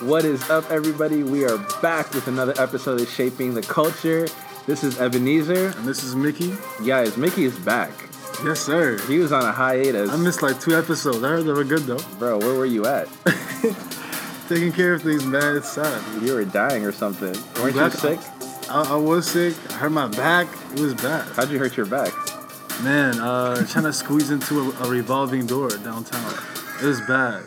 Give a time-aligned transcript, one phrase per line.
[0.00, 1.22] What is up, everybody?
[1.22, 4.28] We are back with another episode of Shaping the Culture.
[4.66, 5.68] This is Ebenezer.
[5.68, 6.52] And this is Mickey.
[6.86, 7.92] Guys, Mickey is back.
[8.44, 8.98] Yes, sir.
[9.08, 10.10] He was on a hiatus.
[10.10, 11.24] I missed like two episodes.
[11.24, 11.98] I heard they were good though.
[12.18, 13.08] Bro, where were you at?
[14.50, 15.56] Taking care of things, man.
[15.56, 16.22] It's sad.
[16.22, 17.34] You were dying or something.
[17.62, 18.20] Weren't you sick?
[18.68, 19.54] I, I was sick.
[19.70, 20.46] I hurt my back.
[20.74, 21.26] It was bad.
[21.34, 22.12] How'd you hurt your back?
[22.82, 26.34] Man, uh, trying to squeeze into a, a revolving door downtown.
[26.82, 27.44] It was bad.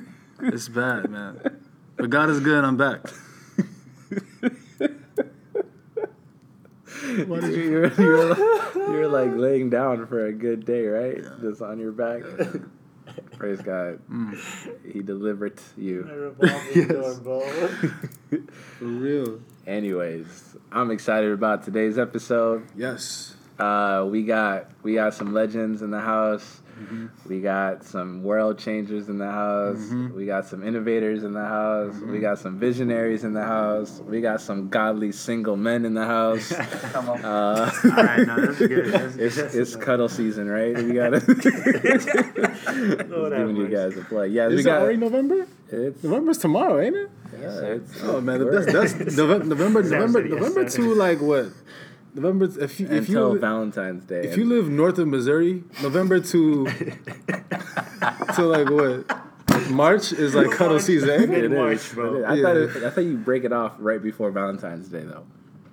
[0.40, 1.61] it's bad, man.
[1.96, 2.64] But God is good.
[2.64, 3.00] I'm back.
[7.26, 7.70] What did you?
[7.70, 8.36] You're, you're,
[8.74, 11.22] you're like laying down for a good day, right?
[11.40, 12.22] Just on your back.
[13.36, 14.00] Praise God.
[14.90, 16.02] He delivered you.
[16.02, 16.88] revolving
[17.24, 17.44] door.
[18.78, 19.40] For real.
[19.66, 22.66] Anyways, I'm excited about today's episode.
[22.74, 23.34] Yes.
[23.58, 26.61] Uh, we got we got some legends in the house.
[26.82, 27.28] Mm-hmm.
[27.28, 29.78] We got some world changers in the house.
[29.78, 30.14] Mm-hmm.
[30.16, 31.94] We got some innovators in the house.
[31.94, 32.20] We mm-hmm.
[32.20, 34.00] got some visionaries in the house.
[34.00, 36.52] We got some godly single men in the house.
[36.92, 37.24] Come on.
[37.24, 38.92] Uh, All right, no, that's good.
[38.92, 39.86] That's, it's that's it's enough.
[39.86, 40.74] cuddle season, right?
[40.76, 41.20] We got to
[43.08, 44.28] Lord giving you guys a play.
[44.28, 45.46] Yeah, we Is it got already November?
[45.68, 47.10] it's November's tomorrow, ain't it?
[47.40, 50.82] yeah, it's Oh man, that's that's November November November, good, yes, November sir.
[50.82, 51.46] to like what?
[52.14, 54.22] November if you if until you Valentine's Day.
[54.24, 56.66] if you live north of Missouri, November to
[58.34, 59.70] to like what?
[59.70, 61.10] March is like cuddle season.
[61.10, 61.44] ain't it?
[61.44, 62.16] it Mid-March, bro.
[62.16, 62.24] it is.
[62.24, 62.42] I Yeah.
[62.42, 65.24] thought it, I thought you break it off right before Valentine's Day though,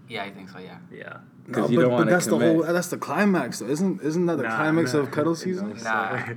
[0.08, 0.60] Yeah, I think so.
[0.60, 0.78] Yeah.
[0.92, 1.17] Yeah.
[1.45, 2.58] because No, you but, don't but want to that's commit.
[2.58, 3.67] the whole that's the climax though.
[3.67, 5.00] Isn't isn't that the Nah, climax nah.
[5.02, 5.78] of cuddle season?
[5.84, 6.20] Nah.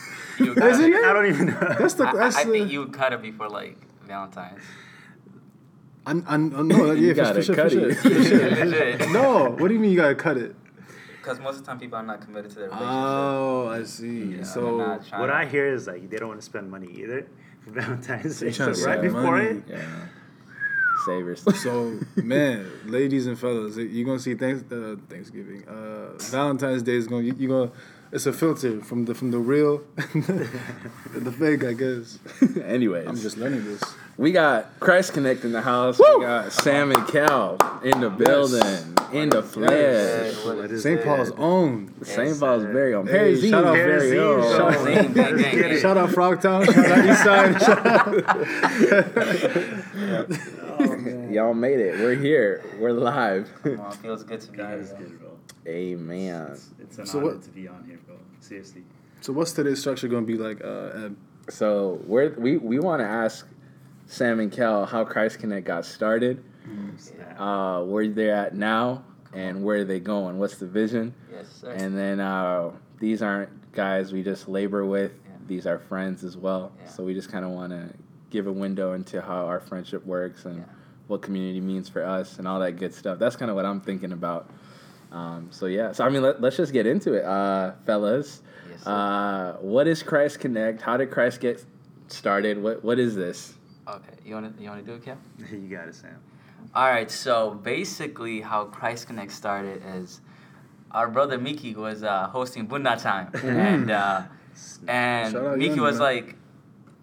[0.40, 0.58] Isn't
[0.94, 1.04] it?
[1.04, 1.74] I don't even know.
[1.78, 4.62] That's the I, that's I the think you would cut it before like Valentine's.
[6.06, 8.98] I, I, I no yeah for, gotta sure, cut for sure, it.
[8.98, 9.08] sure.
[9.12, 10.54] No, what do you mean you gotta cut it?
[11.20, 12.90] Because most of the time people are not committed to their relationship.
[12.94, 14.36] Oh, I see.
[14.36, 17.26] Yeah, so What I hear is like they don't want to spend money either
[17.62, 18.50] for Valentine's Day.
[18.52, 19.46] So right save before money.
[19.48, 20.06] it, Yeah.
[21.06, 21.56] Save yourself.
[21.56, 25.66] so man, ladies and fellas, you're gonna see thanks, uh, Thanksgiving.
[25.68, 27.70] Uh, Valentine's Day is gonna you, you gonna
[28.12, 32.18] it's a filter from the from the real the fake, I guess.
[32.64, 33.80] Anyways, I'm just learning this.
[34.16, 35.96] we got Christ Connect in the house.
[35.98, 39.70] We got Sam and Cal in the building, in the flesh.
[39.70, 40.36] Yes.
[40.82, 41.02] St.
[41.04, 41.92] Paul's own.
[42.02, 42.38] St.
[42.38, 42.72] Paul's sir.
[42.72, 43.06] very own.
[43.06, 44.42] Hey, Paris shout out very Paris Eve, own.
[44.56, 44.86] shout Shout
[45.68, 45.78] out.
[45.80, 47.60] Shout out Frogtown, shout out Eastside.
[47.60, 48.06] Shout out
[51.30, 52.00] Y'all made it.
[52.00, 52.64] We're here.
[52.78, 53.48] We're live.
[53.62, 54.88] Come on, feels good to be here.
[55.64, 56.06] Is bro.
[56.06, 56.12] good, bro.
[56.14, 56.48] Amen.
[56.52, 58.16] It's, it's an So honor what- to be on here, bro.
[58.40, 58.82] Seriously.
[59.20, 61.16] So what's today's structure gonna be like, uh, Ed?
[61.50, 63.46] So we're, we we want to ask
[64.06, 66.42] Sam and Kel how Christ Connect got started,
[67.18, 67.42] Yeah.
[67.42, 69.04] uh, where they're at now,
[69.34, 70.38] and where are they going.
[70.38, 71.14] What's the vision?
[71.30, 71.70] Yes, sir.
[71.72, 75.12] And then uh, these aren't guys we just labor with.
[75.26, 75.32] Yeah.
[75.46, 76.72] These are friends as well.
[76.80, 76.88] Yeah.
[76.88, 77.90] So we just kind of want to
[78.30, 80.64] give a window into how our friendship works and Yeah.
[81.08, 83.18] what community means for us and all that good stuff.
[83.18, 84.48] That's kind of what I'm thinking about.
[85.12, 85.92] Um, so yeah.
[85.92, 88.42] So I mean, let, let's just get into it, uh, fellas.
[88.70, 88.86] Yes.
[88.86, 90.80] Uh, what is Christ Connect?
[90.80, 91.64] How did Christ get
[92.08, 92.62] started?
[92.62, 93.54] What What is this?
[93.88, 95.18] okay, you wanna you wanna do it, Kim?
[95.50, 96.16] you got it, Sam.
[96.74, 97.10] All right.
[97.10, 100.20] So basically, how Christ Connect started is
[100.92, 104.22] our brother Mickey was uh, hosting Buna time, and uh,
[104.86, 106.02] and Mickey was man.
[106.02, 106.36] like,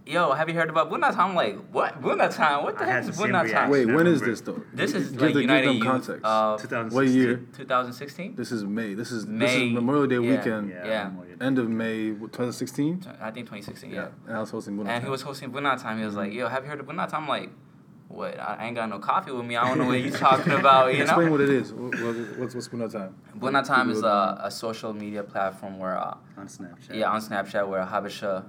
[0.08, 2.64] "Yo, have you heard about Buna time?" I'm like, "What Buna time?
[2.64, 4.62] What the I heck is the same time?" Wait, when is this though?
[4.74, 6.22] This is give like the, United give them Youth, context.
[6.24, 6.96] Uh, 2016.
[6.96, 7.46] what year?
[7.54, 8.36] 2016.
[8.36, 8.94] This is May.
[8.94, 10.38] This is this May, is Memorial Day yeah.
[10.38, 10.70] weekend.
[10.70, 11.04] Yeah.
[11.10, 11.46] Memorial Day.
[11.46, 13.06] End of May, 2016.
[13.20, 13.92] I think 2016.
[13.92, 14.08] Yeah.
[14.28, 14.78] And I was hosting.
[14.78, 16.00] Bunna And he was hosting Buna time.
[16.00, 17.50] He was like, "Yo, have you heard of Buna time?" I'm like,
[18.08, 18.40] "What?
[18.40, 19.56] I ain't got no coffee with me.
[19.58, 21.32] I don't know what you're talking about." You Explain know.
[21.34, 21.74] what it is.
[21.74, 23.16] What, what, what's what's Bunna Time?
[23.38, 26.96] Buna time is a, a social media platform where, uh, on Snapchat.
[26.96, 28.46] yeah, on Snapchat, where Habesha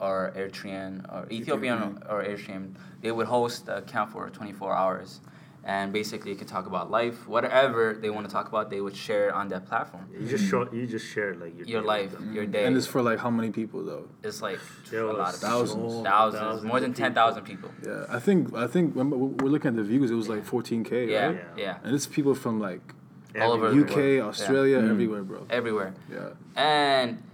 [0.00, 5.20] or Eritrean or Ethiopian or Eritrean, they would host a camp for 24 hours.
[5.68, 8.94] And basically, you could talk about life, whatever they want to talk about, they would
[8.94, 10.06] share it on that platform.
[10.16, 10.68] You just show.
[10.72, 12.32] You just share like your Your day life, with them.
[12.34, 12.66] your day.
[12.66, 14.06] And it's for like how many people though?
[14.22, 14.60] It's like
[14.92, 15.72] There a lot of thousands.
[15.74, 15.90] people.
[15.90, 17.70] so thousands, thousands more than 10,000 people.
[17.84, 20.08] Yeah, I think I think remember, we're looking at the views.
[20.08, 21.34] It was like 14k, Yeah, right?
[21.56, 21.78] yeah, Yeah.
[21.82, 22.94] And it's people from like
[23.40, 24.28] all over the UK, world.
[24.28, 24.90] Australia, Mm.
[24.92, 25.46] everywhere, bro.
[25.50, 25.94] everywhere.
[26.08, 26.28] Yeah.
[26.54, 27.24] And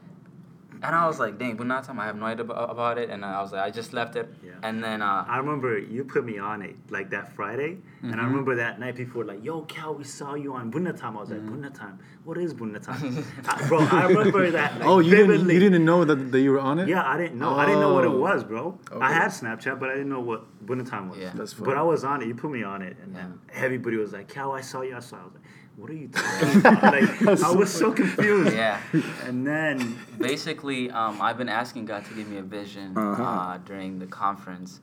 [0.83, 3.09] and I was like, dang, Buna time, I have no idea about, about it.
[3.11, 4.29] And I was like, I just left it.
[4.45, 4.51] Yeah.
[4.63, 8.21] And then uh, I remember you put me on it like that Friday, and Mm-hmm.
[8.21, 11.21] I remember that night before, like, "Yo, Cal, we saw you on Bunna Time." I
[11.21, 11.63] was Mm-hmm.
[11.63, 11.99] like, "Bunna Time?
[12.25, 14.79] What is Bunna Time?" I, bro, I remember that.
[14.81, 16.89] Like, Oh, you didn't you didn't know that, that you were on it?
[16.89, 17.55] Yeah, I didn't know.
[17.57, 18.19] I didn't know what it Oh.
[18.19, 18.77] was, bro.
[18.91, 19.05] Okay.
[19.05, 21.19] I had Snapchat, but I didn't know what Bunna Time was.
[21.19, 21.31] Yeah.
[21.35, 21.77] That's But.
[21.77, 22.27] I was on it.
[22.29, 23.21] You put me on it, and Yeah.
[23.21, 25.19] then everybody was like, "Cal, I saw you." I saw.
[25.19, 25.45] I was like,
[25.77, 28.55] "What are you talking about?" like, I was so confused.
[28.55, 28.81] yeah.
[29.25, 33.23] And then Basically, um, I've been asking God to give me a vision Uh-huh.
[33.23, 34.81] uh, during the conference.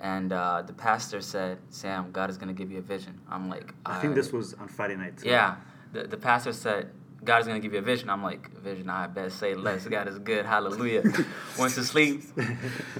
[0.00, 3.72] and uh, the pastor said, "Sam, God is gonna give you a vision." I'm like,
[3.86, 5.28] I think this was on Friday night too.
[5.28, 5.56] Yeah,
[5.92, 6.90] the the pastor said.
[7.24, 8.08] God is gonna give you a vision.
[8.10, 8.88] I'm like, vision.
[8.90, 9.84] I best say less.
[9.88, 10.44] God is good.
[10.46, 11.02] Hallelujah.
[11.58, 12.22] Went to sleep,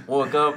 [0.07, 0.57] woke up,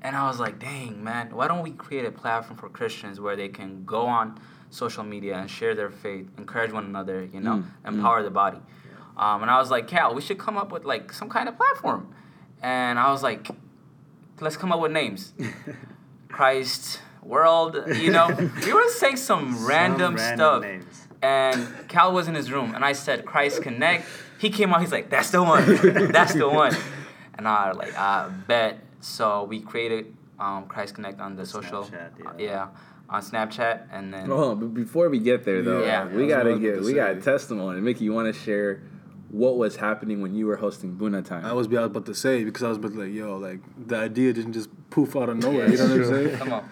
[0.00, 3.36] and I was like, dang, man, why don't we create a platform for Christians where
[3.36, 4.38] they can go on
[4.70, 8.58] social media and share their faith, encourage one another, you know, Mm, empower the body.
[9.16, 11.56] Um, and I was like, Cal, we should come up with like some kind of
[11.56, 12.14] platform.
[12.62, 13.48] And I was like,
[14.40, 15.32] let's come up with names.
[16.28, 18.28] Christ, world, you know.
[18.64, 20.62] we were saying some, Some random, random stuff.
[20.62, 21.06] names.
[21.22, 24.06] And Cal was in his room, and I said, Christ Connect.
[24.38, 26.12] He came out, he's like, that's the one.
[26.12, 26.74] that's the one.
[27.36, 28.80] And I was like, I bet.
[29.00, 31.84] So we created um, Christ Connect on the social.
[31.84, 32.68] Snapchat, uh, yeah.
[33.10, 33.88] Yeah, on Snapchat.
[33.92, 34.26] And then.
[34.26, 36.04] Hold on, but before we get there though, Yeah.
[36.06, 37.20] we That's what I gotta was get about to we got say.
[37.32, 37.80] testimony.
[37.80, 38.82] Mickey, you want to share
[39.30, 41.44] what was happening when you were hosting Buna time?
[41.44, 43.60] I was I was about to say because I was about to like, yo, like
[43.86, 45.66] the idea didn't just poof out of nowhere.
[45.66, 46.38] Yeah, you know what I'm saying?
[46.38, 46.68] Come on.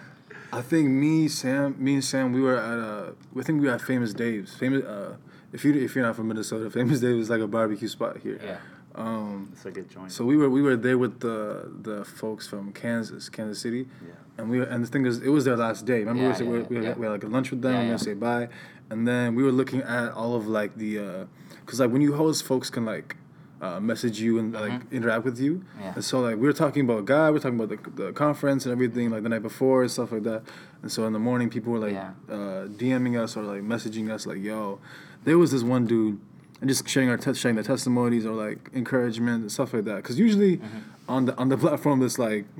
[0.51, 3.73] I think me, Sam, me and Sam, we were at uh, I think we were
[3.73, 4.55] at Famous Dave's.
[4.55, 5.15] Famous, uh,
[5.53, 8.39] if you if you're not from Minnesota, Famous Dave's is like a barbecue spot here.
[8.43, 8.57] Yeah.
[8.95, 10.11] Um, It's a good joint.
[10.11, 14.13] so we were we were there with the the folks from Kansas, Kansas City, yeah.
[14.37, 15.99] and we were, and the thing is, it was their last day.
[15.99, 16.87] Remember, Yeah, we, said we, yeah, we, yeah.
[16.89, 17.73] had, we had like a lunch with them.
[17.73, 17.97] Yeah, we were yeah.
[17.97, 18.49] say bye,
[18.89, 21.27] and then we were looking at all of like the,
[21.65, 23.15] because like when you host, folks can like.
[23.61, 25.81] Uh, message you and like interact with you, Mm-hmm.
[25.81, 25.93] Yeah.
[25.95, 28.65] and so like we were talking about God, we are talking about the, the conference
[28.65, 30.43] and everything like the night before and stuff like that,
[30.81, 32.11] and so in the morning people were like Yeah.
[32.29, 34.79] uh, DMing us or like messaging us like, "Yo,
[35.25, 36.21] there was this one dude,"
[36.61, 39.97] and just sharing our te- sharing their testimonies or like encouragement and stuff like that.
[39.97, 40.79] Because usually Mm-hmm.
[41.07, 42.45] on the on the platform, it's like.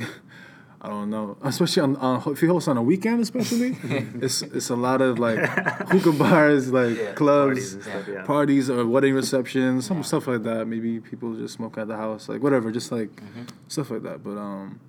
[0.81, 3.75] I don't know, especially on, on if you host on a weekend, especially,
[4.21, 5.37] it's it's a lot of like
[5.89, 7.11] hookah bars, like Yeah.
[7.11, 8.23] Clubs, and stuff, yeah.
[8.23, 10.03] parties or wedding receptions, some Yeah.
[10.03, 10.67] stuff like that.
[10.69, 13.41] Maybe people just smoke at the house, like whatever, just like Mm-hmm.
[13.67, 14.23] stuff like that.
[14.23, 14.79] But um,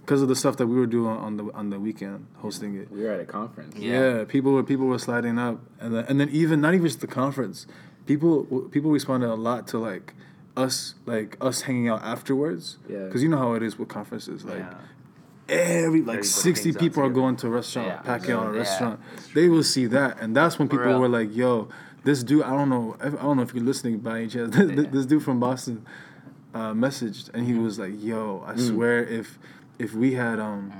[0.00, 2.90] because of the stuff that we were doing on the on the weekend, hosting it,
[2.90, 3.76] we were at a conference.
[3.76, 4.16] Yeah.
[4.18, 7.00] yeah, people were people were sliding up, and then, and then even not even just
[7.02, 7.68] the conference,
[8.06, 10.14] people people responded a lot to like
[10.56, 12.78] us like us hanging out afterwards.
[12.88, 13.04] Yeah.
[13.04, 14.58] because you know how it is with conferences, like.
[14.58, 14.74] yeah.
[15.48, 17.98] Every like Everybody sixty people are going to a restaurant, Yeah.
[18.02, 18.58] packing out a Yeah.
[18.58, 19.00] restaurant.
[19.32, 21.68] They will see that, and that's when people were like, "Yo,
[22.02, 24.56] this dude, I don't know, I don't know if you're listening by any chance.
[24.56, 25.86] This, this dude from Boston
[26.52, 29.38] uh, messaged, and he was like, "Yo, I swear if
[29.78, 30.72] if we had um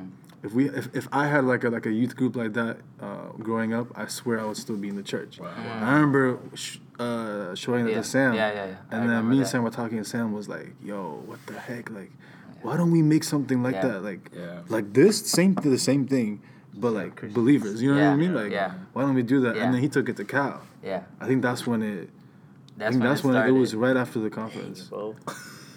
[0.46, 3.28] if we if, if I had like a like a youth group like that uh,
[3.48, 5.40] growing up, I swear I would still be in the church.
[5.42, 7.96] I remember sh- uh, showing it Yeah.
[7.98, 8.62] to Sam, Yeah, yeah, yeah.
[8.62, 9.50] I and then remember me and that.
[9.50, 12.12] Sam were talking, and Sam was like, "Yo, what the heck, like."
[12.62, 13.88] Why don't we make something like Yeah.
[13.88, 14.02] that?
[14.02, 14.60] Like, Yeah.
[14.68, 16.40] like this same the same thing,
[16.74, 17.34] but like Christians.
[17.34, 17.82] believers.
[17.82, 18.34] You know what I mean?
[18.34, 18.72] Like, yeah.
[18.92, 19.54] why don't we do that?
[19.56, 19.64] Yeah.
[19.64, 20.62] And then he took it to Cal.
[20.82, 21.02] Yeah.
[21.20, 22.08] I think that's when it.
[22.78, 24.78] That's I think when that's it when it, was right after the conference.
[24.88, 25.14] Bro.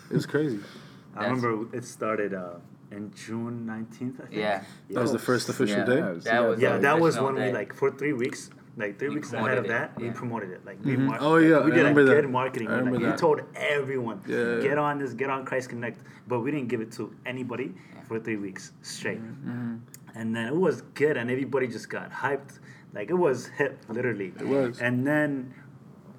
[0.10, 0.60] It was crazy.
[1.16, 2.56] I remember it started uh,
[2.92, 4.36] in June 19th, I think.
[4.36, 4.64] Yeah.
[4.90, 5.96] That was the first official Yeah, day.
[6.02, 8.98] that was- That was Yeah, that was original when we like for three weeks, like
[8.98, 10.66] three We weeks ahead of promoted it, that, we promoted it.
[10.66, 11.06] Like we, Mhm.
[11.06, 12.22] mar- Oh, yeah, we I did remember like, that.
[12.22, 12.68] good marketing.
[12.68, 14.60] I Like, remember we told everyone, Yeah.
[14.62, 17.74] get on this, get on Christ Connect, but we didn't give it to anybody
[18.08, 19.22] for three weeks straight.
[19.22, 19.76] Mm-hmm.
[20.16, 22.60] And then it was good, and everybody just got hyped.
[22.94, 24.34] Like it was hip, literally.
[24.40, 24.82] It was.
[24.82, 25.54] And then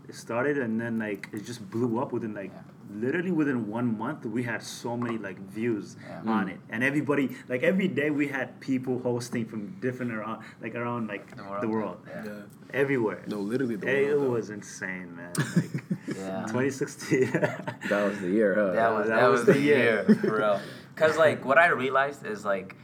[0.09, 2.53] it started, and then like it just blew up within like.
[2.93, 6.33] Literally within one month, we had so many like views Yeah.
[6.33, 10.75] on it, and everybody like every day we had people hosting from different around like
[10.75, 11.63] around like The world.
[11.63, 12.25] the world, Yeah.
[12.25, 12.33] Yeah.
[12.75, 13.23] everywhere.
[13.29, 14.31] No, literally the It world, though.
[14.31, 15.33] was insane, man.
[15.57, 16.47] Like Yeah.
[16.49, 17.31] 2016.
[17.31, 18.73] That was the year, huh?
[18.73, 20.05] That was that that, was was the the year.
[20.09, 20.61] year for real.
[20.97, 22.75] Cause like what I realized is like,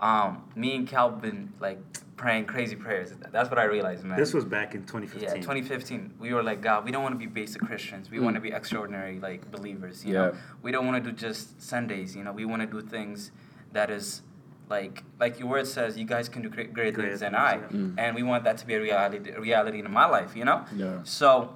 [0.00, 1.80] um, me and calvin like
[2.18, 3.12] praying crazy prayers.
[3.32, 4.18] That's what I realized, man.
[4.18, 5.22] this was back in 2015.
[5.22, 6.14] yeah, 2015.
[6.18, 8.10] We were like, God, we don't want to be basic Christians.
[8.10, 10.04] We want to be extraordinary like believers.
[10.04, 10.38] You know, Yeah.
[10.60, 12.14] we don't want to do just Sundays.
[12.16, 13.30] You know, we want to do things
[13.72, 14.22] that is
[14.68, 15.96] like like your word says.
[15.96, 17.68] You guys can do great, great Great things than things, I, yeah.
[17.68, 17.94] Mm.
[17.98, 20.36] and we want that to be a reality a reality in my life.
[20.36, 20.64] You know.
[20.76, 20.98] Yeah.
[21.04, 21.54] So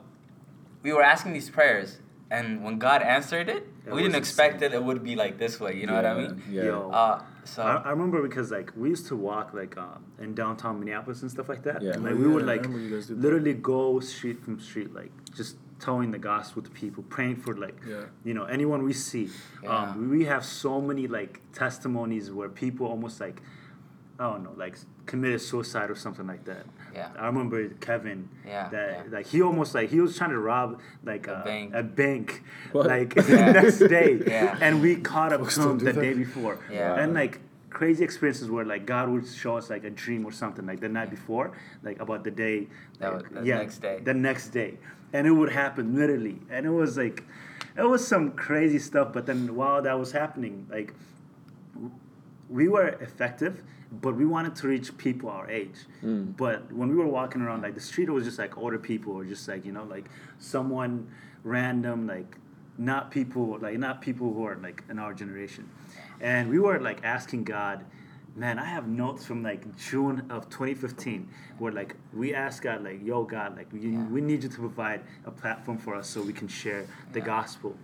[0.82, 1.98] we were asking these prayers,
[2.36, 4.72] and when God answered it, It we didn't expect insane.
[4.72, 4.76] it.
[4.76, 5.72] It would be like this way.
[5.80, 6.42] You know what I mean?
[6.50, 6.64] Yeah.
[6.68, 6.90] Yo.
[6.90, 10.74] Uh, so I, I remember because like we used to walk like um, in downtown
[10.80, 11.78] Minneapolis and stuff like that.
[11.82, 11.92] Yeah.
[11.94, 13.22] And, like Oh, we yeah, would like remember you guys did that.
[13.24, 17.76] literally go street from street, like just telling the gospel to people, praying for like
[17.92, 18.04] Yeah.
[18.28, 19.26] you know anyone we see.
[19.62, 19.76] Yeah.
[19.76, 23.38] Um, we have so many like testimonies where people almost like
[24.18, 24.76] I don't know like
[25.06, 26.64] committed suicide or something like that.
[26.94, 27.08] Yeah.
[27.18, 28.28] I remember Kevin.
[28.46, 29.16] Yeah, That yeah.
[29.16, 31.74] like he almost like he was trying to rob like A a, bank.
[31.74, 32.42] a bank
[32.72, 32.86] What?
[32.86, 33.22] like Yeah.
[33.22, 34.20] the next day.
[34.26, 34.56] Yeah.
[34.60, 36.00] And we caught up Folks to him the that.
[36.00, 36.58] day before.
[36.70, 36.94] Yeah.
[37.00, 37.40] And like
[37.70, 40.88] crazy experiences where like God would show us like a dream or something like the
[40.90, 41.52] night before,
[41.82, 42.68] like about the day.
[42.98, 44.00] That like, was- the next day.
[44.04, 44.78] The next day,
[45.14, 47.24] and it would happen literally, and it was like,
[47.76, 49.12] it was some crazy stuff.
[49.14, 50.92] But then while that was happening, like.
[52.48, 53.62] we were effective,
[54.00, 55.76] but we wanted to reach people our age.
[56.02, 56.36] Mm.
[56.36, 59.12] But when we were walking around like the street, it was just like older people
[59.14, 60.08] or just like you know like
[60.38, 61.08] someone
[61.44, 62.36] random like
[62.78, 65.68] not people like not people who are like in our generation,
[66.20, 67.84] and we were like asking God.
[68.34, 73.04] Man, I have notes from like June of 2015 where like we asked God like,
[73.04, 74.06] "Yo, God, like we, Yeah.
[74.06, 77.26] we need you to provide a platform for us so we can share the Yeah.
[77.26, 77.76] gospel."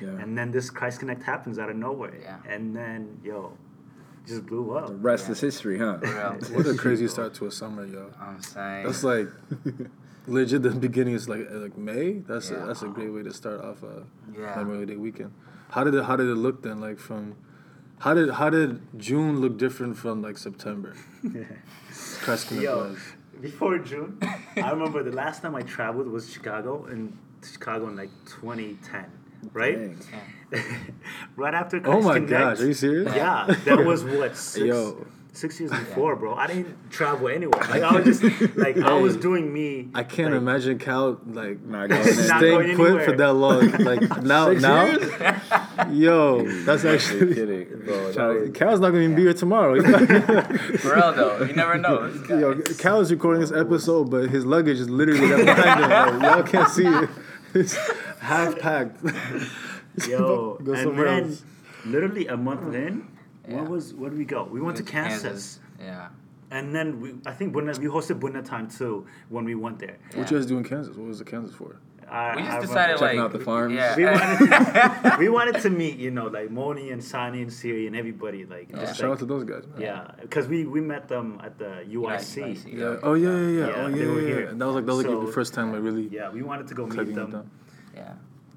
[0.00, 0.10] Yeah.
[0.10, 2.14] And then this Christ Connect happens out of nowhere.
[2.22, 2.36] Yeah.
[2.48, 3.58] And then, yo,
[4.26, 4.88] just blew up.
[4.88, 5.32] The rest Yeah.
[5.32, 5.98] is history, huh?
[5.98, 6.56] For real.
[6.56, 8.10] What a crazy start to a summer, yo.
[8.20, 8.86] I'm saying.
[8.86, 9.28] That's like
[10.26, 10.62] legit.
[10.62, 12.18] The beginning is like uh, like May.
[12.26, 12.64] That's Yeah.
[12.64, 14.04] a, that's a great way to start off a
[14.38, 14.54] Yeah.
[14.56, 15.32] Memorial Day weekend.
[15.70, 16.80] How did it How did it look then?
[16.80, 17.34] Like from
[17.98, 20.94] how did how did June look different from like September?
[22.22, 22.98] Christ Connect Yo, was.
[23.40, 24.18] before June,
[24.56, 29.06] I remember the last time I traveled was Chicago, in Chicago in like 2010,
[29.52, 29.76] right?
[29.78, 29.96] Dang.
[31.36, 32.30] right after Oh my Connect.
[32.30, 33.12] gosh, are you serious?
[33.14, 35.04] Yeah, that was what six, Yo.
[35.32, 36.34] six years before, bro.
[36.34, 37.60] I didn't travel anywhere.
[37.68, 39.88] Like I was just like I was doing me.
[39.92, 42.16] I can't like, imagine Cal like Not going in.
[42.28, 43.70] Not going staying put for that long.
[43.72, 45.92] Like now Six now, years?
[45.92, 47.34] yo, that's actually.
[47.34, 48.12] kidding, bro.
[48.14, 49.82] Cal- Cal's not gonna even be here tomorrow.
[49.82, 52.08] For real though, you never know.
[52.08, 55.80] This guy Yo, Cal is recording this episode, but his luggage is literally right behind
[55.84, 55.90] him.
[56.20, 57.10] Like, y'all can't see it.
[58.26, 60.08] It's half packed.
[60.08, 61.42] Yo, Go and somewhere then else.
[61.84, 62.72] literally a month oh.
[62.72, 63.08] in,
[63.48, 63.56] Yeah.
[63.60, 64.44] what was where did we go?
[64.44, 65.60] We went to Kansas.
[65.80, 66.08] Yeah.
[66.50, 69.96] And then we, I think Bunna, we hosted Bunna time too when we went there.
[70.14, 70.96] What you guys do in Kansas?
[70.96, 71.76] What was the Kansas for?
[72.08, 73.74] I, We just remember- decided Checking like out the farms.
[73.74, 73.96] Yeah.
[73.96, 77.96] we wanted, we wanted to meet, you know, like Moni and Sani and Siri and
[77.96, 78.82] everybody, like, Yeah.
[78.82, 79.66] just Shout out to those guys.
[79.66, 79.80] Man.
[79.80, 82.44] yeah, because we we met them at the UIC.
[82.44, 82.72] UIC.
[82.78, 82.96] Yeah.
[83.02, 83.66] Oh yeah, yeah, yeah.
[83.66, 84.26] Yeah, oh they yeah, were yeah.
[84.28, 84.40] here.
[84.44, 84.52] yeah.
[84.54, 86.74] That was like that was like the first time I really Yeah, we wanted to
[86.74, 87.30] go meet them.
[87.32, 87.50] them.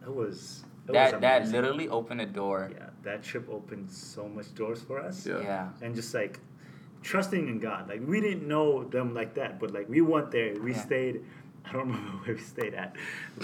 [0.09, 0.15] Yeah.
[0.15, 2.71] It was it That was that literally opened a door.
[2.73, 5.25] yeah, that trip opened so much doors for us.
[5.25, 5.41] Yeah.
[5.41, 5.69] Yeah.
[5.81, 6.39] and just like
[7.03, 7.87] trusting in God.
[7.87, 10.53] Like we didn't know them like that, but like we went there.
[10.59, 10.81] We Yeah.
[10.81, 11.21] stayed.
[11.65, 12.95] I don't remember where we stayed at,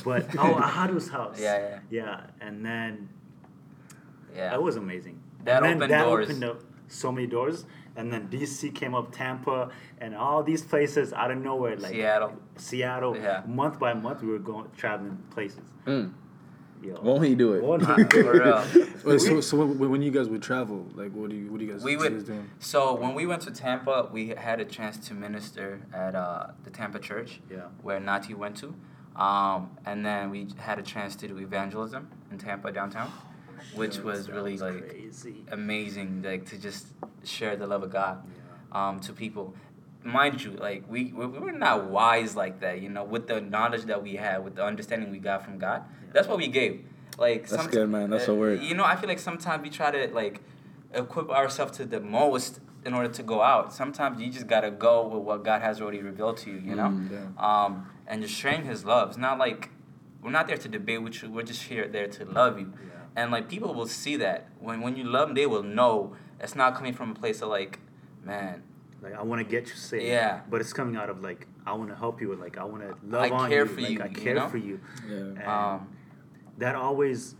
[0.03, 1.39] but oh, Ahadu's house.
[1.39, 1.79] Yeah, yeah.
[1.89, 2.21] yeah.
[2.41, 3.09] And then
[4.35, 4.49] Yeah.
[4.51, 5.19] that was amazing.
[5.43, 6.25] That and opened that doors.
[6.29, 7.65] opened up so many doors.
[7.97, 9.69] And then DC came up, Tampa,
[10.01, 12.33] and all these places out of nowhere, like Seattle.
[12.57, 13.15] Seattle.
[13.15, 13.43] Yeah.
[13.47, 15.63] Month by month, we were going traveling places.
[15.85, 16.11] Mm.
[16.85, 16.99] Yo.
[17.01, 17.63] Won't he do it?
[17.63, 19.05] Won't he do it?
[19.05, 21.65] Wait, so so when, when you guys would travel, like what do you what do
[21.65, 22.25] you guys, We would.
[22.25, 22.49] doing?
[22.59, 26.69] So when we went to Tampa, we had a chance to minister at uh, the
[26.69, 27.61] Tampa church, Yeah.
[27.81, 28.75] where Nati went to,
[29.15, 33.11] um, and then we had a chance to do evangelism in Tampa downtown,
[33.75, 35.43] which was That really like crazy.
[35.51, 36.87] amazing, like to just
[37.23, 38.23] share the love of God
[38.71, 39.53] um, to people.
[40.05, 43.41] Mind you, like we we we were not wise like that, you know, with the
[43.41, 45.81] knowledge that we had, with the understanding we got from God.
[46.13, 46.85] That's what we gave.
[47.17, 48.11] Like That's good, man.
[48.11, 48.61] That's uh, a word.
[48.61, 50.41] You know, I feel like sometimes we try to like
[50.93, 53.73] equip ourselves to the most in order to go out.
[53.73, 56.89] Sometimes you just gotta go with what God has already revealed to you, you know,
[56.89, 57.65] Mm, yeah.
[57.65, 59.09] um, and just sharing His love.
[59.09, 59.71] It's not like
[60.21, 61.31] we're not there to debate with you.
[61.31, 62.91] We're just here there to love you, Yeah.
[63.23, 66.55] and like people will see that when when you love them, they will know it's
[66.55, 67.79] not coming from a place of like,
[68.23, 68.61] man,
[69.05, 70.03] Like I want to get you saved.
[70.05, 70.41] Yeah.
[70.49, 72.33] But it's coming out of like I want to help you.
[72.35, 73.71] Like I want to love I on care you.
[73.75, 74.49] for like, you, I you care know?
[74.49, 74.79] for you.
[75.07, 75.15] Yeah.
[75.15, 75.87] And um,
[76.57, 77.35] that always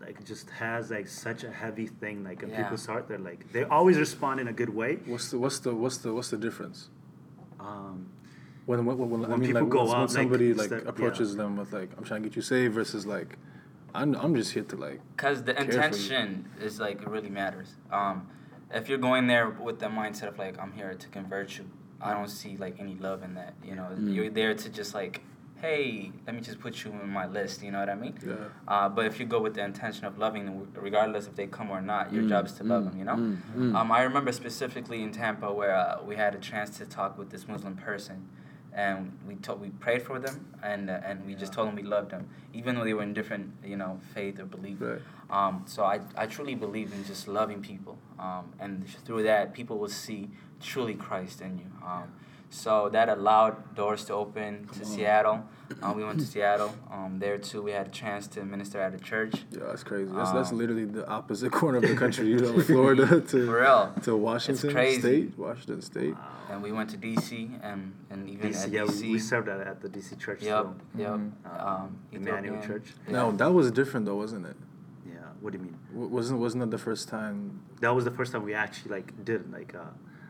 [0.00, 2.62] like just has like such a heavy thing like in Yeah.
[2.62, 3.06] people's heart.
[3.08, 4.96] They're like they always respond in a good way.
[5.06, 6.88] What's the what's the what's the what's the difference?
[7.60, 8.08] Um,
[8.66, 10.70] When when, when, when I mean people like go when, when out, like, somebody like,
[10.70, 13.36] instead- approaches them with like I'm trying to get you saved versus like
[13.94, 15.76] I'm I'm just here to like Cause the Care for you.
[15.82, 17.74] intention is like it really matters.
[17.92, 18.28] Um,
[18.74, 21.64] if you're going there with the mindset of like I'm here to convert you,
[22.00, 23.54] I don't see like any love in that.
[23.64, 24.14] You know, Mm.
[24.14, 25.22] you're there to just like,
[25.60, 27.62] hey, let me just put you in my list.
[27.62, 28.14] You know what I mean?
[28.26, 28.34] yeah.
[28.68, 31.70] Uh, but if you go with the intention of loving them, regardless if they come
[31.70, 32.98] or not, your Mm, job is to love mm, them.
[32.98, 33.16] You know.
[33.16, 33.74] mm, mm.
[33.74, 37.30] Um, I remember specifically in Tampa where uh, we had a chance to talk with
[37.30, 38.28] this Muslim person,
[38.74, 41.82] and we told we prayed for them, and uh, and we just told them we
[41.82, 44.78] loved them, even though they were in different you know faith or belief.
[44.80, 45.00] Right.
[45.30, 49.78] Um, so I, I truly believe in just loving people, um, and through that people
[49.78, 51.66] will see truly Christ in you.
[51.84, 52.12] Um,
[52.54, 54.84] so that allowed doors to open to on.
[54.86, 55.38] Seattle.
[55.82, 56.72] Uh, we went to Seattle.
[56.92, 59.34] Um, there too, we had a chance to minister at a church.
[59.50, 60.10] Yeah, that's crazy.
[60.14, 62.26] That's that's Um, literally the opposite corner of the country.
[62.28, 63.92] You know, Florida For to real.
[64.02, 65.00] to Washington crazy.
[65.00, 66.14] State, Washington State.
[66.50, 67.80] And we went to DC and,
[68.10, 69.02] and even DC, at yeah, DC.
[69.02, 70.42] we, we served at, at the DC church.
[70.42, 70.74] Yep, too.
[71.02, 71.10] yep.
[71.10, 71.32] Mhm.
[71.66, 72.86] Um, Emmanuel Church.
[73.06, 73.12] Yeah.
[73.14, 74.56] Now that was different though, wasn't it?
[75.08, 75.14] Yeah.
[75.40, 75.76] What do you mean?
[75.92, 77.38] W- Wasn't wasn't that the first time?
[77.80, 79.80] That was the first time we actually like did like uh,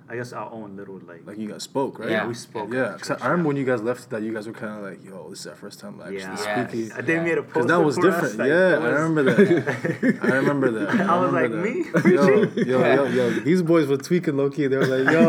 [0.06, 1.26] I guess our own little like.
[1.26, 2.10] Like you guys spoke, right?
[2.10, 2.26] Yeah.
[2.26, 2.70] we spoke.
[2.72, 4.76] Yeah, at I church, I remember when you guys left that you guys were kind
[4.76, 6.36] of like, "Yo, this is our first time actually Yeah.
[6.36, 6.70] Yes.
[6.70, 7.22] speaking." Uh, They Yeah.
[7.22, 7.54] made a post.
[7.54, 8.38] Because that was for us, different.
[8.38, 10.18] like, yeah, that I was- remember that.
[10.22, 10.88] I remember that.
[10.90, 11.50] I was remember like,
[11.94, 12.04] that.
[12.04, 12.12] me?
[12.14, 12.24] Yo,
[12.72, 14.66] yo, yo, yo, these boys were tweaking low key.
[14.66, 15.22] They were like, "Yo."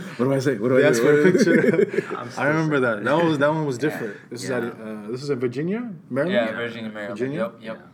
[0.18, 0.58] What do I say?
[0.58, 1.06] What do They I asked do?
[1.06, 2.14] for a picture.
[2.14, 2.98] I'm I still remember sad.
[2.98, 3.04] that.
[3.04, 4.16] That was that one was different.
[4.28, 6.34] This is at uh, this is in Virginia, Maryland.
[6.34, 7.18] Yeah, Virginia, Maryland.
[7.18, 7.38] Virginia?
[7.40, 7.86] Yep, yep.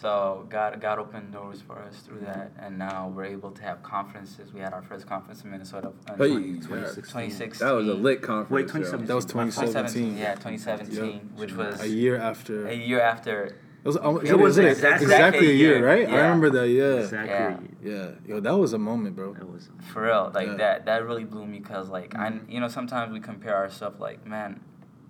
[0.00, 3.82] So God, God opened doors for us through that, and now we're able to have
[3.82, 4.52] conferences.
[4.52, 6.94] We had our first conference in Minnesota in Hey, 20, yeah.
[6.94, 7.66] 2016.
[7.66, 8.50] That was a lit conference.
[8.50, 9.06] Wait, 2017.
[9.08, 10.14] That was 2017.
[10.14, 10.18] 2017.
[10.18, 11.22] Yeah, 2017, Yep.
[11.40, 12.68] which was A year after.
[12.68, 13.44] a year after.
[13.46, 16.08] It was, almost, It was like exactly- exactly, a year, right?
[16.08, 16.68] I remember that.
[16.68, 17.00] Yeah.
[17.00, 17.68] Exactly.
[17.82, 18.10] Yeah.
[18.26, 19.34] Yo, that was a moment, bro.
[19.34, 19.68] That was.
[19.92, 20.56] For real, like Yeah.
[20.56, 20.86] that.
[20.86, 22.50] That really blew me because, like, I, mm-hmm.
[22.50, 24.60] you know, sometimes we compare ourselves, like, man,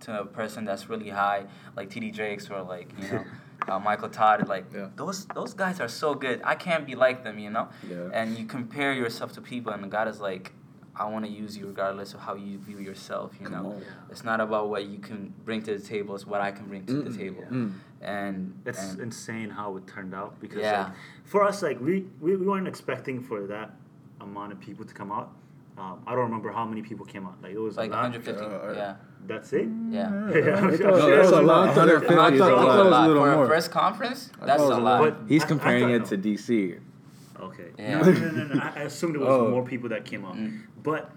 [0.00, 3.25] to a person that's really high, like TD Jakes or like, you know,
[3.66, 4.46] uh, Michael Todd.
[4.48, 4.88] Like, Yeah.
[4.96, 6.40] those those guys are so good.
[6.44, 7.68] I can't be like them, you know.
[7.88, 8.08] Yeah.
[8.12, 10.52] And you compare yourself to people, and God is like,
[10.94, 13.32] I want to use you regardless of how you view yourself.
[13.40, 13.82] You Come know, on.
[14.10, 16.84] it's not about what you can bring to the table; it's what I can bring
[16.86, 17.16] to the Mm.
[17.18, 17.44] table.
[17.50, 17.72] Mm.
[18.00, 20.84] And It's and- insane how it turned out because Yeah.
[20.84, 20.92] like,
[21.24, 23.70] for us, like we, we we weren't expecting for that
[24.20, 25.30] amount of people to come out.
[25.78, 27.40] Um, I don't remember how many people came out.
[27.42, 28.42] Like it was like 150.
[28.44, 29.68] Uh, yeah, That's it.
[29.90, 30.11] yeah.
[30.35, 30.90] Yeah, I'm sure.
[30.90, 31.68] No, that's a lot.
[31.68, 33.44] I thought it- I thought- I thought it was a little For more.
[33.44, 34.82] a first conference, that's a lot.
[34.82, 35.00] lot.
[35.02, 36.80] But He's I- I comparing thought- it to DC.
[37.40, 37.68] Okay.
[37.78, 38.00] Yeah.
[38.00, 38.61] No, no, no, no.
[38.61, 39.49] I, I assumed it was Oh.
[39.50, 40.35] more people that came out.
[40.37, 40.62] Mm.
[40.82, 41.11] But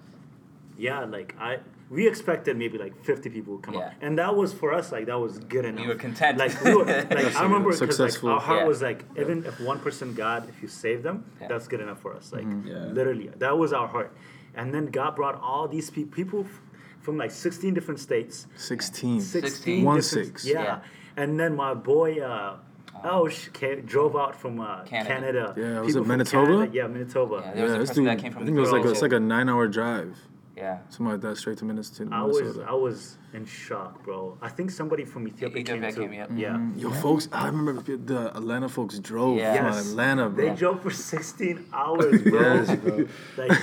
[0.77, 3.79] yeah, like I we expected maybe like 50 people would come out.
[3.99, 4.05] Yeah.
[4.07, 5.81] And that was for us like that was good enough.
[5.83, 6.37] You were content.
[6.37, 8.29] Like we were like I remember because like Successful.
[8.29, 8.67] our heart Yeah.
[8.67, 11.47] was like even if one person got if you save them, Yeah.
[11.47, 12.31] that's good enough for us.
[12.31, 12.85] Like Yeah.
[12.99, 14.13] literally that was our heart.
[14.55, 16.61] And then God brought all these pe- people f-
[17.01, 18.47] from like 16 different states.
[18.55, 19.21] 16.
[19.21, 20.45] 16 One different- six.
[20.45, 20.63] Yeah.
[20.63, 20.79] Yeah.
[21.17, 22.57] And then my boy uh
[23.03, 25.09] Elsh ca- drove out from uh, Canada.
[25.13, 25.53] Canada.
[25.57, 26.45] Yeah, was People it Manitoba?
[26.51, 26.71] Canada.
[26.77, 27.35] Yeah, Manitoba.
[27.45, 28.91] Yeah, there was a this person that came from I think it was like a,
[28.91, 30.15] it's like a nine-hour drive,
[30.55, 30.77] Yeah.
[30.89, 32.09] something like that, straight to Minnesota.
[32.13, 34.37] I was I was in shock, bro.
[34.41, 36.01] I think somebody from Ethiopia, Ethiopia came too.
[36.01, 36.29] came, yep.
[36.35, 36.49] Yeah.
[36.57, 37.73] Mm, Yo, folks, I remember
[38.11, 39.55] the Atlanta folks drove Yeah.
[39.55, 39.89] from Yes.
[39.89, 40.45] Atlanta, bro.
[40.49, 42.41] They drove for 16 hours, bro.
[42.41, 43.07] Yes, bro.
[43.39, 43.57] like,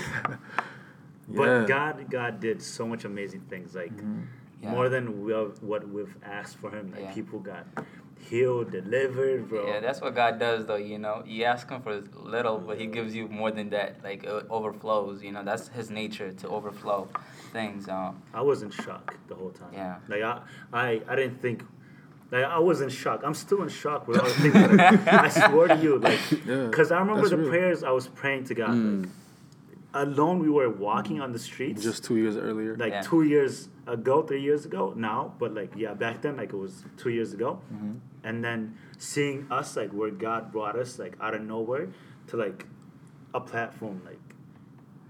[1.29, 3.93] but God, God did so much amazing things, like
[4.63, 4.71] Yeah.
[4.73, 6.91] more than we have, what we've asked for Him.
[6.93, 7.13] Like Yeah.
[7.15, 7.67] people got
[8.29, 9.67] healed, delivered, bro.
[9.69, 10.77] Yeah, that's what God does, though.
[10.77, 14.03] You know, you ask Him for little, but He gives you more than that.
[14.03, 15.23] Like it overflows.
[15.23, 17.09] You know, that's His nature to overflow
[17.53, 17.89] things.
[17.89, 19.71] Um, I was in shock the whole time.
[19.73, 19.97] Yeah.
[20.09, 20.41] Like I,
[20.73, 21.63] I, I didn't think.
[22.31, 23.23] Like I was in shock.
[23.25, 24.53] I'm still in shock with all the things.
[24.55, 27.49] That I, swear to you, like, Yeah, because I remember the real.
[27.49, 28.75] prayers I was praying to God.
[28.75, 29.09] Like,
[29.95, 31.83] alone, we were walking on the streets.
[31.83, 32.77] Just two years earlier.
[32.77, 33.03] like Yeah.
[33.03, 36.85] two years ago, three years ago now, but like yeah, back then like it was
[36.97, 37.93] two years ago, Mm-hmm.
[38.25, 41.89] and then seeing us like where God brought us like out of nowhere
[42.29, 42.67] to like
[43.35, 44.21] a platform like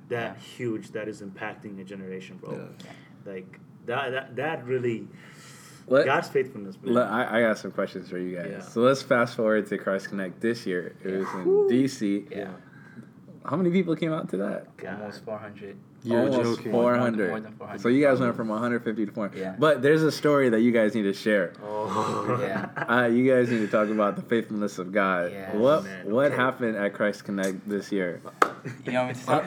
[0.09, 0.43] that Yeah.
[0.57, 2.53] huge that is impacting a generation, bro.
[2.53, 3.33] Yeah.
[3.33, 5.09] Like that that that really
[5.89, 6.95] Let, God's faithfulness, man.
[6.95, 8.49] let- I, I got some questions for you guys.
[8.51, 8.61] Yeah.
[8.61, 10.95] So let's fast forward to Christ Connect this year.
[11.03, 12.31] It was in DC.
[12.31, 12.51] yeah,
[13.49, 14.77] How many people came out to that?
[14.77, 15.01] God.
[15.01, 15.77] almost 400.
[16.05, 16.71] You're Almost joking.
[16.73, 17.81] Four More than 400.
[17.81, 19.39] So you guys went from 150 to 400.
[19.41, 19.57] Yeah.
[19.59, 21.55] But there's a story that you guys need to share.
[21.63, 22.69] Oh Yeah.
[22.89, 25.33] Uh, you guys need to talk about the faithfulness of God.
[25.33, 25.57] Yeah.
[25.57, 26.37] what Man, what okay.
[26.37, 28.21] happened at Christ Connect this year?
[28.85, 29.45] You want me to start?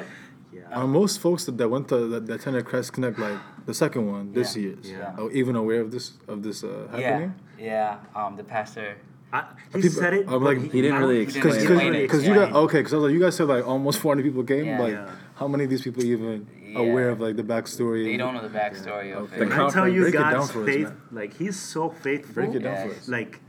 [0.52, 0.62] yeah.
[0.72, 3.38] Are most folks that, that went to that, that attended Christ Connect like
[3.68, 4.62] the second one this Yeah.
[4.64, 5.16] year, Yeah.
[5.24, 7.34] are even aware of this of this uh, yeah, happening?
[7.60, 7.98] yeah.
[8.16, 8.98] Um, the pastor.
[9.34, 10.26] I, he People- said it.
[10.28, 12.02] I'm like- He didn't really don't- explain Because it.
[12.02, 14.24] Because explain you got okay because I was like you guys said like almost 400
[14.24, 14.80] people came Yeah.
[14.80, 15.10] like Yeah.
[15.36, 16.80] how many of these people even Yeah.
[16.80, 18.04] aware of like the backstory?
[18.04, 19.36] They don't know the backstory of Okay.
[19.38, 19.40] it.
[19.40, 21.90] The When I tell you Break it down God's for us, faith, like He's so
[21.90, 22.34] faithful.
[22.34, 22.88] Break it down Yeah.
[22.88, 23.08] for us.
[23.08, 23.40] Like,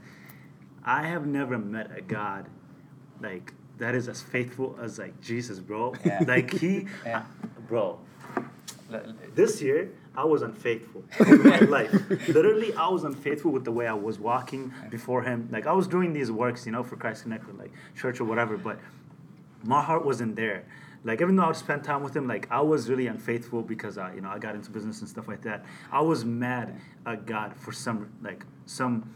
[0.85, 2.47] I have never met a God
[3.21, 5.95] like that is as faithful as like Jesus, bro.
[6.05, 6.23] Yeah.
[6.27, 7.23] Like He, Yeah.
[7.68, 7.99] bro.
[8.37, 8.45] L-
[8.95, 11.92] l- This year, I was unfaithful in my life.
[12.29, 15.48] Literally, I was unfaithful with the way I was walking before Him.
[15.51, 18.25] Like I was doing these works, you know, for Christ Connect, or like church or
[18.25, 18.79] whatever, but
[19.64, 20.64] my heart wasn't there.
[21.05, 23.98] Like even though I would spend time with him, like I was really unfaithful because
[23.98, 25.64] I, you know, I got into business and stuff like that.
[25.90, 29.11] I was mad at God for some like some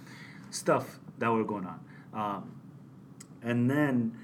[0.51, 1.81] stuff that were going on,
[2.13, 2.51] um,
[3.43, 4.19] and then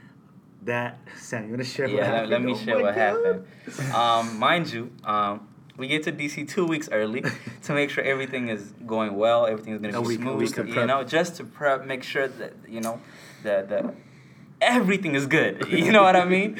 [0.65, 1.87] that Sam, you wanna share?
[1.87, 2.31] what Yeah, let, happened?
[2.31, 2.95] let me Oh share what God.
[2.95, 3.95] happened.
[3.95, 5.47] Um, mind you, um,
[5.83, 7.23] we get to DC two weeks early
[7.67, 10.39] to make sure everything is going well, everything is going to be week- smooth.
[10.59, 13.01] week you know, just to prep, make sure that you know
[13.43, 13.85] that that
[14.61, 15.55] everything is good.
[15.87, 16.51] You know what I mean?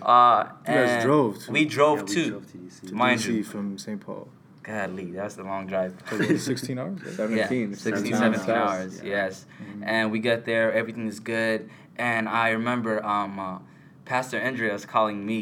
[0.00, 2.30] Uh, You guys drove to- We drove Yeah, we too.
[2.30, 2.92] drove to DC.
[2.92, 3.42] Mind DC you.
[3.52, 4.00] from St.
[4.00, 4.28] Paul.
[4.62, 5.92] God, Lee, that's a long drive.
[6.38, 7.00] 16 hours.
[7.16, 7.36] 17.
[7.36, 9.46] Yeah, 16, 17 17 hours, yes.
[9.82, 11.68] And we get there, everything is good.
[11.96, 13.58] And I remember um, uh,
[14.04, 15.40] Pastor Andreas calling me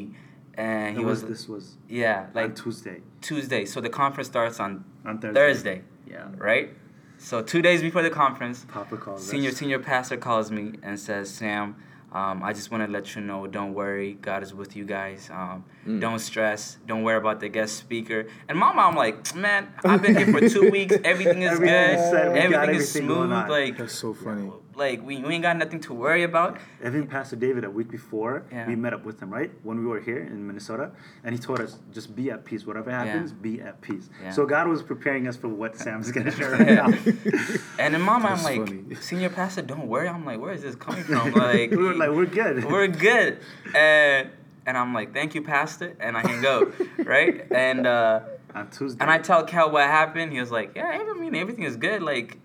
[0.57, 3.65] and he was, was this was yeah like like Tuesday Tuesday.
[3.65, 5.35] So the conference starts on on Thursday.
[5.41, 6.29] Thursday, Yeah.
[6.37, 6.71] right?
[7.19, 9.57] So two days before the conference, Papa calls senior us.
[9.57, 11.77] senior pastor calls me and says, "Sam,
[12.13, 15.29] um, I just want to let you know, don't worry, God is with you guys.
[15.33, 16.01] Um, Mm.
[16.01, 16.79] Don't stress.
[16.87, 20.47] Don't worry about the guest speaker." And my mom like, "Man, I've been here for
[20.49, 20.95] two weeks.
[21.05, 21.99] Everything is Everything good.
[22.05, 22.27] is set.
[22.27, 23.31] Everything is everything smooth.
[23.49, 24.51] Like, That's so funny.
[24.77, 28.45] Like we, we ain't got nothing to worry about." Even Pastor David a week before,
[28.53, 28.67] Yeah.
[28.69, 29.51] we met up with him, right?
[29.63, 30.93] When we were here in Minnesota.
[31.25, 32.67] And he told us, just be at peace.
[32.67, 34.09] Whatever happens, be at peace.
[34.23, 34.31] Yeah.
[34.31, 36.89] So God was preparing us for what Sam's going to share right now.
[37.79, 38.95] And in my mind, I'm like, funny.
[38.97, 42.11] "Senior pastor, don't worry." I'm like, "Where is this coming from?" Like, we were like,
[42.11, 42.65] we're good.
[42.65, 43.39] we're good.
[43.75, 44.31] And
[44.67, 45.97] and I'm like, thank you, Pastor.
[46.01, 47.47] And I can go, right?
[47.53, 48.21] And uh,
[48.55, 48.99] on Tuesday.
[49.01, 50.33] and I tell Cal what happened.
[50.33, 52.03] He was like, yeah, I mean, everything is good.
[52.03, 52.39] Like,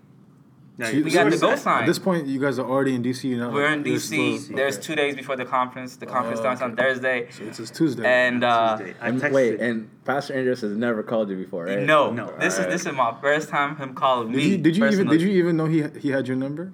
[0.82, 1.82] Yeah, So you- we got the go sign.
[1.84, 3.28] At this point, you guys are already in DC.
[3.30, 4.38] You know, we're in You're DC.
[4.40, 4.86] still- There's okay.
[4.88, 5.96] two days before the conference.
[5.96, 6.76] The conference Oh, starts on.
[6.76, 7.28] Thursday.
[7.32, 8.04] So it's just Tuesday.
[8.06, 8.96] And uh, Tuesday.
[9.02, 11.80] I And wait, and Pastor Andrews has never called you before, right?
[11.80, 12.34] no, No.
[12.40, 12.72] this is Alright.
[12.72, 14.44] this is my first time him calling did me.
[14.50, 16.74] you, did you even did you even know he he had your number?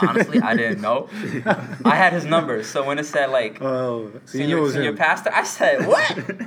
[0.00, 1.08] Honestly, I didn't know.
[1.84, 4.88] I had his number, so when it said like Oh, so you senior, know senior
[4.90, 4.96] him.
[4.96, 6.06] pastor, I said what?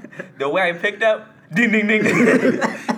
[0.37, 2.03] the way I picked up, ding ding ding.
[2.03, 2.59] ding.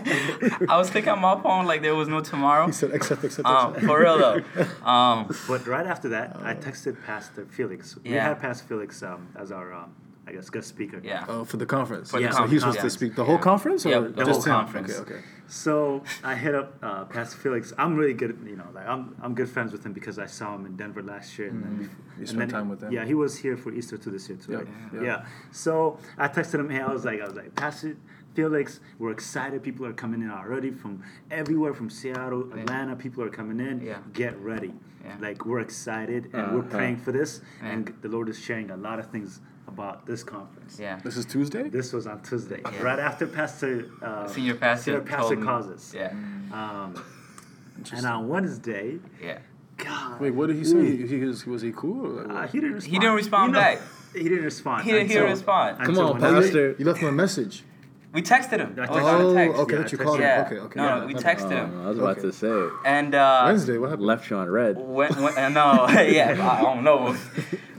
[0.68, 2.66] I was thinking on my phone like there was no tomorrow.
[2.68, 3.86] He said, except, except, Um, accept.
[3.88, 4.42] for real though.
[4.86, 7.96] Um, But right after that, I texted Pastor Felix.
[8.04, 8.28] We Yeah.
[8.30, 9.92] had Pastor Felix um, as our, um,
[10.28, 11.00] I guess, guest speaker.
[11.04, 11.26] yeah.
[11.28, 12.12] Oh, for the conference.
[12.12, 12.32] For the Yeah.
[12.32, 13.28] So he's supposed to speak the Yeah.
[13.30, 14.52] whole conference, or Yeah, the just whole him?
[14.62, 15.00] conference.
[15.00, 15.24] Okay, okay.
[15.48, 17.74] So I hit up uh, Pastor Felix.
[17.80, 20.54] I'm really good, you know, like I'm, I'm good friends with him because I saw
[20.56, 21.48] him in Denver last year.
[21.50, 21.80] And then, Mhm.
[21.80, 22.92] before, You and spent then- time with him.
[22.92, 24.52] Yeah, he was here for Easter to this year too.
[24.52, 24.68] Yeah, right?
[24.94, 25.02] yeah.
[25.02, 25.26] Yeah.
[25.52, 26.70] So I texted him.
[26.70, 27.96] Hey, I was like, I was like, Pastor
[28.40, 29.62] Felix, we're excited.
[29.62, 32.62] People are coming in already from everywhere, from Seattle, Yeah.
[32.62, 32.96] Atlanta.
[32.96, 33.82] People are coming in.
[33.82, 33.98] Yeah.
[34.14, 34.74] Get ready.
[35.04, 35.18] Yeah.
[35.20, 36.78] Like we're excited and we're Uh-huh.
[36.78, 37.72] praying for this, Yeah.
[37.72, 40.80] and the Lord is sharing a lot of things about this conference.
[40.80, 41.00] Yeah.
[41.04, 41.68] This is Tuesday.
[41.68, 42.82] This was on Tuesday, Yeah.
[42.90, 43.72] right after Pastor
[44.02, 44.84] uh, Senior pastor.
[44.84, 46.12] Senior pastor told me- Yeah.
[46.60, 48.10] Um, and Interesting.
[48.10, 49.40] on Wednesday, Yeah.
[49.78, 50.84] God, Wait, what did he say?
[50.96, 52.02] He, he was was he cool?
[52.08, 52.94] Or uh, he didn't respond.
[52.94, 53.80] He didn't respond You know, back.
[54.24, 54.80] He didn't respond.
[54.86, 55.78] He didn't- he until- didn't respond.
[55.78, 56.76] Come until on, Pastor.
[56.80, 57.64] you left him a message.
[58.12, 58.76] We texted him.
[58.78, 59.60] I It texted was on Oh, a text.
[59.60, 60.36] okay, Yeah, that you I called Yeah.
[60.40, 60.46] him.
[60.48, 60.80] Okay, okay.
[60.80, 61.82] No, yeah, no, we that- texted Oh, him.
[61.86, 62.22] I was about Okay.
[62.22, 63.78] to say, And uh, Wednesday.
[63.78, 64.08] What happened?
[64.08, 64.78] left you on red.
[64.80, 65.88] when, when, uh, no,
[66.20, 67.16] yeah, I don't know.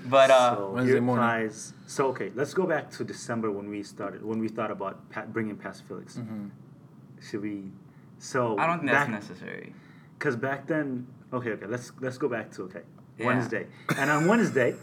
[0.06, 1.24] But uh, so Wednesday morning.
[1.24, 4.22] replies- So okay, let's go back to December when we started.
[4.24, 6.16] When we thought about pa- bringing past Felix.
[6.16, 6.46] Mm-hmm.
[7.20, 7.70] Should we?
[8.18, 9.74] So I don't think that's back, necessary.
[10.18, 12.82] Because back then, okay, okay, let's let's go back to okay
[13.20, 13.26] Yeah.
[13.26, 14.74] Wednesday, and on Wednesday,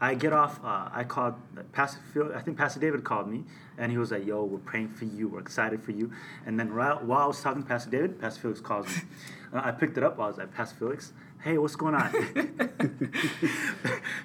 [0.00, 0.60] I get off.
[0.62, 1.34] Uh, I called
[1.72, 2.32] Pastor Phil.
[2.34, 3.44] I think Pastor David called me,
[3.78, 5.28] and he was like, "Yo, we're praying for you.
[5.28, 6.10] We're excited for you."
[6.44, 9.02] And then right, while I was talking to Pastor David, Pastor Felix calls me.
[9.52, 10.18] And I picked it up.
[10.18, 12.12] I was like, "Pastor Felix, hey, what's going on?"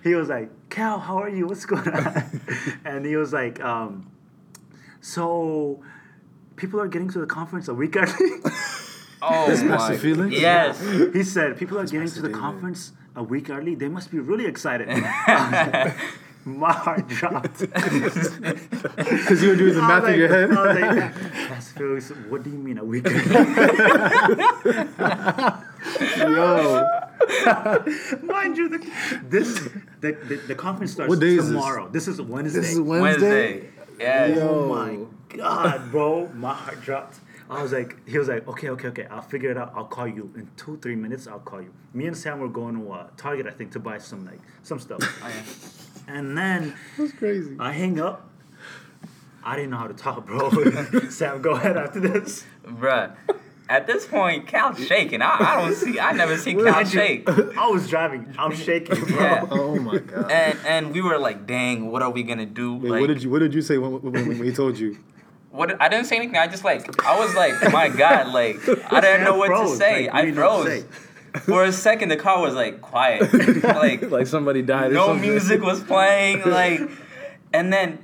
[0.03, 1.47] he was like, "Cal, how are you?
[1.47, 2.41] What's going on?"
[2.85, 4.11] and he was like, um,
[4.99, 5.83] "So."
[6.57, 8.11] People are getting to the conference a week early.
[9.23, 9.77] Oh This my.
[9.77, 10.35] Pastor Felix?
[10.39, 10.79] Yes.
[11.13, 12.39] He said, "People are getting Pastor to the David.
[12.41, 13.75] conference a week early.
[13.75, 14.87] They must be really excited."
[16.45, 17.59] My heart dropped.
[19.21, 20.49] Because you were doing the math I in your head.
[20.49, 21.13] like- I was like,
[21.49, 23.23] Pastor Felix, what do you mean a week early?
[26.17, 26.87] Yo,
[28.23, 28.79] Mind you, the,
[29.29, 29.53] this
[29.99, 31.47] the, the, the conference starts What day is this?
[31.49, 31.89] tomorrow.
[31.89, 32.07] This?
[32.07, 32.59] is Wednesday.
[32.59, 33.01] this is Wednesday.
[33.61, 33.69] Wednesday.
[33.99, 34.37] Yes.
[34.37, 34.49] Yo.
[34.49, 36.27] Oh my god, bro!
[36.33, 37.19] My heart dropped.
[37.51, 39.73] I was like, he was like, okay, okay, okay, I'll figure it out.
[39.75, 41.27] I'll call you in two, three minutes.
[41.27, 41.73] I'll call you.
[41.93, 44.79] Me and Sam were going to uh, Target, I think, to buy some like some
[44.79, 45.01] stuff.
[45.23, 46.13] Oh.
[46.13, 47.55] And then That's crazy.
[47.59, 48.27] I hang up.
[49.43, 50.49] I didn't know how to talk, bro.
[51.09, 52.43] Sam, go ahead after this.
[52.65, 53.15] Bruh.
[53.69, 55.21] At this point, Cal's shaking.
[55.21, 55.99] I, I don't see.
[55.99, 57.29] I never seen Cal shake.
[57.29, 58.33] I was driving.
[58.37, 59.19] I'm shaking, bro.
[59.19, 59.45] Yeah.
[59.51, 60.31] Oh my god.
[60.31, 62.75] And and we were like, dang, what are we gonna do?
[62.75, 64.97] Wait, like, what did you What did you say when, when, when he told you?
[65.51, 66.37] What I didn't say anything.
[66.37, 68.57] I just like I was like, my God, like
[68.91, 70.05] I didn't know what to say.
[70.07, 71.43] like, I didn't know what to froze.
[71.45, 73.33] For a second, the car was like quiet,
[73.63, 74.91] like like somebody died.
[74.91, 75.29] no something.
[75.29, 76.81] music was playing, like,
[77.53, 77.99] and then.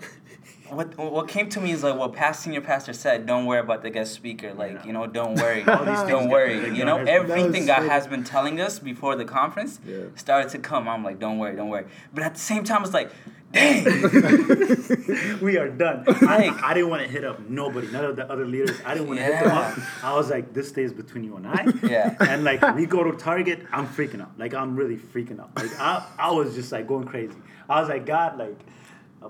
[0.69, 3.25] What, what came to me is like what past senior pastor said.
[3.25, 4.53] Don't worry about the guest speaker.
[4.53, 4.85] Like Yeah.
[4.85, 5.63] you know, don't worry.
[5.67, 6.75] All these don't worry.
[6.77, 9.99] You know, everything God so- has been telling us before the conference Yeah.
[10.15, 10.89] started to come.
[10.89, 11.85] I'm like, don't worry, don't worry.
[12.13, 13.09] But at the same time, it's like,
[13.53, 13.83] dang.
[15.41, 16.03] we are done.
[16.07, 18.79] I, I didn't want to hit up nobody, none of the other leaders.
[18.85, 19.77] I didn't want to hit them up.
[20.03, 21.65] I was like, this stays between you and I.
[21.83, 22.15] Yeah.
[22.19, 24.37] And like we go to Target, I'm freaking out.
[24.37, 25.55] Like I'm really freaking out.
[25.55, 27.35] Like I, I was just like going crazy.
[27.69, 28.59] I was like, God, like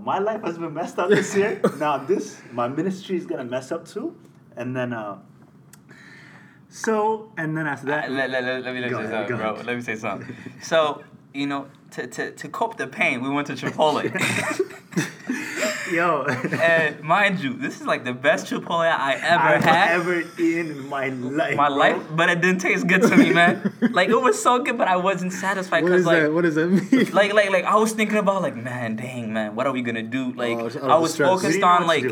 [0.02, 1.62] my life has been messed up this year.
[1.80, 4.16] now this, my ministry is gonna mess up too.
[4.56, 5.20] And then, uh,
[6.70, 9.38] so and then after that, Uh, let, let, let, let me let me say something,
[9.38, 9.54] bro.
[9.54, 10.36] Let me say something.
[10.62, 11.04] So,
[11.34, 14.04] you know, to, to, to cope the pain, we went to Chipotle.
[15.92, 16.24] Yo.
[16.26, 19.90] and mind you, this is like the best Chipotle I ever I've had.
[19.92, 21.56] ever eaten in my life.
[21.56, 21.78] my bro.
[21.78, 23.74] life, but it didn't taste good to me, man.
[23.92, 26.34] like it was so good, but I wasn't satisfied What because like, that?
[26.34, 27.06] What does that mean?
[27.14, 30.04] like, like, like I was thinking about like, man, dang, man, what are we gonna
[30.04, 30.34] do?
[30.34, 32.06] Like, Oh, I was focused on like.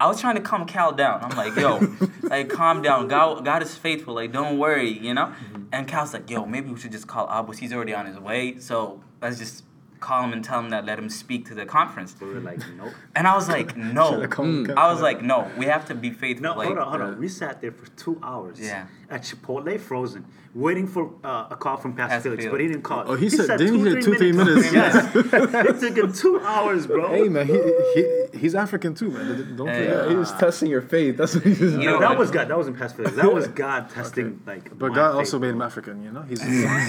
[0.00, 1.24] I was trying to calm Cal down.
[1.24, 1.80] I'm like, yo,
[2.22, 3.08] like, calm down.
[3.08, 4.14] God, God is faithful.
[4.14, 5.26] Like, don't worry, you know.
[5.26, 5.62] Mm-hmm.
[5.72, 7.52] And Cal's like, yo, maybe we should just call Abu.
[7.52, 9.64] He's already on his way, so let's just
[10.00, 12.14] call him and tell him that let him speak to the conference.
[12.20, 12.92] We were like, nope.
[13.14, 14.10] And I was like, no.
[14.12, 16.44] Should've I was like, no, we have to be faithful.
[16.44, 17.20] No, like, hold on, hold on.
[17.20, 18.60] We sat there for two hours.
[18.60, 18.86] Yeah.
[19.10, 22.52] At Chipotle, frozen, waiting for uh, a call from Pastor Pastor Felix, Felix.
[22.52, 23.04] but he didn't call.
[23.06, 24.32] Oh, he said- didn't he say two, three
[24.72, 25.14] yes.
[25.14, 27.08] it took him two hours, bro.
[27.08, 29.56] Hey man, he, he he's African too, man.
[29.56, 30.08] Don't Hey, forget.
[30.10, 31.16] He was uh, testing your faith.
[31.16, 32.48] That's what he was You know that was God.
[32.48, 33.16] That wasn't Pastor Felix.
[33.16, 34.76] That was God testing, like.
[34.78, 35.62] But God faith, also made him.
[35.62, 36.22] African, you know.
[36.22, 36.62] He's, he's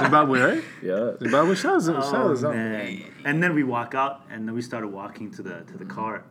[0.00, 0.64] Zimbabwe, right?
[0.82, 1.12] Yeah.
[1.22, 1.54] Zimbabwe.
[1.54, 2.58] Shout out, shout out Oh, Zimbabwe.
[2.58, 3.04] man.
[3.24, 6.24] And then we walk out, and then we started walking to the to the car.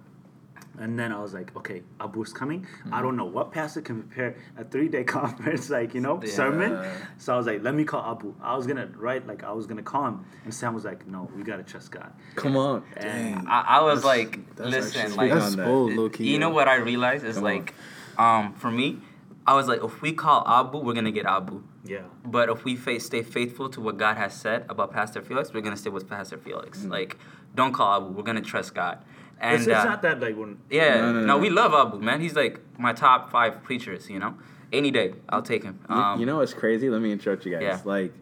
[0.77, 2.65] And then I was like, okay, Abu's coming.
[2.91, 6.32] I don't know what pastor can prepare a three day conference, like, you know, Yeah.
[6.32, 6.79] sermon.
[7.17, 8.34] So I was like, let me call Abu.
[8.41, 10.25] I was going to write, like, I was going to call him.
[10.45, 12.13] And Sam was like, no, we got to trust God.
[12.36, 12.84] Come on.
[12.95, 16.32] And I, I was like, That's listen, like, that's bold, low key.
[16.32, 17.73] you know what I realized is Come like,
[18.17, 18.99] um, for me,
[19.47, 21.63] I was like, if we call Abu, we're gonna get Abu.
[21.84, 22.01] yeah.
[22.23, 25.62] But if we fa- stay faithful to what God has said about Pastor Felix, we're
[25.62, 26.86] gonna stay with Pastor Felix.
[26.86, 27.17] Like,
[27.55, 28.13] don't call Abu.
[28.13, 28.99] We're gonna trust God.
[29.41, 30.58] And it's, it's uh, not that, like, when.
[30.69, 31.38] yeah, No, no, no, no.
[31.38, 32.19] we love Abu, man.
[32.21, 34.10] He's like my top five preachers.
[34.10, 34.36] You know,
[34.73, 35.80] any day I'll take him.
[35.89, 36.89] You- Um, you know what's crazy?
[36.89, 37.62] Let me interrupt you guys.
[37.62, 37.80] Yeah.
[37.86, 38.13] Like,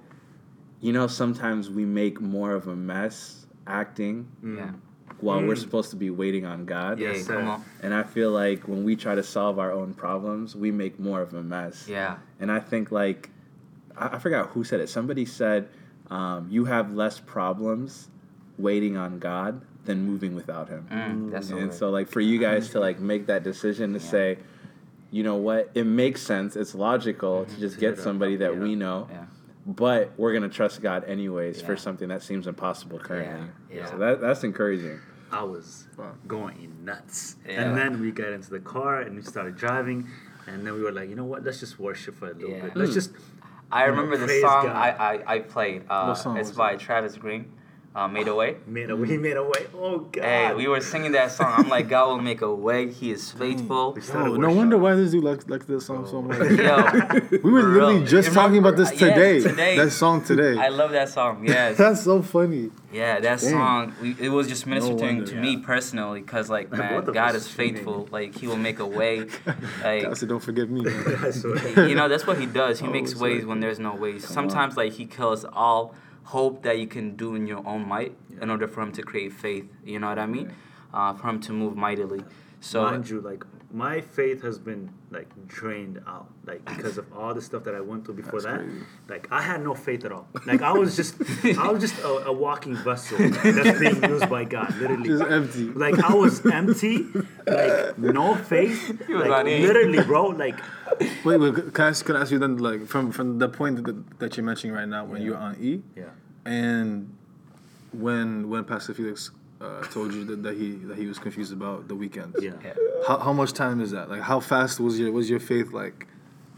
[0.80, 4.71] you know, sometimes we make more of a mess acting yeah,
[5.19, 5.58] while we're Mm.
[5.58, 6.99] supposed to be waiting on God.
[6.99, 9.93] yeah, Yes, come on, And I feel like when we try to solve our own
[9.95, 11.88] problems, we make more of a mess.
[11.89, 13.32] yeah, And I think like,
[13.97, 14.88] I, I forgot who said it.
[14.89, 15.67] Somebody said,
[16.12, 18.10] um, "You have less problems
[18.60, 21.73] waiting on God than moving without Him." mm, and good.
[21.73, 24.06] so like for you guys to like make that decision to Yeah.
[24.12, 24.38] say,
[25.10, 26.56] you know what, it makes sense.
[26.56, 28.60] It's logical to just To get hit up, somebody that yeah.
[28.60, 29.26] we know, yeah.
[29.65, 33.47] but we're gonna trust God anyways for something that seems impossible currently.
[33.71, 33.86] Yeah, yeah.
[33.89, 35.00] So that that's encouraging.
[35.32, 35.88] I was
[36.28, 37.36] going nuts.
[37.45, 37.62] Yeah.
[37.63, 40.08] And then we got into the car and we started driving.
[40.50, 41.43] And then we were like, you know what?
[41.43, 42.62] Let's just worship for a little Yeah.
[42.63, 42.76] bit.
[42.78, 42.93] Let's Mm.
[42.93, 43.12] just.
[43.69, 45.84] I remember the song I, I, I played.
[45.89, 47.52] Uh, What song it's was by Travis Green,
[47.95, 49.65] uh, "Made a Way." Made a way, he made a way.
[49.76, 50.23] Oh God!
[50.23, 51.54] Hey, we were singing that song.
[51.58, 52.91] I'm like, God will make a way.
[52.91, 53.93] He is faithful.
[53.93, 56.38] We started Oh, no wonder why this dude likes likes this song so much.
[56.60, 59.39] Yo, We were literally Bro, just you talking about remember- this yes, today.
[59.41, 59.78] today.
[59.78, 60.58] That song today.
[60.60, 61.45] I love that song.
[61.47, 61.78] Yes.
[61.78, 62.71] That's so funny.
[62.93, 63.52] Yeah, that Dang.
[63.52, 63.93] song.
[64.02, 65.26] We, it was just ministering wonder.
[65.32, 67.76] to me personally, cause like Like, man, God is tuning.
[67.76, 68.08] faithful.
[68.12, 69.26] Like He will make a way.
[69.84, 70.82] Like God said, don't forget me.
[70.82, 71.89] Man.
[71.89, 72.80] You know, that's what He does.
[72.80, 74.28] He Oh, makes ways like- when there's no ways.
[74.28, 75.95] Sometimes like He kills all
[76.28, 79.32] hope that you can do in your own might in order for Him to create
[79.32, 79.66] faith.
[79.86, 80.54] You know what I mean?
[80.94, 82.24] Uh, for Him to move mightily.
[82.60, 87.34] So Mind you, like my faith has been like drained out, like because of all
[87.34, 88.63] the stuff that I went through before That's that.
[88.65, 88.86] crazy.
[89.10, 90.25] Like I had no faith at all.
[90.45, 91.15] Like I was just,
[91.58, 95.10] I was just a, a walking vessel that's being used by God, literally.
[95.10, 95.65] Just empty.
[95.65, 97.03] Like I was empty,
[97.45, 99.01] like no faith.
[99.10, 100.27] Like literally, bro.
[100.27, 100.60] Like
[101.25, 101.73] Wait, wait.
[101.73, 104.38] Can I, ask, can I ask you then, like, from from the point that, that
[104.38, 105.27] you're mentioning right now, when Yeah.
[105.27, 106.06] you're on E, yeah.
[106.45, 107.13] and
[107.91, 109.30] when when Pastor Felix
[109.62, 112.36] uh, told you that, that he that he was confused about the weekend.
[112.39, 112.52] Yeah.
[112.63, 112.74] yeah.
[113.08, 114.10] How, how much time is that?
[114.10, 116.08] Like, how fast was your was your faith like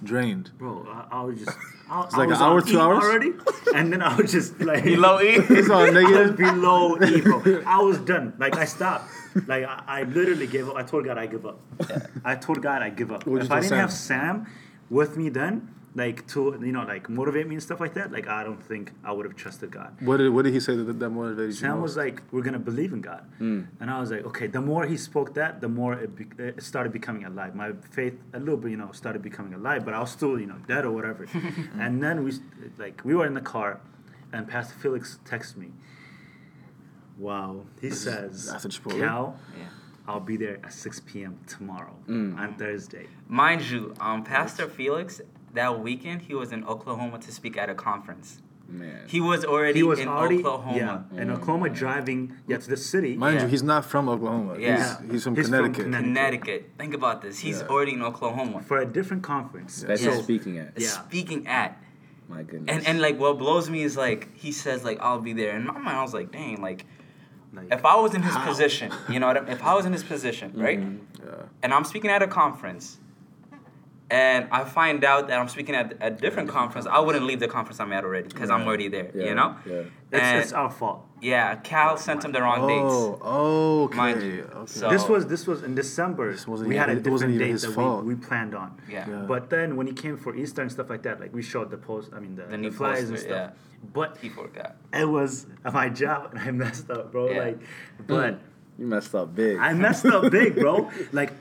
[0.03, 0.51] drained?
[0.57, 1.57] Bro, I, I was just.
[1.91, 3.03] I, It's I like an hour, on two E hours?
[3.03, 3.31] already,
[3.73, 5.37] and then I was just like Below E.
[5.49, 6.37] It's all I was negative.
[6.37, 7.63] below E, bro.
[7.65, 8.33] I was done.
[8.37, 9.09] Like I stopped.
[9.47, 10.75] Like I, I literally gave up.
[10.75, 11.59] I told God I give up.
[11.89, 12.05] Yeah.
[12.23, 13.25] I told God I give up.
[13.25, 14.45] What'd you if I didn't have Sam
[14.89, 15.73] with me then,
[16.05, 18.85] like to you know like motivate me and stuff like that, like I don't think
[19.03, 19.91] I would have trusted God.
[20.09, 21.59] What did what did he say that that motivated you?
[21.63, 24.83] Sam was like, "We're gonna believe in God," and I was like, "Okay." The more
[24.93, 27.51] he spoke that, the more it, be- it started becoming alive.
[27.63, 30.47] My faith, a little bit, you know, started becoming alive, but I was still, you
[30.51, 31.23] know, dead or whatever.
[31.83, 32.31] and then we,
[32.85, 33.69] like, we were in the car,
[34.33, 35.69] and Pastor Felix texted me.
[37.17, 38.99] Wow, he says, after Chipotle?
[38.99, 39.65] "Cal, Yeah.
[40.07, 41.37] I'll be there at 6 p.m.
[41.47, 42.37] tomorrow Mm.
[42.39, 45.19] on Thursday." Mind you, um, Pastor Felix
[45.53, 48.41] that weekend he was in Oklahoma to speak at a conference.
[48.67, 49.01] Man.
[49.07, 50.77] He was already He was in already, Oklahoma.
[51.11, 53.15] yeah, in Oklahoma, driving, yeah, to the city.
[53.15, 53.41] Mind Yeah.
[53.43, 54.59] you, he's not from Oklahoma.
[54.59, 54.75] Yeah.
[55.01, 55.85] He's, he's from He's from Connecticut.
[55.85, 56.05] Connecticut.
[56.05, 56.69] Connecticut.
[56.77, 57.39] Think about this.
[57.39, 57.67] He's Yeah.
[57.67, 58.61] already in Oklahoma.
[58.61, 59.81] for a different conference.
[59.81, 60.11] That's Yeah.
[60.13, 60.73] he's speaking at.
[60.77, 60.87] Yeah.
[60.89, 61.81] Speaking at.
[62.27, 62.69] My goodness.
[62.75, 65.55] And and like what blows me is like he says like I'll be there.
[65.57, 66.85] In my mind I was like, dang, like
[67.51, 68.45] Like, if I was in his How?
[68.47, 70.79] position, you know what I If I was in his position, right?
[70.79, 70.99] Mhm.
[71.25, 71.45] yeah.
[71.63, 72.99] And I'm speaking at a conference
[74.11, 77.47] and I find out that I'm speaking at a different conference, I wouldn't leave the
[77.47, 79.11] conference I'm at already because I'm already there.
[79.13, 79.55] Yeah, You know.
[79.65, 79.81] Yeah.
[80.11, 81.05] It's, it's our fault.
[81.21, 83.21] Yeah, Cal sent him the wrong oh, dates.
[83.23, 83.97] Oh, okay.
[83.97, 84.49] Mind you.
[84.51, 84.65] okay.
[84.65, 86.31] So- This was this was in December.
[86.31, 88.03] This wasn't we had a even- it different date his that fault.
[88.05, 88.81] we, we planned on.
[88.89, 89.07] Yeah.
[89.07, 89.15] Yeah.
[89.27, 91.77] But then when he came for Easter and stuff like that, like we showed the
[91.77, 92.11] post.
[92.15, 93.51] I mean the, The the, new flyers and poster, stuff.
[93.93, 94.75] But He forgot.
[94.93, 97.29] it was my job and I messed up, bro.
[97.29, 97.39] Yeah.
[97.39, 98.07] Like, mm.
[98.07, 98.39] but
[98.79, 99.57] You messed up big.
[99.57, 100.89] I messed up big, bro.
[101.11, 101.31] Like,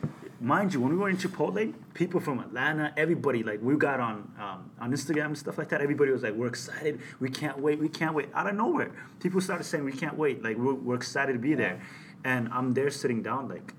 [0.40, 4.31] mind you, when we were in Chipotle, people from Atlanta, everybody, like, we got on
[4.40, 5.81] um, on Instagram and stuff like that.
[5.81, 7.01] Everybody was like, "We're excited.
[7.20, 7.79] We can't wait.
[7.79, 10.42] We can't wait." Out of nowhere, people started saying, "We can't wait.
[10.42, 11.81] Like, we're, we're excited to be there."
[12.24, 13.72] And I'm there sitting down, like,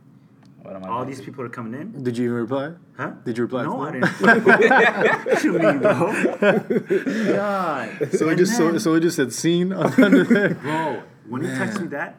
[0.62, 0.88] What am I?
[0.88, 1.10] all doing?
[1.10, 2.04] these people are coming in.
[2.04, 2.72] Did you even reply?
[2.96, 3.12] Huh?
[3.26, 3.64] Did you reply?
[3.64, 5.26] No, to I didn't.
[5.26, 7.34] what you mean, bro?
[7.34, 8.10] God.
[8.14, 10.56] So it just so, then- so it just said scene under there.
[10.56, 12.16] Bro, when he texted me that,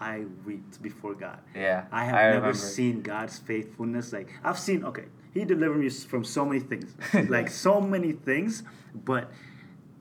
[0.00, 1.38] I wept before God.
[1.54, 4.12] Yeah, I have I never seen God's faithfulness.
[4.12, 6.94] Like I've seen, okay, He delivered me from so many things,
[7.28, 8.62] like so many things.
[8.94, 9.30] But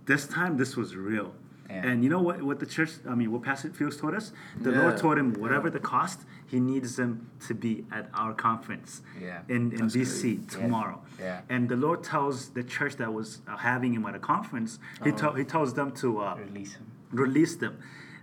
[0.06, 1.34] this time, this was real.
[1.70, 1.88] Yeah.
[1.88, 2.44] And you know what?
[2.44, 4.32] What the church, I mean, what Pastor Felix told us,
[4.62, 4.82] the Yeah.
[4.82, 9.42] Lord told him, whatever the cost, He needs them to be at our conference Yeah.
[9.50, 10.40] in in That's DC crazy.
[10.48, 11.02] tomorrow.
[11.20, 11.42] Yeah.
[11.50, 15.12] And the Lord tells the church that was uh, having him at a conference, He
[15.12, 15.18] Oh.
[15.18, 16.86] told He tells them to uh, Release him.
[17.12, 17.74] release them,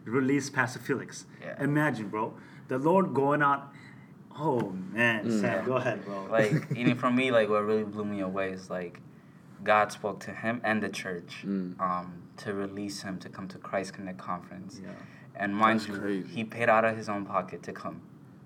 [0.05, 1.27] release Pastor Felix.
[1.41, 1.63] Yeah.
[1.63, 2.35] Imagine, bro,
[2.69, 3.73] the Lord going out.
[4.39, 6.27] Oh man, Sam, go ahead, bro.
[6.31, 9.01] Like even for me, like what really blew me away is like
[9.63, 11.79] God spoke to him and the church Mm.
[11.81, 14.81] um, to release him to come to Christ Connect conference.
[14.83, 14.91] Yeah.
[15.37, 16.29] And mind That's you, crazy.
[16.29, 18.01] he paid out of his own pocket to come.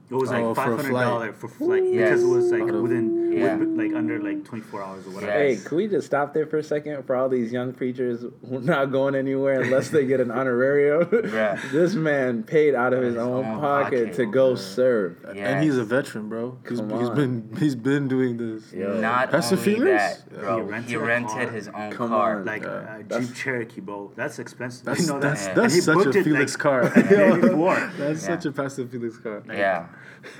[0.08, 2.08] It was like Oh, for a five hundred dollar for flight Yes.
[2.10, 3.56] because it was like Out of- within Yeah.
[3.56, 5.32] with- like under like twenty four hours or whatever.
[5.32, 5.64] Hey, Yes.
[5.64, 8.60] can we just stop there for a second for all these young preachers who are
[8.60, 11.08] not going anywhere unless they get an honorarium?
[11.34, 11.58] Yeah.
[11.72, 14.12] this man paid out of his, His own, own pocket, pocket.
[14.14, 14.54] to go Yeah.
[14.56, 15.16] serve.
[15.34, 16.56] And he's a veteran, bro.
[16.68, 17.16] He's, Come he's on.
[17.16, 18.72] been he's been doing this.
[18.72, 19.00] Yeah.
[19.00, 20.02] Not Pastor only Felix?
[20.22, 21.48] that, bro, He he rented rented, car.
[21.50, 22.38] his own Come car.
[22.38, 22.44] on.
[22.44, 22.68] Like Yeah.
[22.68, 24.12] uh, That's- Jeep Cherokee, bro.
[24.14, 24.84] That's expensive.
[24.86, 25.34] That's you know that.
[25.36, 26.80] that's, that's such a Felix like, car.
[26.94, 27.90] a day before.
[27.98, 29.42] That's such a Pastor Felix car.
[29.48, 29.86] yeah.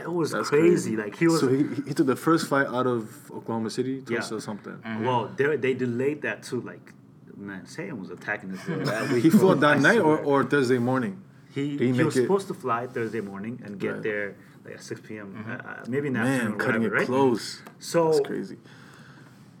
[0.00, 0.96] It was That's crazy.
[0.96, 1.40] Like he was.
[1.40, 4.40] So he, he took the first flight out of Oklahoma City, Tulsa, Yeah.
[4.40, 4.72] something.
[4.72, 5.04] Mm-hmm.
[5.04, 6.60] Well, they they delayed that too.
[6.62, 6.92] Like,
[7.36, 9.22] man, Satan was attacking this girl that week.
[9.22, 10.26] He flew that I night or, swear.
[10.42, 11.22] or Thursday morning.
[11.54, 14.02] he, he he, was it- supposed to fly Thursday morning and get Right.
[14.02, 15.26] there like at six p.m.
[15.32, 15.50] Mm-hmm.
[15.52, 17.06] Uh, uh, maybe in the Man, afternoon or cutting whatever, it right?
[17.06, 17.62] close.
[17.78, 18.56] So That's crazy.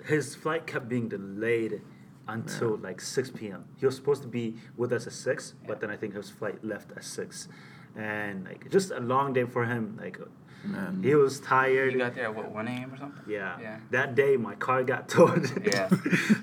[0.06, 1.80] his flight kept being delayed
[2.26, 3.66] until like 6 p.m.
[3.76, 5.68] He was supposed to be with us at 6, Yeah.
[5.68, 7.48] but then I think his flight left at 6.
[7.96, 9.98] And like just a long day for him.
[10.00, 10.18] Like
[10.64, 11.00] Man.
[11.02, 11.92] he was tired.
[11.92, 12.92] You got there at what, 1 a.m.
[12.92, 13.22] or something?
[13.28, 13.56] yeah.
[13.60, 13.78] Yeah.
[13.90, 15.50] That day my car got towed.
[15.64, 15.88] Yeah.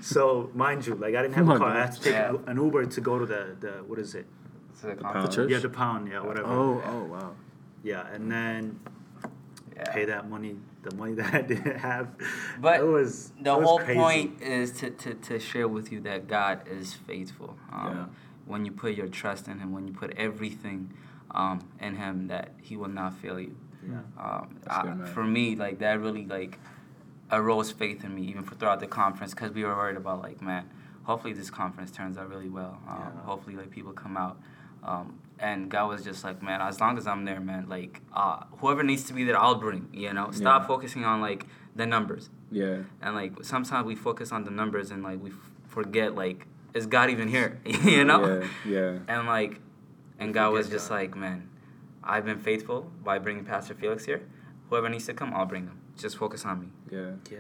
[0.02, 1.76] so mind you, like I didn't have Oh a my car.
[1.76, 2.36] I had to take Yeah.
[2.48, 4.26] an Uber to go to the, the what is it?
[4.82, 5.32] To the pound.
[5.32, 5.50] church?
[5.52, 6.48] Yeah, the pound, yeah, whatever.
[6.48, 7.32] Oh, oh, wow.
[7.84, 8.80] Yeah, and then
[9.76, 9.92] Yeah.
[9.92, 12.08] pay that money, the money that I didn't have.
[12.60, 14.00] But it was the it was whole crazy.
[14.00, 17.58] point is to, to, to share with you that God is faithful.
[17.74, 18.06] Um, Yeah.
[18.46, 20.92] When you put your trust in Him, when you put everything
[21.34, 23.56] um, in Him, that He will not fail you.
[23.88, 24.00] Yeah.
[24.24, 26.60] Um, I- good, for me, like that really like
[27.32, 30.42] arose faith in me, even for throughout the conference, because we were worried about like,
[30.42, 30.70] man,
[31.04, 32.78] hopefully this conference turns out really well.
[32.88, 33.22] Um, Yeah.
[33.24, 34.38] Hopefully, like people come out.
[34.84, 38.44] Um, and God was just like, man, as long as I'm there, man, like uh,
[38.60, 39.90] whoever needs to be there, I'll bring.
[39.94, 40.68] You know, stop Yeah.
[40.68, 42.30] focusing on like the numbers.
[42.52, 42.80] Yeah.
[43.02, 46.86] And like sometimes we focus on the numbers and like we f- forget like is
[46.86, 47.60] God even here?
[47.66, 48.42] you know?
[48.66, 48.72] Yeah.
[48.74, 48.98] Yeah.
[49.08, 49.60] And like
[50.22, 50.96] and God was just God.
[50.96, 51.50] like, man,
[52.04, 54.22] I've been faithful by bringing Pastor Felix here.
[54.70, 55.80] Whoever needs to come, I'll bring them.
[55.98, 56.68] Just focus on me.
[56.92, 57.12] Yeah.
[57.30, 57.38] Yeah.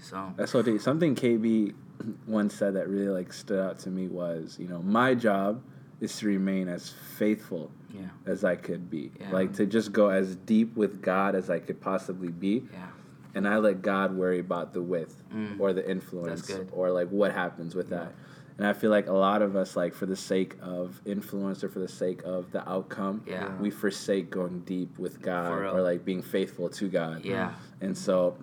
[0.00, 1.74] So That's what they, something KB
[2.26, 5.62] once said that really like stood out to me was, you know, my job
[6.00, 9.10] is to remain as faithful yeah, as I could be.
[9.20, 9.30] Yeah.
[9.32, 12.64] Like to just go as deep with God as I could possibly be.
[12.72, 12.86] yeah,
[13.34, 15.60] And I let God worry about the width Mm.
[15.60, 18.12] or the influence or like what happens with that.
[18.58, 21.68] And I feel like a lot of us like for the sake of influence or
[21.68, 23.56] for the sake of the outcome, Yeah.
[23.60, 27.24] we forsake going deep with God or like being faithful to God.
[27.24, 28.36] yeah, And so,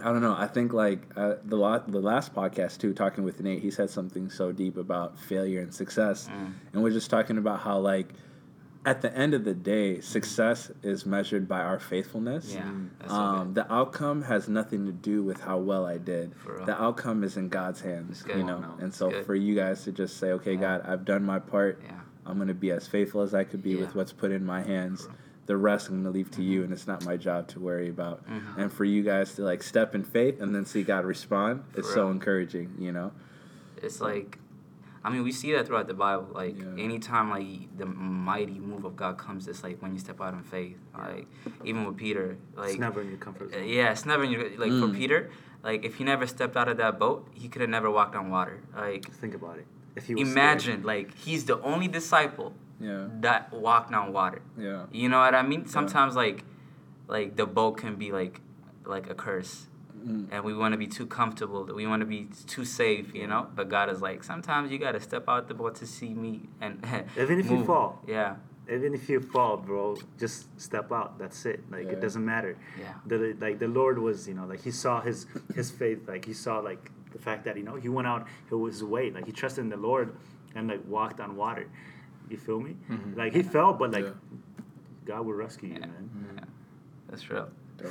[0.00, 0.36] I don't know.
[0.38, 3.90] I think like uh, the la- the last podcast too, talking with Nate, he said
[3.90, 6.52] something so deep about failure and success, Mm.
[6.72, 8.14] and we're just talking about how like
[8.86, 12.54] at the end of the day, success is measured by our faithfulness.
[12.54, 12.70] yeah.
[12.98, 13.54] That's Um, good.
[13.56, 16.34] the outcome has nothing to do with how well I did.
[16.36, 16.66] For real.
[16.66, 18.38] The outcome is in God's hands, good.
[18.38, 18.60] you know.
[18.60, 20.60] No, and so for you guys to just say, "Okay, Yeah.
[20.78, 21.80] God, I've done my part.
[21.84, 22.00] Yeah.
[22.26, 23.80] I'm gonna be as faithful as I could be Yeah.
[23.80, 25.08] with what's put in my hands.
[25.46, 28.24] The rest I'm gonna leave to you, and it's not my job to worry about.
[28.28, 28.56] Mhm.
[28.56, 31.88] And for you guys to like step in faith and then see God respond, it's
[31.88, 33.12] For so encouraging, you know.
[33.82, 34.38] It's like
[35.02, 36.28] I mean, we see that throughout the Bible.
[36.32, 36.82] Like Yeah.
[36.84, 40.42] anytime like the mighty move of God comes, it's like when you step out in
[40.42, 40.76] faith.
[40.96, 41.26] Like
[41.64, 43.66] even with Peter, like it's never in your comfort zone.
[43.66, 44.94] yeah, it's never in your like for Mm.
[44.96, 45.30] Peter.
[45.62, 48.30] Like if he never stepped out of that boat, he could have never walked on
[48.30, 48.60] water.
[48.76, 49.66] Like Think about it.
[49.96, 53.08] If he was imagine, like he's the only disciple Yeah.
[53.20, 54.42] that walked on water.
[54.58, 54.84] Yeah.
[54.92, 55.66] You know what I mean?
[55.66, 56.44] Sometimes like
[57.08, 58.40] like the boat can be like
[58.84, 59.66] like a curse.
[60.06, 60.28] Mm.
[60.32, 61.64] And we want to be too comfortable.
[61.64, 63.48] We want to be too safe, you know.
[63.54, 66.48] But God is like, sometimes you got to step out the boat to see me,
[66.60, 66.82] and
[67.18, 68.02] Even if you fall.
[68.06, 68.36] yeah,
[68.70, 71.18] even if you fall, bro, just step out.
[71.18, 71.60] That's it.
[71.70, 71.92] Like Yeah.
[71.92, 72.56] it doesn't matter.
[72.78, 76.24] yeah, The like the Lord was, you know, like he saw his his faith, like
[76.24, 79.32] he saw like the fact that you know he went out his way, like he
[79.32, 80.14] trusted in the Lord
[80.54, 81.66] and like walked on water.
[82.30, 82.76] You feel me?
[82.88, 83.16] Mhm.
[83.16, 84.12] Like he fell, but like Yeah.
[85.04, 85.86] God will rescue you, Yeah.
[85.86, 86.46] man.
[87.08, 87.48] that's real.
[87.76, 87.90] Dope.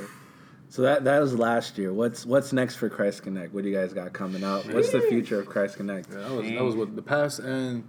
[0.69, 1.91] So that that was last year.
[1.91, 3.53] What's what's next for Christ Connect?
[3.53, 4.65] What do you guys got coming up?
[4.71, 6.09] What's the future of Christ Connect?
[6.11, 7.83] Yeah, that was that was what the past and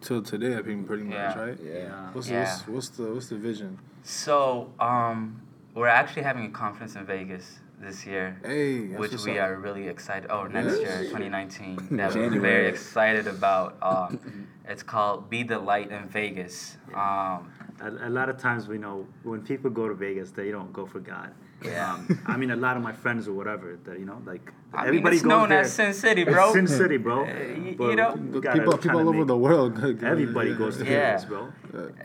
[0.00, 0.56] till today.
[0.56, 1.38] I think pretty much Yeah.
[1.38, 1.58] right.
[1.62, 2.10] Yeah.
[2.12, 2.40] What's, Yeah.
[2.44, 3.78] what's what's the what's the vision?
[4.04, 5.42] So, um,
[5.74, 9.48] we're actually having a conference in Vegas this year, Hey, which we up.
[9.50, 10.30] are really excited.
[10.30, 11.02] Oh, next Yes.
[11.02, 13.76] year, 2019, that we're very excited about.
[13.82, 14.18] Um,
[14.68, 16.76] it's called Be the Light in Vegas.
[16.94, 17.50] Um,
[17.82, 20.84] A, a lot of times we know when people go to Vegas, they don't go
[20.86, 21.32] for God.
[21.64, 21.94] Yeah.
[21.94, 24.86] Um, I mean, a lot of my friends or whatever, that you know, like I
[24.86, 25.60] everybody mean, it's goes known there.
[25.60, 26.52] as Sin City, It's bro.
[26.52, 27.22] Sin City, bro.
[27.22, 29.78] Uh, y- you know, we The gotta people people all over the world.
[30.02, 31.16] Everybody goes to Yeah.
[31.16, 31.52] Vegas, bro.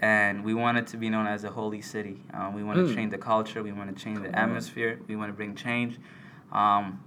[0.02, 2.22] and we want it to be known as a holy city.
[2.34, 2.96] Um, we want to Mm.
[2.96, 3.64] change the culture.
[3.64, 4.50] We want to change the Come on.
[4.50, 5.00] atmosphere.
[5.08, 6.00] We want to bring change.
[6.52, 7.00] Um,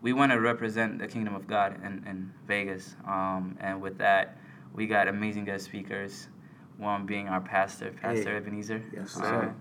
[0.00, 2.96] we want to represent the kingdom of God in, in Vegas.
[3.06, 4.36] Um, and with that,
[4.74, 6.28] we got amazing guest speakers.
[6.78, 8.36] One being our pastor, Pastor Hey.
[8.38, 8.82] Ebenezer.
[8.92, 9.54] Yes, Uh, sir.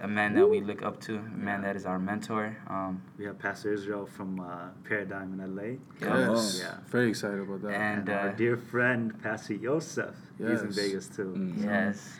[0.00, 2.56] A man that we look up to, a man that is our mentor.
[2.68, 5.78] Um, We have Pastor Israel from uh, Paradigm in LA.
[6.00, 6.66] Come Yes, on.
[6.66, 6.74] Yeah.
[6.86, 7.72] very excited about that.
[7.72, 10.14] And, And our uh, dear friend, Pastor Yosef.
[10.38, 11.34] He's in Vegas too.
[11.36, 11.64] Mm.
[11.64, 12.18] yes.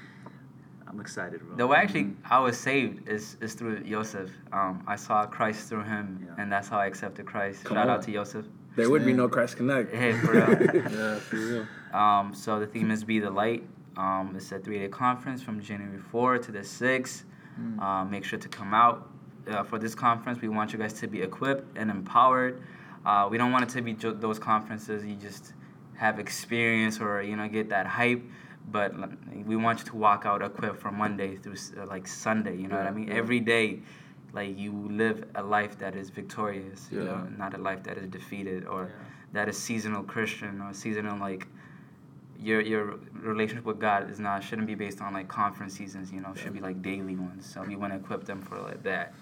[0.88, 1.54] I'm excited, bro.
[1.56, 4.30] The way actually I was saved is, is through Joseph.
[4.52, 6.42] Um, I saw Christ through him, Yeah.
[6.42, 7.64] and that's how I accepted Christ.
[7.64, 7.96] Come Shout on.
[7.98, 8.46] out to Joseph.
[8.74, 9.92] There would be no Christ Connect.
[9.94, 10.48] Hey, for real.
[10.74, 11.66] yeah, for real.
[11.92, 13.64] um, so the theme is Be the Light.
[13.98, 17.24] Um, it's a three day conference from January 4th to the 6th.
[17.58, 17.80] Mm.
[17.82, 19.08] Uh, make sure to come out
[19.50, 20.40] uh, for this conference.
[20.40, 22.62] We want you guys to be equipped and empowered.
[23.04, 25.54] Uh, we don't want it to be those conferences you just
[25.96, 28.22] have experience or you know get that hype,
[28.70, 28.92] but
[29.46, 32.56] we want you to walk out equipped from Monday through uh, like Sunday.
[32.56, 33.08] You know what I mean?
[33.08, 33.14] yeah.
[33.14, 33.80] Every day,
[34.32, 36.88] like you live a life that is victorious.
[36.92, 37.04] You Yeah.
[37.06, 39.04] know, not a life that is defeated or Yeah.
[39.32, 41.46] that is seasonal Christian or seasonal like
[42.40, 46.12] your your relationship with God is not shouldn't be based on like conference seasons.
[46.12, 47.46] You know, should be like daily ones.
[47.52, 49.14] So we want to equip them for like that.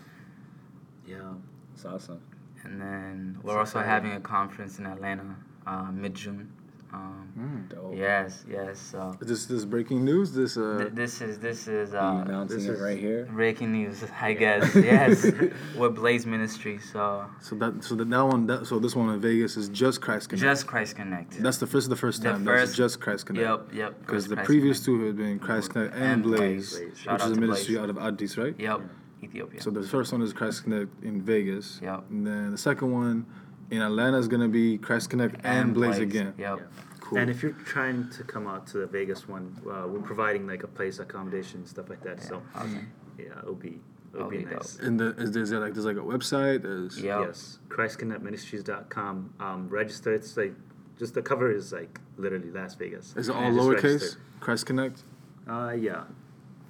[1.06, 1.32] yeah.
[1.74, 2.20] It's awesome.
[2.64, 4.10] And then we're That's also exciting.
[4.10, 5.36] having a conference in Atlanta,
[5.66, 6.52] uh, mid June.
[6.92, 7.68] Um, Mm.
[7.68, 7.94] Dope.
[7.94, 8.80] yes, yes.
[8.80, 10.32] So Is this this breaking news?
[10.32, 12.98] This uh, th- this is this is Are you uh, announcing this it is- right
[12.98, 13.28] here.
[13.30, 14.74] breaking news, I guess.
[14.74, 15.26] yes,
[15.76, 16.78] with Blaze Ministry.
[16.78, 20.00] So so that so that, that one that so this one in Vegas is just
[20.00, 20.42] Christ Connect.
[20.42, 21.42] just Christ Connect.
[21.42, 22.44] That's the first the first The time.
[22.44, 23.44] first- That's just Christ Connect.
[23.46, 24.00] Yep, yep.
[24.00, 25.00] Because the Christ previous Connect.
[25.02, 26.70] two had been Christ Connect and, And Blaze, Blaze.
[26.78, 27.06] Blaze.
[27.06, 27.82] Which is a ministry Blaze.
[27.84, 28.54] out of Addis, right?
[28.58, 28.80] Yep,
[29.22, 29.60] Ethiopia.
[29.60, 31.80] So the first one is Christ Connect in Vegas.
[31.82, 32.04] Yep.
[32.10, 33.26] And then the second one
[33.70, 36.34] in Atlanta is gonna be Christ Connect and, Blaze, again.
[36.38, 36.58] Yep.
[36.58, 36.64] Yeah.
[37.00, 37.18] Cool.
[37.18, 40.64] And if you're trying to come out to the Vegas one, uh, we're providing like
[40.64, 42.20] a place, accommodation, stuff like that.
[42.22, 42.90] So Awesome.
[43.18, 43.78] yeah, it'll be
[44.12, 44.76] it'll That'll be, be nice.
[44.80, 46.62] and the, is, is there like there's like a website?
[46.62, 47.20] There's Yeah.
[47.20, 47.28] Yep.
[47.28, 49.34] Yes, ChristConnectMinistries.com.
[49.40, 50.12] Um, register.
[50.14, 50.54] It's like
[50.98, 53.14] just the cover is like literally Las Vegas.
[53.16, 54.16] Is it all lowercase?
[54.40, 55.02] Christ Connect
[55.48, 56.04] Uh, yeah.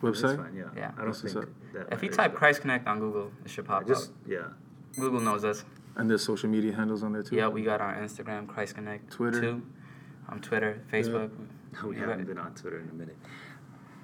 [0.02, 0.36] That's website.
[0.36, 0.54] fine.
[0.54, 0.64] Yeah.
[0.76, 0.90] Yeah.
[0.96, 1.72] I don't That's what's think up.
[1.72, 1.92] that.
[1.92, 4.16] If you type Christ Connect on Google, it should pop just up.
[4.26, 4.38] yeah.
[4.98, 5.64] Google knows us.
[5.96, 7.36] And there's social media handles on there too.
[7.36, 9.10] Yeah, we got our Instagram, Christ Connect.
[9.10, 9.40] Twitter.
[9.40, 9.62] Too.
[10.28, 11.30] On Twitter, Facebook.
[11.84, 13.18] We You haven't got- been on Twitter in a minute.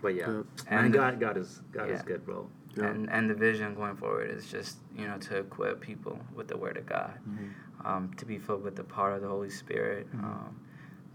[0.02, 0.46] But yeah, Yep.
[0.70, 2.50] man, And- God, God is God is good, bro.
[2.76, 2.86] Yeah.
[2.86, 6.56] And and the vision going forward is just you know to equip people with the
[6.56, 7.86] Word of God, Mhm.
[7.86, 10.24] um, to be filled with the power of the Holy Spirit, Mhm.
[10.24, 10.56] um,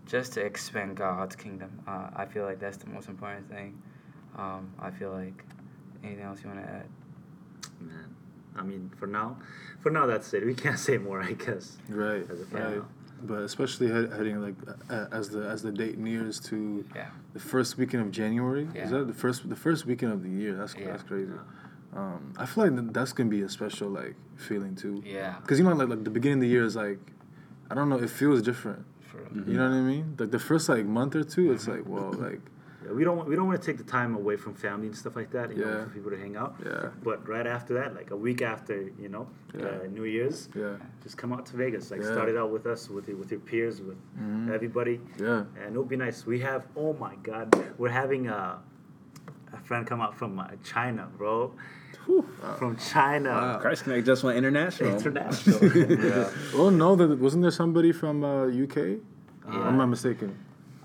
[0.05, 1.71] just to expand God's kingdom.
[1.85, 3.81] Uh, I feel like that's the most important thing.
[4.35, 5.43] Um, I feel like
[6.03, 6.87] anything else you want to add?
[7.79, 8.15] Man,
[8.57, 9.37] I mean, for now,
[9.81, 10.45] for now that's it.
[10.45, 11.77] We can't say more, I guess.
[11.89, 12.23] Right.
[12.29, 12.59] As of Yeah.
[12.59, 12.75] Right.
[12.77, 12.85] now.
[13.23, 14.53] But especially heading like
[14.91, 17.07] uh, as the as the date nears to Yeah.
[17.33, 18.67] the first weekend of January.
[18.75, 18.83] Yeah.
[18.85, 20.53] Is that the first the first weekend of the year?
[20.55, 20.91] That's Yeah.
[20.91, 21.31] that's crazy.
[21.95, 25.01] Um, I feel like that's gonna be a special like feeling too.
[25.03, 25.33] Yeah.
[25.47, 26.99] Cause you know like like the beginning of the year is like,
[27.71, 28.85] I don't know, it feels different.
[29.09, 29.47] For, Mhm.
[29.47, 30.15] You know what I mean?
[30.19, 31.73] Like the first like month or two, it's Mhm.
[31.77, 32.41] like well like
[32.85, 35.15] Yeah, we don't we don't want to take the time away from family and stuff
[35.15, 35.49] like that.
[35.55, 36.55] You know, for people to hang out.
[36.63, 36.89] Yeah.
[37.03, 39.65] But right after that, like a week after, you know, Yeah.
[39.65, 40.75] uh, New Year's, Yeah.
[41.01, 41.89] just come out to Vegas.
[41.91, 42.11] Like Yeah.
[42.13, 44.51] start it out with us, with your, with your peers, with Mhm.
[44.51, 45.45] everybody, Yeah.
[45.59, 46.25] and it'll be nice.
[46.27, 47.45] We have oh my god,
[47.79, 48.59] we're having a
[49.53, 51.53] a friend come out from uh, China, bro.
[52.57, 53.29] From China.
[53.31, 53.57] Wow.
[53.59, 54.91] Christ Connect just went international.
[54.91, 55.59] International.
[56.11, 56.29] Yeah.
[56.53, 58.77] Oh no, there, wasn't there somebody from uh, UK?
[58.77, 59.57] Yeah.
[59.57, 60.35] Or am I mistaken?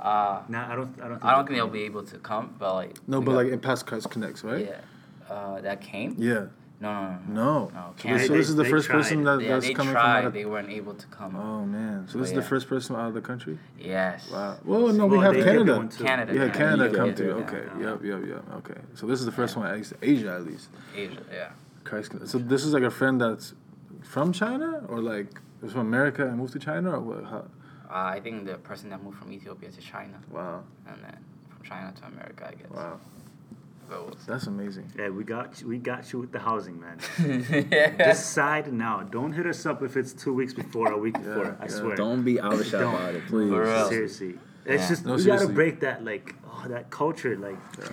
[0.02, 0.94] Uh, nah, I don't.
[1.00, 1.10] I don't.
[1.20, 2.96] Think I don't think they'll be able to come, but like.
[3.06, 4.66] No, but got- like in past Christ Connects, right?
[4.66, 4.80] Yeah.
[5.32, 6.16] Uh, that came.
[6.18, 6.46] Yeah.
[6.80, 7.34] No, no, no.
[7.34, 7.70] No.
[7.72, 8.18] No, So, Canada.
[8.18, 10.02] this, so this is the first they person that, Yeah, that's coming tried.
[10.02, 10.32] from out of.
[10.32, 11.36] They weren't able to come.
[11.36, 13.56] Oh man, so But this is the first person out of the country.
[13.78, 14.28] Yes.
[14.32, 14.58] Wow.
[14.64, 15.88] Well, no, we Well, have Canada.
[15.96, 16.34] Canada.
[16.34, 17.24] Yeah, Canada Yeah, come yeah, to.
[17.24, 17.32] yeah.
[17.34, 17.62] Okay.
[17.78, 17.90] Yeah.
[17.90, 18.02] Yep.
[18.02, 18.20] Yep.
[18.26, 18.44] Yep.
[18.56, 18.80] Okay.
[18.94, 19.68] So this is the first one.
[19.68, 20.70] at least Asia, at least.
[20.96, 21.22] Asia.
[21.32, 21.50] Yeah.
[21.84, 22.10] Christ.
[22.26, 23.54] So this is like a friend that's
[24.02, 25.28] from China, or like
[25.62, 27.24] is from America and moved to China, or what?
[27.24, 27.44] How?
[27.92, 30.62] Uh, I think the person that moved from Ethiopia to China, Wow.
[30.88, 31.18] and then
[31.50, 32.70] from China to America, I guess.
[32.70, 32.98] Wow.
[33.90, 34.90] So That's amazing.
[34.98, 36.98] Yeah, we got you, we got you with the housing, man.
[37.70, 37.90] yeah.
[38.12, 39.02] Decide now.
[39.02, 41.44] Don't hit us up if it's two weeks before or a week before.
[41.44, 41.70] Yeah, I yeah.
[41.78, 41.96] swear.
[41.96, 42.94] Don't be Alisha Don't.
[42.94, 43.50] about it, please.
[43.50, 43.88] For real.
[43.90, 44.34] Seriously,
[44.64, 45.46] it's just No, we seriously.
[45.48, 47.58] gotta break that like oh that culture like.
[47.78, 47.88] Yeah.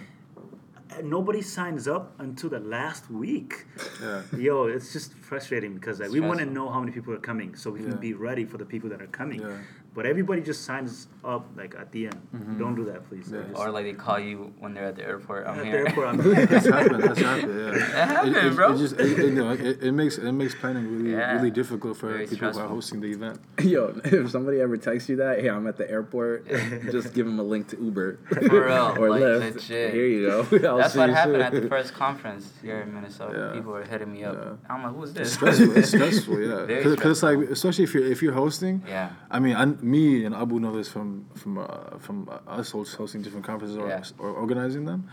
[1.03, 3.65] Nobody signs up until the last week.
[4.01, 4.21] Yeah.
[4.37, 7.55] Yo, it's just frustrating because like, we want to know how many people are coming
[7.55, 7.97] so we can Yeah.
[8.09, 9.41] be ready for the people that are coming.
[9.89, 9.95] Yeah.
[9.95, 12.21] But everybody just signs up like at the end.
[12.33, 12.59] Mm-hmm.
[12.59, 13.29] Don't do that, please.
[13.31, 13.41] Yeah.
[13.49, 15.47] Just- Or like they call you when they're at the airport.
[15.47, 16.45] I'm at the airport, I'm here.
[16.45, 17.03] That's happened.
[17.03, 17.59] That's happened.
[17.59, 18.05] Yeah.
[18.05, 18.73] happened, it, it, bro.
[18.73, 21.33] It just it, it, you know, it, it makes it makes planning really Yeah.
[21.33, 23.39] really difficult for Very people who are hosting the event.
[23.63, 26.47] Yo, if somebody ever texts you that, hey, I'm at the airport,
[26.91, 28.19] just give them a link to Uber.
[28.29, 29.53] For real, or like, Lyft.
[29.55, 29.93] legit.
[29.93, 30.39] Here you go.
[30.69, 31.41] I'll That's what happened soon.
[31.41, 33.49] at the first conference here in Minnesota.
[33.49, 33.55] Yeah.
[33.57, 34.35] People were hitting me up.
[34.35, 34.53] Yeah.
[34.73, 35.33] I'm like, who's It's this?
[35.33, 35.77] stressful.
[35.77, 36.39] It's stressful.
[36.69, 36.83] Yeah.
[36.89, 38.83] Because like especially if you're if you're hosting.
[38.87, 39.09] Yeah.
[39.31, 42.95] I mean, I, me and Abu know this from from uh, from uh, us host-
[42.95, 44.03] hosting different conferences or, Yeah.
[44.17, 45.09] or organizing them.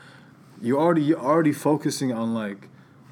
[0.60, 2.68] You already you're already focusing on like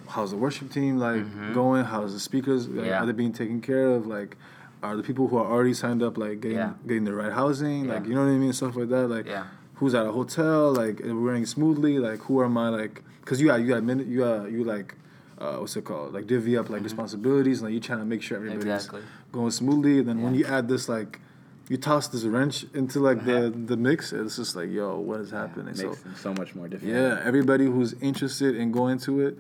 [0.09, 1.55] how's the worship team like Mhm.
[1.55, 3.03] going, how's the speakers like, Yeah.
[3.03, 4.37] are they being taken care of, like
[4.83, 6.73] are the people who are already signed up like getting Yeah.
[6.87, 9.45] getting the right housing, like you know what I mean, stuff like that, like Yeah.
[9.77, 13.41] who's at a hotel, like are we running smoothly, like who are my like because
[13.41, 14.95] you got you got minute you got you like.
[15.37, 16.15] Uh, what's it called?
[16.15, 18.71] Like divvy up like responsibilities, and like you trying to make sure everybody's Mm-hmm.
[18.73, 19.01] Exactly.
[19.33, 19.99] going smoothly.
[19.99, 21.21] And then when you add this like,
[21.69, 25.31] you toss this wrench into like the the mix, it's just like, yo, what is
[25.31, 25.67] happening?
[25.67, 26.95] Makes So it so much more difficult.
[26.95, 29.39] yeah, everybody who's interested in going to it,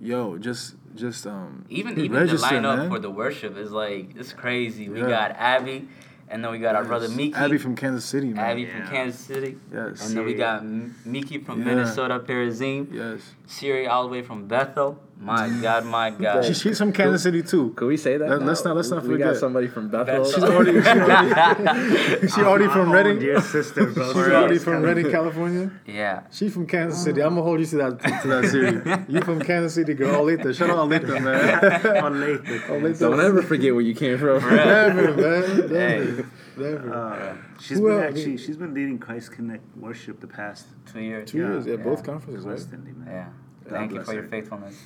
[0.00, 2.88] yo, just just um Even even register, the lineup man.
[2.90, 4.88] for the worship is like it's crazy.
[4.88, 5.08] We Yeah.
[5.08, 5.88] got Abby,
[6.30, 7.16] and then we got our brother Yes.
[7.16, 7.34] Mickey.
[7.34, 8.44] Abby from Kansas City, man.
[8.44, 8.72] Abby Yeah.
[8.72, 9.58] from Kansas City.
[9.72, 10.08] Yes.
[10.08, 11.66] And then we got M- Mickey from Yeah.
[11.66, 12.88] Minnesota, Perazim.
[12.92, 13.20] Yes.
[13.46, 14.98] Siri all the way from Bethel.
[15.20, 16.44] My God, my God.
[16.44, 17.70] She, she's from Kansas City too.
[17.74, 18.28] Could we say that?
[18.28, 18.46] Let- now?
[18.46, 20.22] let's not- let's not We got somebody from Bethel.
[20.24, 20.32] Bethel.
[20.32, 23.18] She's already she already, she already from my Redding.
[23.18, 24.04] Dear sister, bro.
[24.12, 25.70] She's For already from Redding, California.
[25.86, 26.22] yeah.
[26.30, 27.20] She from Kansas City.
[27.22, 29.14] I'm gonna hold you to that to that Siri.
[29.14, 30.24] You from Kansas City, girl.
[30.24, 30.54] Olathe.
[30.54, 32.04] Shout out Olathe, man.
[32.04, 32.98] On late.
[32.98, 34.38] Don't ever forget where you came from.
[34.48, 35.68] Never, man.
[35.68, 35.98] Hey.
[35.98, 36.26] Never.
[36.56, 36.94] Never.
[36.94, 38.04] Uh, she's Who been else?
[38.16, 41.30] actually she's been leading Christ Connect worship the past Two years.
[41.30, 41.82] Two years, yeah, yeah.
[41.82, 42.56] both conferences, right?
[42.56, 42.92] constantly.
[43.06, 43.28] Yeah.
[43.68, 44.76] Thank you bless for your faithfulness.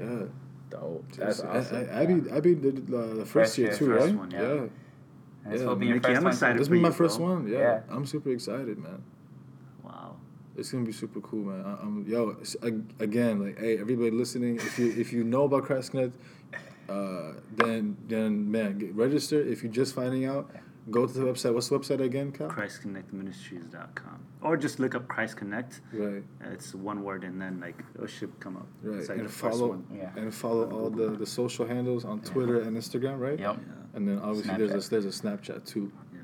[0.00, 0.22] Yeah.
[0.70, 1.12] Dope.
[1.16, 1.76] That's I- awesome.
[1.90, 4.14] I, Abby, Abby did uh, the first, First year year, too, first right?
[4.14, 4.40] one, yeah.
[4.42, 4.48] yeah.
[5.44, 6.32] And this Yeah, will be your Mickey, first I'm one.
[6.32, 6.60] excited.
[6.60, 7.26] This will be my first bro.
[7.34, 7.48] one.
[7.48, 7.58] Yeah.
[7.58, 7.80] Yeah.
[7.90, 9.02] I'm super excited, man.
[9.82, 10.16] Wow.
[10.56, 11.64] It's gonna be super cool, man.
[11.64, 12.36] I, I'm yo
[13.00, 16.14] again, like, hey, everybody listening, if you if you know about Christ Connect,
[16.88, 19.40] uh, then then man, get, register.
[19.40, 20.50] If you're just finding out,
[20.90, 21.54] go to the website.
[21.54, 22.48] What's the website again, Cal?
[22.48, 24.20] ChristConnectMinistries.com.
[24.42, 25.80] Or just look up Christ Connect.
[25.92, 26.22] Right,
[26.52, 28.66] It's one word and then like it should come up.
[28.82, 29.86] right, It's like and follow one.
[29.94, 30.10] Yeah.
[30.16, 33.38] and follow all the the social handles on Twitter and Instagram, right?
[33.38, 33.58] Yep.
[33.94, 35.92] And then obviously there's a there's a Snapchat too.
[36.12, 36.20] Yeah.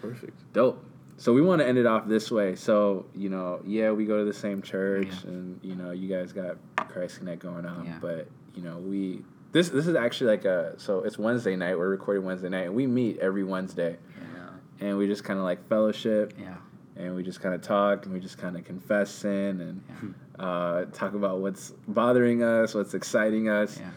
[0.00, 0.38] Perfect.
[0.52, 0.84] Dope.
[1.16, 2.54] So we want to end it off this way.
[2.56, 5.30] So you know, yeah, we go to the same church, Yeah.
[5.30, 6.56] and you know, you guys got
[6.88, 7.98] Christ Connect going on, Yeah.
[8.00, 9.22] but you know, we
[9.52, 11.76] this this is actually like a so it's Wednesday night.
[11.78, 14.86] We're recording Wednesday night, and we meet every Wednesday, Yeah.
[14.88, 16.56] and we just kind of like fellowship, Yeah.
[16.96, 20.84] and we just kind of talk, and we just kind of confess sin, and uh,
[20.92, 23.78] talk about what's bothering us, what's exciting us.
[23.80, 23.90] Yeah.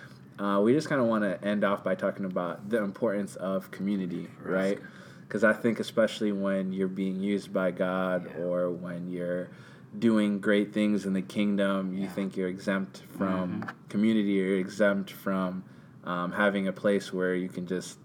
[0.55, 3.69] Uh, we just kind of want to end off by talking about the importance of
[3.69, 4.79] community, right?
[5.21, 8.43] Because I think, especially when you're being used by God Yeah.
[8.43, 9.49] or when you're
[9.97, 12.09] doing great things in the kingdom, you Yeah.
[12.09, 13.69] think you're exempt from Mhm.
[13.89, 15.63] community, you're exempt from
[16.05, 17.97] um, having a place where you can just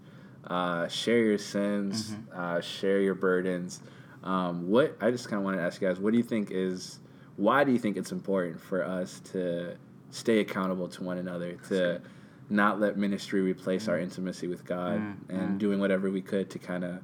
[0.47, 2.39] uh, share your sins, Mm-hmm.
[2.39, 3.81] uh, share your burdens.
[4.23, 6.49] Um, what I just kind of want to ask you guys, what do you think
[6.49, 6.99] is,
[7.35, 9.75] why do you think it's important for us to
[10.11, 11.99] stay accountable to one another, to
[12.49, 15.57] not let ministry replace our intimacy with God, Mm, and mm.
[15.59, 16.99] doing whatever we could to kind of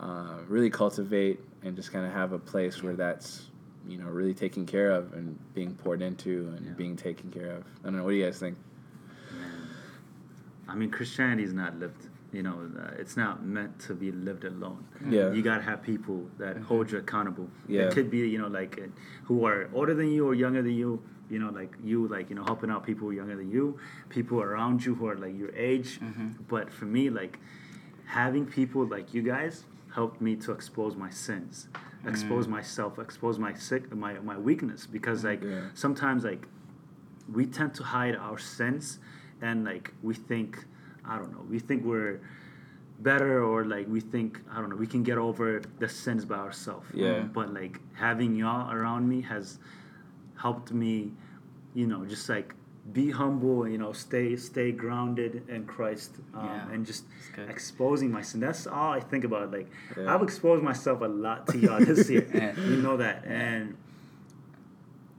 [0.00, 3.49] uh, really cultivate and just kind of have a place where that's
[3.88, 6.72] you know really taken care of and being poured into and Yeah.
[6.72, 7.64] being taken care of.
[7.82, 8.04] I don't know.
[8.04, 8.56] What do you guys think?
[10.68, 12.06] I mean, Christianity is not lived.
[12.32, 14.84] You know, uh, it's not meant to be lived alone.
[15.08, 15.32] Yeah.
[15.32, 17.48] You gotta have people that hold you accountable.
[17.66, 17.82] Yeah.
[17.82, 18.86] It could be, you know, like uh,
[19.24, 21.02] who are older than you or younger than you.
[21.28, 23.78] You know, like you, like you know, helping out people who are younger than you,
[24.08, 26.00] people around you who are like your age.
[26.48, 27.38] But for me, like
[28.06, 29.64] having people like you guys
[29.94, 31.68] helped me to expose my sins,
[32.06, 32.50] expose mm.
[32.50, 34.86] myself, expose my sick, my my weakness.
[34.86, 35.68] Because like Yeah.
[35.74, 36.46] sometimes like
[37.32, 38.98] we tend to hide our sins
[39.42, 40.64] and like we think
[41.04, 42.20] i don't know we think we're
[43.00, 46.36] better or like we think i don't know we can get over the sins by
[46.36, 47.20] ourselves Yeah.
[47.20, 49.58] but like having y'all around me has
[50.36, 51.12] helped me
[51.74, 52.54] you know just like
[52.92, 56.72] be humble you know stay stay grounded in christ um, Yeah.
[56.72, 57.04] and just
[57.48, 58.40] exposing my sin.
[58.40, 60.12] That's all i think about like Yeah.
[60.14, 62.26] i've exposed myself a lot to y'all this year.
[62.34, 62.54] Yeah.
[62.72, 63.24] you know that.
[63.26, 63.76] And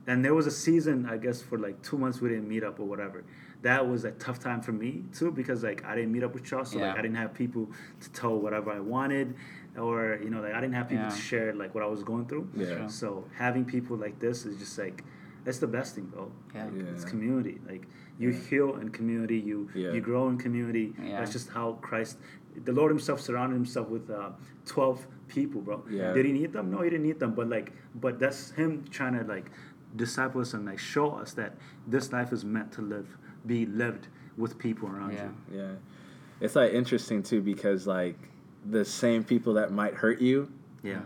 [0.06, 2.80] and there was a season i guess for like two months we didn't meet up
[2.80, 3.24] or whatever.
[3.62, 6.50] That was a tough time for me too because like i didn't meet up with
[6.50, 7.68] y'all so like i didn't have people
[8.00, 9.34] to tell whatever i wanted
[9.78, 12.26] or you know like i didn't have people to share like what i was going
[12.26, 12.48] through.
[12.56, 12.88] Yeah.
[12.88, 15.04] So having people like this is just like
[15.46, 16.68] it's the best thing bro Yeah.
[16.76, 16.84] Yeah.
[16.94, 17.82] it's community like
[18.18, 19.92] you heal in community you Yeah.
[19.92, 21.18] you grow in community Yeah.
[21.18, 22.18] that's just how christ
[22.64, 24.30] the lord himself surrounded himself with uh,
[24.66, 26.12] 12 people bro Yeah.
[26.12, 29.18] did he need them no he didn't need them but like but that's him trying
[29.18, 29.50] to like
[29.96, 33.16] disciple us and like show us that this life is meant to live
[33.46, 35.24] be lived with people around Yeah.
[35.50, 35.72] you Yeah,
[36.40, 38.16] it's like interesting too because like
[38.70, 40.48] the same people that might hurt you,
[40.84, 41.00] yeah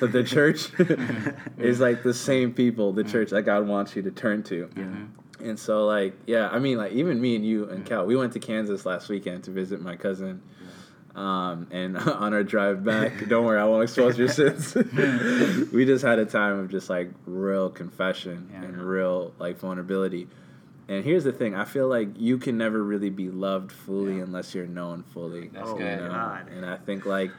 [0.00, 0.68] but the church
[1.58, 4.68] is like the same people, the church that God wants you to turn to.
[4.76, 8.16] yeah And so like yeah, I mean like even me and you and Cal, we
[8.16, 10.42] went to Kansas last weekend to visit my cousin.
[11.16, 14.74] Um, and on our drive back, don't worry, I won't expose your sins.
[15.72, 18.62] we just had a time of just like real confession Yeah.
[18.62, 20.28] and real like vulnerability.
[20.86, 24.22] And here's the thing: I feel like you can never really be loved fully Yeah.
[24.24, 25.48] unless you're known fully.
[25.48, 26.08] That's Oh, you know?
[26.08, 26.48] God.
[26.50, 27.30] And I think like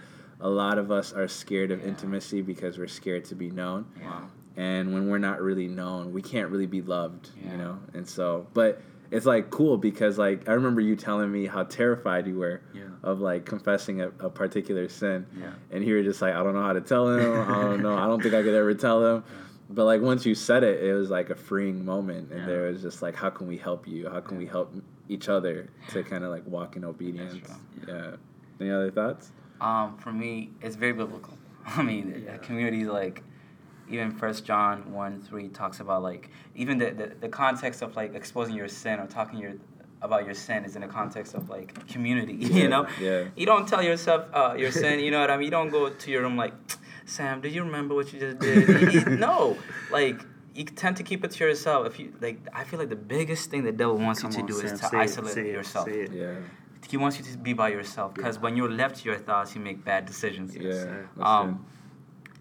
[0.42, 1.88] a lot of us are scared of Yeah.
[1.90, 3.86] intimacy because we're scared to be known.
[4.04, 4.28] Wow.
[4.58, 7.52] and when we're not really known we can't really be loved Yeah.
[7.52, 7.80] you know?
[7.94, 8.82] And so but
[9.12, 12.84] it's like cool because like i remember you telling me how terrified you were Yeah.
[13.04, 15.26] of like confessing a, a particular sin.
[15.40, 15.54] Yeah.
[15.72, 17.32] and you were just like i don't know how to tell him.
[17.50, 17.96] I don't know.
[17.98, 19.24] I don't think i could ever tell him.
[19.70, 22.32] But like once you said it it was like a freeing moment.
[22.32, 22.46] And Yeah.
[22.48, 24.10] there was just like how can we help you?
[24.10, 24.74] How can we help
[25.10, 27.36] each other to kind of like walk in obedience?
[27.88, 28.16] Yeah.
[28.60, 29.32] Any other thoughts
[29.62, 31.38] Um, for me, it's very biblical.
[31.66, 32.34] I mean, Yeah.
[32.34, 33.24] the community like
[33.90, 38.14] even First John one three talks about like even the, the the context of like
[38.16, 39.54] exposing your sin or talking your
[40.02, 42.34] about your sin is in the context of like community.
[42.40, 43.26] Yeah, You know, yeah.
[43.36, 45.00] you don't tell yourself uh, your sin.
[45.00, 45.46] You know what I mean?
[45.46, 46.54] You don't go to your room like,
[47.06, 48.70] Sam, do you remember what you just did?
[48.94, 49.58] You- you- no,
[49.92, 50.20] like.
[50.56, 51.86] You tend to keep it to yourself.
[51.88, 54.42] If you like, I feel like the biggest thing the devil wants Come you to
[54.42, 55.86] on, do Sam, is to isolate it, yourself.
[55.86, 56.12] say it.
[56.12, 56.36] yeah
[56.90, 58.42] He wants you to be by yourself because Yeah.
[58.44, 60.56] when you're left to your thoughts, you make bad decisions.
[60.56, 60.72] yeah
[61.16, 61.66] that's Um,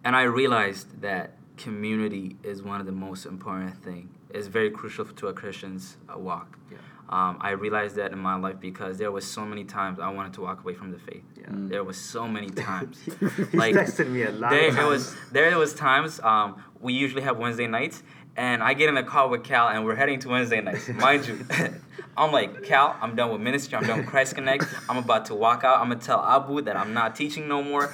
[0.04, 1.26] and I realized that
[1.56, 4.08] community is one of the most important thing.
[4.30, 6.58] It's very crucial to a Christian's uh, walk.
[6.70, 6.78] Yeah.
[7.10, 10.34] Um, I realized that in my life because there was so many times I wanted
[10.34, 11.24] to walk away from the faith.
[11.40, 11.46] Yeah.
[11.46, 11.68] Mm.
[11.70, 13.00] There was so many times.
[13.02, 13.10] he
[13.56, 17.22] Like, texted me a lot there of it was there was times um, we usually
[17.28, 18.02] have Wednesday nights
[18.38, 20.88] and I get in a car with Cal and we're heading to Wednesday nights.
[20.94, 21.44] Mind you,
[22.16, 24.64] I'm like, Cal, I'm done with ministry, I'm done with Christ Connect.
[24.88, 25.80] I'm about to walk out.
[25.80, 27.92] I'm gonna tell Abu that I'm not teaching no more.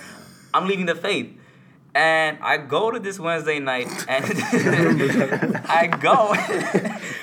[0.53, 1.33] I'm leaving the faith.
[1.97, 4.25] And I go to this Wednesday night and
[5.69, 6.35] I go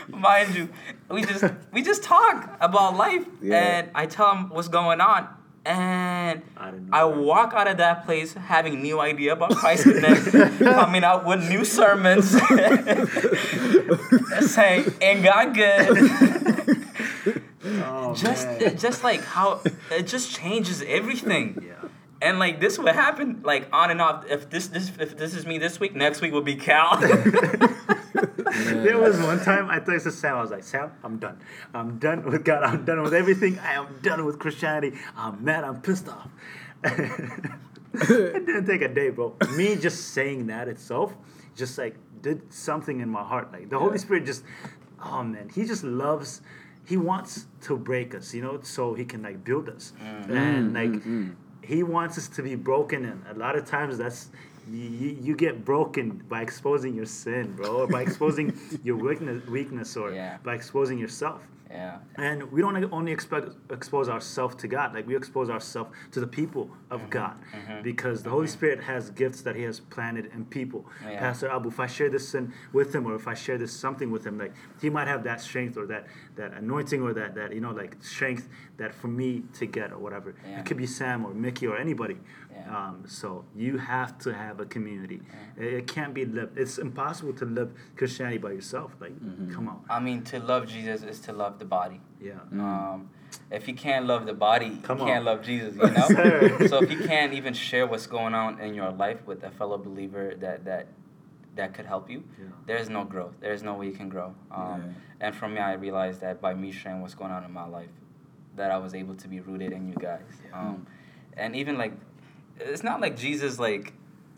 [0.07, 0.69] mind you,
[1.09, 1.43] we just
[1.73, 3.57] we just talk about life Yeah.
[3.59, 5.27] and I tell him what's going on
[5.65, 11.03] and I I walk out of that place having new idea about Christ Connect, coming
[11.03, 12.31] out with new sermons,
[14.51, 16.87] saying "Ain't God good?"
[17.63, 18.77] Oh, just, man.
[18.77, 21.63] just like how it just changes everything.
[21.65, 21.80] yeah.
[22.21, 24.25] And like this would happen like on and off.
[24.29, 26.99] If this this if this is me this week, next week will be Cal.
[28.65, 30.35] There was one time I texted Sam.
[30.35, 31.39] I was like, Sam, I'm done.
[31.73, 32.63] I'm done with God.
[32.63, 33.57] I'm done with everything.
[33.59, 34.97] I am done with Christianity.
[35.15, 35.63] I'm mad.
[35.63, 36.29] I'm pissed off.
[36.83, 39.35] it didn't take a day, bro.
[39.55, 41.13] Me just saying that itself,
[41.55, 43.51] just like did something in my heart.
[43.53, 44.43] Like the Holy Spirit just,
[45.03, 46.41] oh man, He just loves.
[46.85, 50.29] He wants to break us, you know, so He can like build us, mm.
[50.29, 51.03] and mm, like.
[51.03, 51.35] Mm,
[51.71, 54.27] He wants us to be broken, and a lot of times that's
[54.69, 58.53] you, you, get broken by exposing your sin, bro, or by exposing
[58.83, 60.35] your weakness, weakness, or Yeah.
[60.43, 61.41] by exposing yourself.
[61.71, 61.97] Yeah.
[62.15, 66.27] And we don't only expect expose ourselves to God, like we expose ourselves to the
[66.27, 67.09] people of Mm-hmm.
[67.09, 67.35] God,
[67.83, 70.85] because the Holy Spirit has gifts that He has planted in people.
[71.07, 71.19] Yeah.
[71.19, 74.11] Pastor Abu, if I share this sin with him, or if I share this something
[74.11, 77.53] with him, like he might have that strength or that that anointing or that that
[77.53, 80.35] you know like strength that for me to get or whatever.
[80.47, 80.59] Yeah.
[80.59, 82.17] It could be Sam or Mickey or anybody.
[82.53, 82.77] Yeah.
[82.77, 85.21] Um, so you have to have a community.
[85.57, 86.57] It, it can't be lived.
[86.57, 88.91] It's impossible to live Christianity by yourself.
[88.99, 89.53] Like, Mm-hmm.
[89.53, 89.79] come on.
[89.89, 92.01] I mean, to love Jesus is to love the body.
[92.19, 92.33] Yeah.
[92.51, 93.09] Um,
[93.49, 95.25] if you can't love the body, Come you can't on.
[95.25, 95.75] love Jesus.
[95.75, 95.89] You
[96.59, 96.67] know.
[96.67, 99.77] So if you can't even share what's going on in your life with a fellow
[99.77, 100.87] believer that that
[101.55, 102.45] that could help you, Yeah.
[102.65, 103.35] there's no growth.
[103.39, 104.29] There's no way you can grow.
[104.51, 105.25] Um, Yeah.
[105.25, 107.93] And for me, I realized that by me sharing what's going on in my life,
[108.55, 110.31] that I was able to be rooted in you guys.
[110.53, 110.87] Um,
[111.37, 111.93] and even like,
[112.59, 113.93] it's not like Jesus like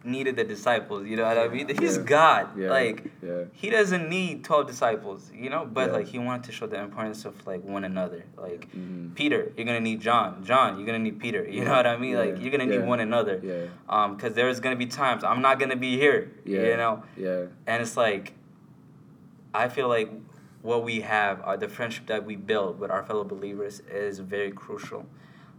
[0.06, 1.08] needed the disciples.
[1.08, 1.68] You know what I mean?
[1.80, 2.04] He's Yeah.
[2.04, 2.48] God.
[2.58, 2.70] Yeah.
[2.70, 3.44] Like Yeah.
[3.54, 7.24] he doesn't need 12 disciples you know but like he wanted to show the importance
[7.26, 9.16] of like one another like Mhm.
[9.16, 12.16] peter you're gonna need john john you're gonna need peter you know what i mean
[12.16, 13.68] like you're gonna need one another Yeah.
[13.96, 16.64] um because there's gonna be times i'm not gonna be here Yeah.
[16.70, 17.46] you know Yeah.
[17.66, 18.34] and it's like
[19.54, 20.10] i feel like
[20.62, 24.52] what we have uh, the friendship that we build with our fellow believers is very
[24.52, 25.06] crucial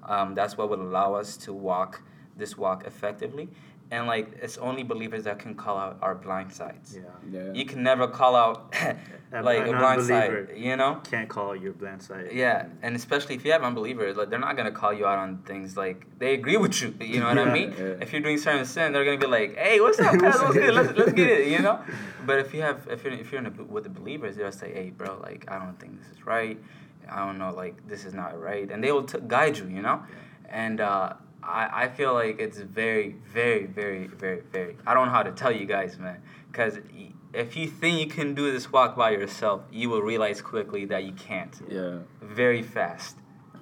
[0.06, 2.02] um, that's what would allow us to walk
[2.36, 3.48] this walk effectively
[3.94, 7.02] and like it's only believers that can call out our blind sides Yeah.
[7.36, 7.52] Yeah.
[7.58, 8.56] you can never call out
[9.50, 10.32] like a a blind side,
[10.68, 10.92] you know?
[11.12, 12.26] Can't call your blind side.
[12.44, 15.30] Yeah, and especially if you have unbelievers, like they're not gonna call you out on
[15.50, 16.88] things like they agree with you.
[17.12, 17.70] You know what I mean?
[17.78, 18.02] Yeah.
[18.04, 20.38] If you're doing certain sin, they're gonna be like, "Hey, what's up, guys?
[20.42, 20.74] What's good?
[20.78, 21.76] Let's, let's get it." You know.
[22.28, 24.70] But if you have, if you're if you're in a, with the believers, they'll say,
[24.78, 26.56] "Hey, bro, like I don't think this is right.
[27.16, 29.66] I don't know, like this is not right," and they will t- guide you.
[29.76, 29.98] You know,
[30.62, 30.78] and.
[30.80, 31.14] uh
[31.46, 34.76] I, I feel like it's very, very, very, very, very.
[34.86, 36.22] I don't know how to tell you guys, man.
[36.50, 36.78] Because
[37.32, 41.04] if you think you can do this walk by yourself, you will realize quickly that
[41.04, 41.54] you can't.
[41.68, 41.98] Yeah.
[42.22, 43.16] Very fast.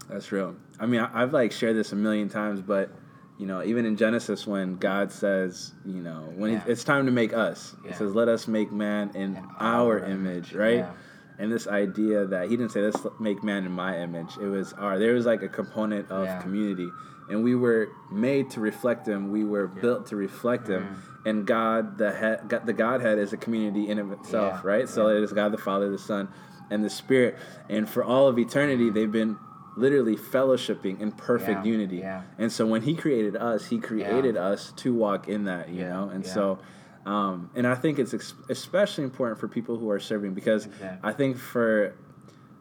[0.08, 0.56] That's real.
[0.78, 2.90] I mean, I, I've like shared this a million times, but
[3.38, 6.64] you know, even in Genesis, when God says, you know, when Yeah.
[6.66, 7.90] it's time to make us, Yeah.
[7.90, 10.78] He says, "Let us make man in, our, our image," right?
[10.78, 10.90] yeah.
[11.38, 14.74] And this idea that He didn't say, "Let's make man in my image." It was
[14.74, 14.98] our.
[14.98, 16.88] There was like a component of community,
[17.28, 19.30] and we were made to reflect Him.
[19.30, 20.82] We were built to reflect Him.
[20.84, 21.28] Mm-hmm.
[21.28, 24.88] And God, the head, the Godhead is a community in of itself, Yeah, right?
[24.88, 26.28] So it is God the Father, the Son,
[26.70, 27.36] and the Spirit.
[27.68, 29.38] And for all of eternity, they've been
[29.76, 31.96] literally fellowshipping in perfect Yeah, unity.
[31.98, 32.22] yeah.
[32.38, 35.88] And so when he created us, he created us to walk in that, you Yeah,
[35.90, 36.08] know?
[36.08, 36.32] And yeah.
[36.34, 36.58] so
[37.04, 40.98] um, and I think it's ex- especially important for people who are serving because Exactly.
[41.02, 41.94] I think for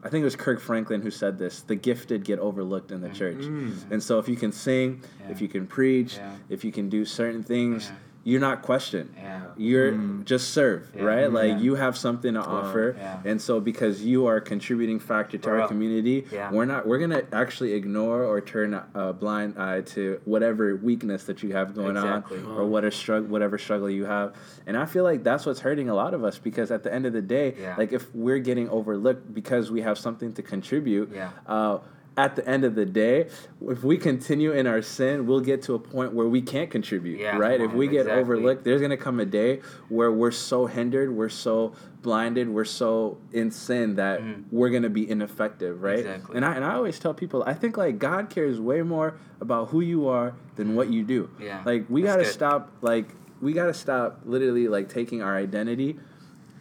[0.04, 3.10] I think it was Kirk Franklin who said this, the gifted get overlooked in the
[3.10, 3.44] church.
[3.92, 5.04] And so if you can sing, Mm.
[5.26, 5.32] Yeah.
[5.32, 6.36] if you can preach, Yeah.
[6.50, 7.92] if you can do certain things.
[8.24, 9.14] You're not questioned.
[9.18, 9.42] Yeah.
[9.58, 10.24] You're mm.
[10.26, 11.04] just serve, Yeah.
[11.04, 11.26] right?
[11.26, 11.36] Mm-hmm.
[11.36, 11.58] Like Yeah.
[11.60, 13.20] you have something to offer, Yeah.
[13.26, 16.52] and so because you are a contributing factor to For our community, Yeah.
[16.52, 21.42] we're not we're gonna actually ignore or turn a blind eye to whatever weakness that
[21.42, 22.38] you have going Exactly.
[22.40, 24.34] on, or what a struggle, whatever struggle you have.
[24.68, 27.06] And I feel like that's what's hurting a lot of us because at the end
[27.08, 27.76] of the day, Yeah.
[27.78, 31.30] like if we're getting overlooked because we have something to contribute, Yeah.
[31.48, 31.80] uh,
[32.18, 33.30] at the end of the day,
[33.68, 37.20] if we continue in our sin, we'll get to a point where we can't contribute,
[37.20, 37.62] Yeah, right?
[37.62, 38.22] If we get exactly.
[38.22, 43.18] overlooked, there's gonna come a day where we're so hindered, we're so blinded, we're so
[43.32, 44.42] in sin that mm-hmm.
[44.52, 46.00] we're gonna be ineffective, right?
[46.00, 46.36] Exactly.
[46.36, 49.70] And I and I always tell people, I think like God cares way more about
[49.70, 51.30] who you are than what you do.
[51.40, 53.08] Yeah, Like we gotta stop like
[53.40, 55.98] we gotta stop literally like taking our identity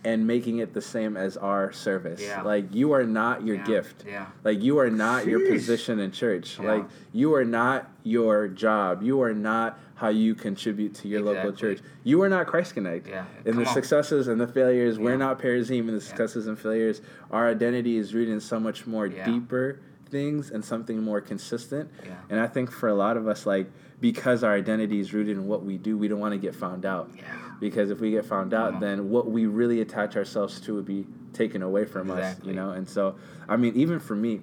[0.05, 2.23] and making it the same as our service.
[2.23, 2.43] Yeah.
[2.43, 4.05] Like you are not your Yeah, gift.
[4.07, 4.27] yeah.
[4.45, 6.59] Like you are not your position in church.
[6.59, 6.73] Yeah.
[6.73, 9.03] Like you are not your job.
[9.03, 11.75] You are not how you contribute to your local Exactly.
[11.77, 11.85] church.
[12.05, 13.07] You are not Christ Connect.
[13.07, 13.25] Yeah.
[13.45, 13.75] In Come the on.
[13.75, 17.03] successes and the failures, we're not Perazim in the successes and failures.
[17.31, 19.27] Our identity is rooted in so much more Yeah.
[19.27, 19.79] deeper
[20.09, 21.91] things and something more consistent.
[22.05, 22.13] Yeah.
[22.31, 23.71] And I think for a lot of us, like
[24.01, 26.87] because our identity is rooted in what we do, we don't want to get found
[26.87, 27.11] out.
[27.15, 27.23] Yeah.
[27.61, 28.81] Because if we get found out, Mhm.
[28.81, 32.37] then what we really attach ourselves to would be taken away from us.
[32.43, 33.17] You know, and so
[33.49, 34.41] I mean, even for me,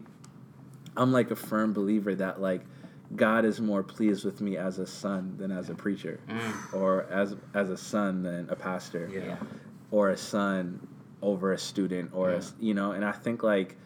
[0.95, 2.61] I'm like a firm believer that like
[3.15, 6.73] God is more pleased with me as a son than as a preacher, Mm.
[6.73, 9.37] or as as a son than a pastor, Yeah.
[9.91, 10.85] Or a son
[11.21, 12.37] over a student, or a Yeah.
[12.37, 12.91] s you know.
[12.91, 13.77] And I think like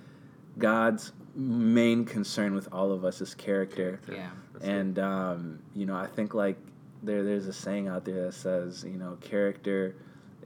[0.58, 4.30] God's main concern with all of us is character, Yeah.
[4.62, 6.58] And um, you know I think like
[7.04, 9.96] there there's a saying out there that says you know character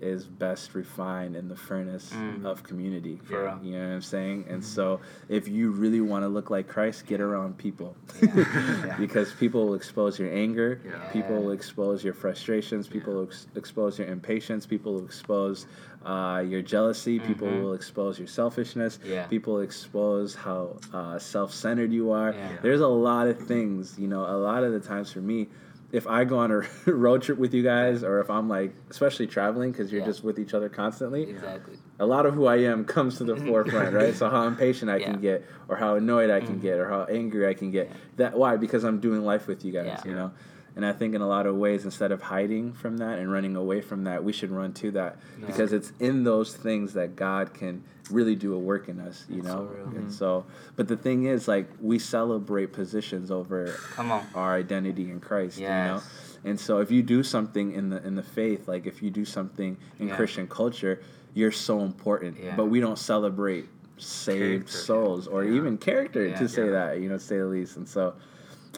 [0.02, 2.44] is best refined in the furnace Mm.
[2.46, 3.18] of community.
[3.24, 3.60] For real.
[3.64, 4.44] You know what I'm saying?
[4.50, 5.00] And so,
[5.30, 7.96] if you really want to look like Christ, get around people.
[8.22, 8.98] Yeah.
[9.00, 10.98] because people will expose your anger, Yeah.
[11.14, 15.66] people will expose your frustrations, people will ex- expose your impatience, people will expose
[16.06, 17.62] uh, your jealousy, people Mhm.
[17.64, 19.28] will expose your selfishness, Yeah.
[19.28, 22.34] people expose how uh, self centered you are.
[22.34, 22.50] Yeah.
[22.62, 25.48] There's a lot of things, you know, a lot of the times for me.
[25.96, 29.28] If I go on a road trip with you guys, or if I'm like, especially
[29.28, 30.08] traveling, because you're Yeah.
[30.08, 31.78] just with each other constantly, Exactly.
[32.00, 34.14] a lot of who I am comes to the forefront, right?
[34.14, 35.06] So how impatient I Yeah.
[35.06, 36.62] can get, or how annoyed I can Mhm.
[36.62, 37.92] get, or how angry I can get.
[38.18, 38.58] That why?
[38.58, 40.32] Because I'm doing life with you guys, you know.
[40.76, 43.56] And I think in a lot of ways, instead of hiding from that and running
[43.56, 45.48] away from that, we should run to that Yeah.
[45.48, 49.42] because it's in those things that God can really do a work in us, you
[49.42, 49.70] That's so know.
[49.70, 49.86] real.
[49.96, 50.12] and Mhm.
[50.12, 50.46] so,
[50.76, 54.24] but the thing is, like, we celebrate positions over Come on.
[54.36, 55.96] our identity in Christ, you know.
[55.96, 56.38] Yes.
[56.44, 59.26] And so if you do something in the in the faith, like if you do
[59.26, 60.16] something in Yeah.
[60.16, 61.00] Christian culture,
[61.34, 62.38] you're so important.
[62.44, 62.56] Yeah.
[62.56, 63.68] But we don't celebrate
[63.98, 64.72] saved Character.
[64.72, 65.54] souls or Yeah.
[65.56, 66.38] even character Yeah.
[66.38, 66.72] to say Yeah.
[66.72, 67.78] that, you know, to say the least.
[67.78, 68.14] And so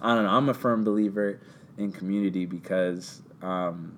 [0.01, 1.39] I don't know, I'm a firm believer
[1.77, 3.97] in community because um,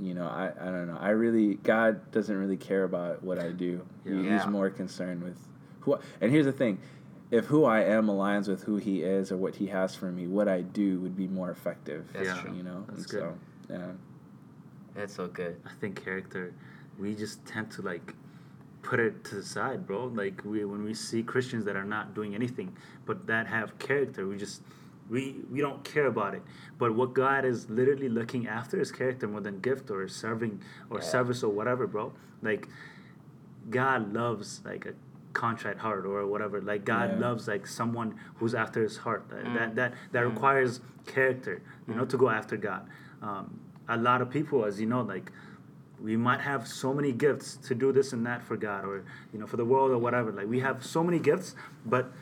[0.00, 0.96] you know, I, I don't know.
[0.98, 3.84] I really God doesn't really care about what I do.
[4.04, 4.16] He- Yeah.
[4.16, 4.46] He's Yeah.
[4.48, 5.36] more concerned with
[5.80, 6.78] who I, and here's the thing.
[7.30, 10.26] If who I am aligns with who he is or what he has for me,
[10.26, 12.08] what I do would be more effective.
[12.12, 12.40] That's Yeah.
[12.40, 12.54] true.
[12.56, 12.84] You know?
[12.88, 13.20] That's And good.
[13.68, 13.92] So, yeah.
[14.94, 15.60] That's so good.
[15.66, 16.54] I think character,
[16.98, 18.14] we just tend to like
[18.82, 20.06] put it to the side, bro.
[20.06, 22.74] Like we when we see Christians that are not doing anything
[23.04, 24.62] but that have character, we just
[25.10, 26.42] we we don't care about it.
[26.78, 30.98] But what God is literally looking after is character more than gift or serving or
[30.98, 31.04] Yeah.
[31.04, 32.12] service or whatever, bro.
[32.42, 32.68] Like
[33.70, 34.94] God loves like a
[35.32, 36.60] contrite heart or whatever.
[36.60, 37.18] Like God Yeah.
[37.28, 39.28] loves like someone who's after His heart.
[39.30, 39.54] That Mm.
[39.54, 40.30] that that, that Mm.
[40.34, 42.86] requires character, you know, to go after God.
[43.22, 45.32] Um, a lot of people, as you know, like
[46.00, 49.02] we might have so many gifts to do this and that for God or
[49.32, 50.30] you know for the world or whatever.
[50.32, 52.12] Like we have so many gifts, but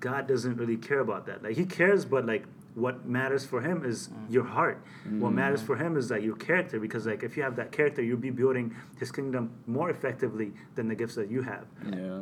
[0.00, 1.42] God doesn't really care about that.
[1.42, 2.44] Like He cares, but like
[2.74, 4.82] what matters for Him is your heart.
[5.18, 8.02] What matters for Him is like your character, because like if you have that character,
[8.02, 11.64] you'll be building His kingdom more effectively than the gifts that you have.
[11.90, 12.20] Yeah.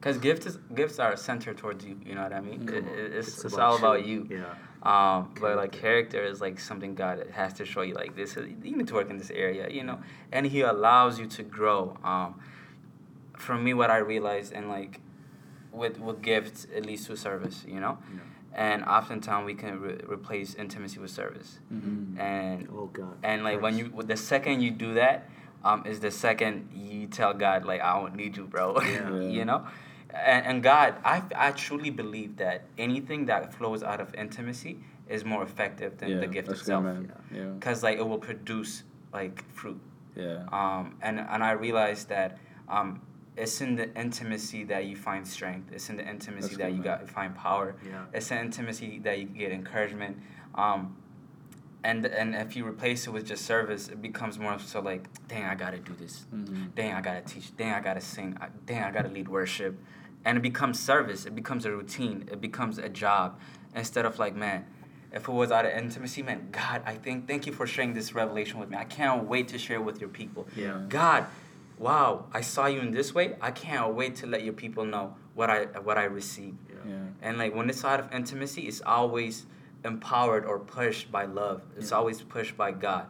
[0.00, 1.98] Because gifts is, gifts are centered towards you.
[2.06, 2.68] You know what I mean?
[2.68, 4.26] It- it's, It's it's, about all about you.
[4.30, 4.38] you.
[4.38, 4.54] Yeah.
[4.84, 7.94] Um, but like character is like something God has to show you.
[7.94, 9.68] Like this, is, you need to work in this area.
[9.68, 9.98] You know,
[10.30, 11.96] and He allows you to grow.
[12.04, 12.40] Um,
[13.36, 15.00] for me, what I realized and like
[15.78, 17.64] with with gifts, it leads to service.
[17.66, 18.20] You know, Yeah.
[18.66, 21.58] and oftentimes we can re- replace intimacy with service.
[21.72, 22.20] Mm-hmm.
[22.20, 23.16] And Oh God.
[23.22, 25.28] and like when you the second you do that,
[25.64, 28.76] um, is the second you tell God like I don't need you, bro.
[28.80, 29.10] Yeah.
[29.38, 29.66] You know,
[30.10, 35.24] and, and God, I I truly believe that anything that flows out of intimacy is
[35.24, 37.12] more effective than yeah, the gift itself, Good, man.
[37.34, 37.44] Yeah.
[37.58, 39.80] because like it will produce like fruit.
[40.16, 40.44] Yeah.
[40.52, 43.00] Um, and and I realized that um,
[43.38, 45.70] it's in the intimacy that you find strength.
[45.72, 46.98] It's in the intimacy That's that you man.
[47.00, 47.74] got find power.
[47.86, 48.04] Yeah.
[48.12, 50.18] It's an intimacy that you get encouragement.
[50.54, 50.96] Um,
[51.84, 55.44] and and if you replace it with just service, it becomes more so like, dang,
[55.44, 56.26] I gotta do this.
[56.34, 56.74] Mhm.
[56.74, 57.56] Dang, I gotta teach.
[57.56, 58.36] Dang, I gotta sing.
[58.40, 59.78] I- Dang, I gotta lead worship.
[60.24, 61.24] And it becomes service.
[61.24, 62.28] It becomes a routine.
[62.32, 63.38] It becomes a job
[63.74, 64.66] instead of like, man,
[65.12, 68.12] if it was out of intimacy, man, God, I think thank you for sharing this
[68.14, 68.76] revelation with me.
[68.76, 70.48] I can't wait to share it with your people.
[70.56, 70.82] Yeah.
[70.88, 71.26] God,
[71.78, 73.36] wow, I saw you in this way.
[73.40, 76.54] I can't wait to let your people know what I what I receive.
[76.68, 76.74] Yeah.
[76.92, 76.96] Yeah.
[77.22, 79.46] And like when it's out of intimacy, it's always
[79.84, 81.62] empowered or pushed by love.
[81.76, 81.98] It's Yeah.
[81.98, 83.06] always pushed by God.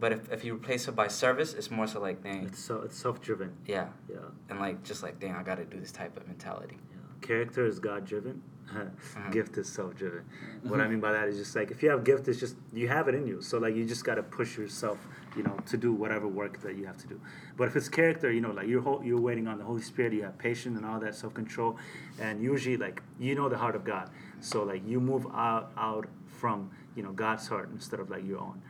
[0.00, 2.82] But if, if you replace it by service, it's more so like, dang, It's so
[2.82, 3.52] it's self driven.
[3.66, 3.88] yeah.
[4.08, 4.16] Yeah.
[4.48, 6.76] And like just like, dang, I gotta do this type of mentality.
[6.90, 6.96] Yeah.
[7.20, 8.42] Character is God driven.
[8.70, 9.30] Uh-huh.
[9.30, 10.24] Gift is self driven.
[10.62, 12.88] What I mean by that is just like if you have gift, it's just you
[12.88, 13.40] have it in you.
[13.42, 14.98] So like you just gotta push yourself,
[15.36, 17.20] you know, to do whatever work that you have to do.
[17.56, 20.12] But if it's character, you know, like you're ho- you're waiting on the Holy Spirit,
[20.12, 21.76] you have patience and all that self control,
[22.20, 24.10] and usually like you know the heart of God.
[24.40, 28.40] So like you move out out from you know God's heart instead of like your
[28.40, 28.62] own.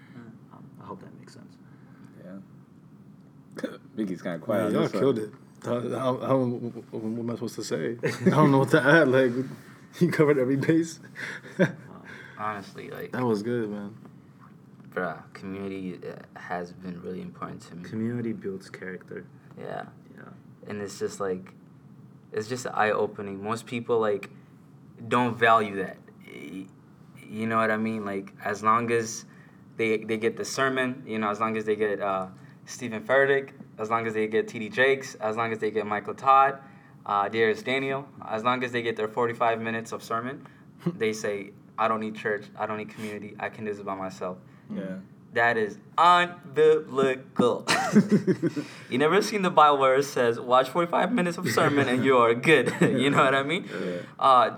[0.52, 1.56] Um, I hope that makes sense.
[2.24, 3.70] Yeah.
[3.94, 4.64] Vicky's kind of quiet.
[4.64, 5.30] Man, y'all this killed it.
[5.66, 7.96] I, I, I, don't- what am I supposed to say?
[8.26, 9.08] I don't know what to add.
[9.08, 9.32] Like,
[10.00, 11.00] you covered every base.
[12.38, 13.94] Honestly, like, that was good, man.
[14.94, 17.88] Bruh, community uh, has been really important to me.
[17.88, 19.26] Community builds character.
[19.58, 19.84] Yeah.
[20.16, 20.68] Yeah.
[20.68, 21.52] and it's just like
[22.32, 23.42] it's just eye opening.
[23.42, 24.30] Most people like
[25.08, 25.96] don't value that.
[27.28, 28.04] You know what I mean?
[28.04, 29.24] Like as long as
[29.76, 32.28] they they get the sermon, you know, as long as they get uh,
[32.66, 34.68] Steven Furtick, as long as they get T.D.
[34.68, 36.58] Jakes, as long as they get Michael Todd,
[37.06, 40.46] uh, Dharius Daniel, as long as they get their 45 minutes of sermon,
[40.86, 43.94] they say, I don't need church, I don't need community, I can do this by
[43.94, 44.38] myself.
[44.72, 44.96] Yeah.
[45.34, 47.64] that is unbiblical.
[48.90, 52.16] you never seen the Bible where it says, watch 45 minutes of sermon and you
[52.18, 52.72] are good.
[52.80, 53.64] you know what I mean?
[53.84, 53.96] Yeah.
[54.18, 54.56] Uh,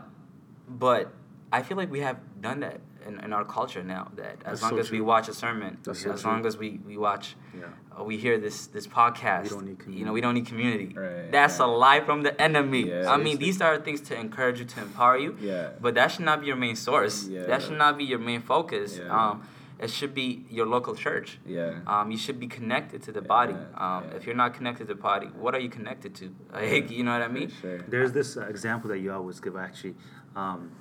[0.68, 1.12] but
[1.52, 4.10] I feel like we have done that in, in our culture now.
[4.16, 6.30] That as That's long so as we watch a sermon, That's as so true.
[6.32, 7.66] long as we, we watch, Yeah.
[7.98, 10.92] uh, we hear this this podcast, We don't need you know, we don't need community.
[10.94, 12.88] Right, That's a lie from the enemy.
[12.88, 15.36] Yeah, I mean, these are things to encourage you, to empower you.
[15.40, 15.70] Yeah.
[15.80, 17.26] But that should not be your main source.
[17.28, 17.44] Yeah.
[17.46, 18.98] That should not be your main focus.
[18.98, 19.16] Yeah.
[19.16, 19.48] Um,
[19.78, 21.38] it should be your local church.
[21.46, 21.80] Yeah.
[21.86, 23.52] Um, you should be connected to the body.
[23.54, 24.16] Yeah, Um, yeah.
[24.16, 26.34] If you're not connected to the body, what are you connected to?
[26.52, 27.50] Like, you know what I mean?
[27.60, 27.78] Sure.
[27.88, 29.94] There's this uh, example that you always give actually.
[30.34, 30.72] Um,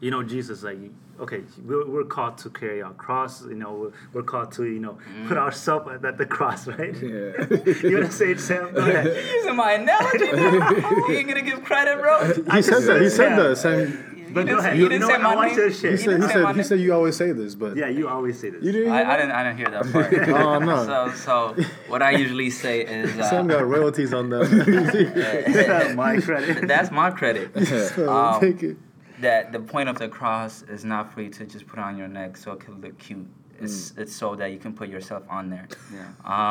[0.00, 0.76] you know, Jesus, like,
[1.18, 3.42] okay, we're, we're called to carry our cross.
[3.46, 4.98] You know, we're, we're called to, you know,
[5.28, 6.92] put ourselves at, at the cross, right?
[6.94, 7.00] Yeah.
[7.88, 8.74] you want to say it, Sam?
[8.74, 9.06] Go ahead.
[9.34, 10.70] Using my analogy, now?
[11.08, 12.26] you ain't gonna give credit, bro.
[12.54, 13.00] He said that.
[13.00, 13.42] He said Yeah.
[13.48, 13.56] that.
[13.56, 14.72] Sam, But You go ahead.
[14.72, 15.22] say- You, you didn't know say what?
[15.22, 15.58] my I want name.
[15.58, 15.90] you he share.
[15.92, 16.06] You said.
[16.10, 16.48] didn't He say my said.
[16.48, 16.64] He name.
[16.64, 18.62] said you always say this, but Yeah, you always say this.
[18.62, 18.92] you didn't.
[18.92, 19.30] I, I didn't.
[19.32, 20.12] I didn't hear that part.
[20.44, 20.84] Oh no.
[21.14, 25.92] So, so what I usually say is, uh, Sam got royalties on that.
[25.96, 26.66] My credit.
[26.68, 27.50] that's my credit.
[27.94, 28.76] So Um, take it.
[29.20, 32.08] that the point of the cross is not for you to just put on your
[32.08, 33.26] neck so it can look cute.
[33.60, 33.98] It's Mm.
[34.02, 35.68] it's so that you can put yourself on there.
[35.92, 36.08] Yeah.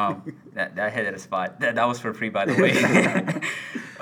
[0.07, 1.59] Um, that that hit at a spot.
[1.59, 2.71] That that was for free, by the way.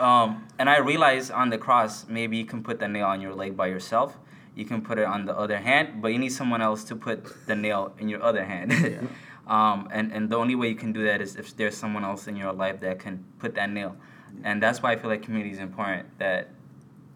[0.02, 3.34] Um, and I realized on the cross, maybe you can put the nail on your
[3.34, 4.18] leg by yourself.
[4.56, 7.18] You can put it on the other hand, but you need someone else to put
[7.48, 8.74] the nail in your other hand.
[9.48, 12.28] um, and and the only way you can do that is if there's someone else
[12.28, 13.96] in your life that can put that nail.
[14.44, 16.18] And that's why I feel like community is important.
[16.20, 16.50] That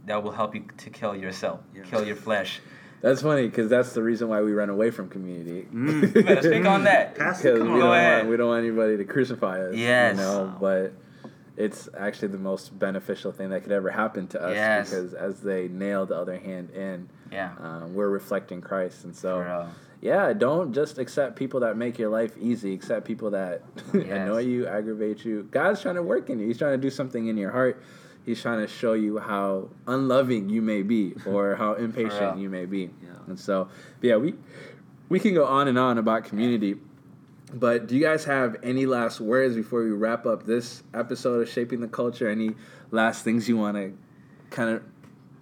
[0.05, 1.83] that will help you to kill yourself, Yeah.
[1.83, 2.61] kill your flesh.
[3.01, 5.67] That's funny because that's the reason why we run away from community.
[5.73, 7.15] You better speak on that.
[7.15, 7.89] Pastor, Because come we on.
[7.89, 9.75] don't want we don't want anybody to crucify us.
[9.75, 10.15] Yes.
[10.15, 10.93] You know, but
[11.57, 14.89] it's actually the most beneficial thing that could ever happen to us Yes.
[14.89, 17.51] because as they nail the other hand in, Yeah.
[17.61, 19.67] um, we're reflecting Christ, and so.
[20.01, 22.73] Yeah, don't just accept people that make your life easy.
[22.75, 24.05] Accept people that Yes.
[24.09, 25.47] annoy you, aggravate you.
[25.49, 26.45] God's trying to work in you.
[26.45, 27.81] He's trying to do something in your heart.
[28.23, 32.65] He's trying to show you how unloving you may be or how impatient you may
[32.65, 32.91] be.
[33.01, 33.09] Yeah.
[33.27, 33.69] And so,
[34.01, 34.35] yeah, we
[35.09, 36.75] we can go on and on about community.
[37.53, 41.49] But do you guys have any last words before we wrap up this episode of
[41.49, 42.27] Shaping the Culture?
[42.27, 42.55] Any
[42.91, 43.93] last things you want to
[44.49, 44.83] kind of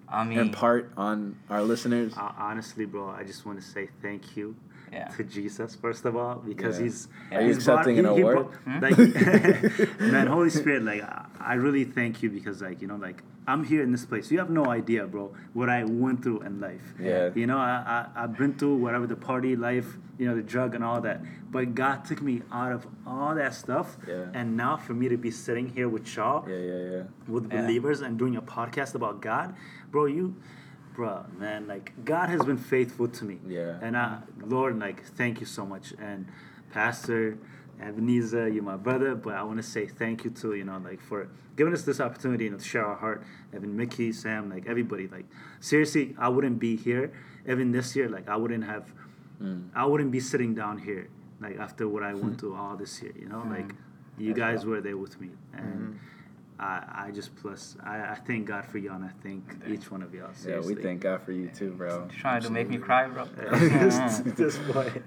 [0.07, 2.13] I mean, impart on our listeners?
[2.15, 4.55] Uh, honestly, bro, I just want to say thank you
[4.91, 5.07] yeah.
[5.09, 6.83] to Jesus first of all because Yeah.
[6.83, 8.49] he's Are you he's accepting an award?
[8.65, 8.97] brought- like
[9.99, 13.63] man, Holy Spirit, like I, I really thank you because like you know like I'm
[13.65, 14.31] here in this place.
[14.31, 16.93] You have no idea, bro, what I went through in life.
[16.99, 17.29] Yeah.
[17.35, 20.75] You know, I, I I've been through whatever the party life, you know, the drug
[20.75, 21.21] and all that.
[21.51, 23.97] But God took me out of all that stuff.
[24.07, 24.25] Yeah.
[24.33, 27.03] And now for me to be sitting here with y'all Yeah, yeah, yeah.
[27.27, 27.61] with Yeah.
[27.61, 29.55] believers and doing a podcast about God,
[29.91, 30.35] bro, you,
[30.95, 33.39] bro, man, like God has been faithful to me.
[33.47, 33.77] Yeah.
[33.81, 35.93] And I, Lord, like, thank you so much.
[35.99, 36.27] And
[36.71, 37.37] Pastor
[37.81, 41.01] Ebenezer, you're my brother, but I want to say thank you to you know like
[41.01, 43.23] for giving us this opportunity you know, to share our heart.
[43.53, 45.25] Evan, Mickey, Sam, like everybody, like
[45.59, 47.11] seriously, I wouldn't be here
[47.47, 48.09] even this year.
[48.09, 48.91] Like I wouldn't have,
[49.41, 49.69] Mm.
[49.75, 51.09] I wouldn't be sitting down here
[51.41, 53.13] like after what I went through all this year.
[53.19, 53.73] You know, like
[54.17, 55.99] you guys were there with me and.
[56.59, 60.01] I, I just plus I, I thank God for y'all and I thank each one
[60.03, 60.29] of y'all.
[60.47, 62.07] Yeah, we thank God for you too, bro.
[62.11, 63.23] You trying to make me cry, bro?
[63.23, 65.03] At this point.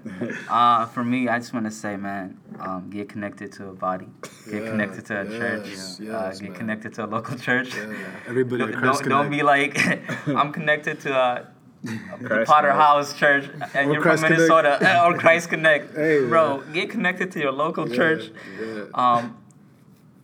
[0.49, 4.07] uh, for me, I just want to say, man, um, get connected to a body,
[4.49, 6.53] get Yeah, connected to a church, yes, uh, get man.
[6.53, 7.75] connected to a local church.
[7.75, 7.83] Yeah,
[8.27, 9.79] everybody Don't, don't, don't be like,
[10.27, 11.45] I'm connected to uh,
[11.83, 12.81] the Christ Potter Connect.
[12.87, 16.61] House Church, and Or you're Christ from Minnesota, eh, or Christ Connect, Hey, bro.
[16.73, 18.31] Get connected to your local Yeah, church.
[18.59, 18.83] yeah.
[18.93, 19.37] um,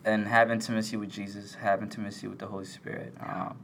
[0.06, 3.14] and have intimacy with Jesus, have intimacy with the Holy Spirit.
[3.22, 3.58] Um,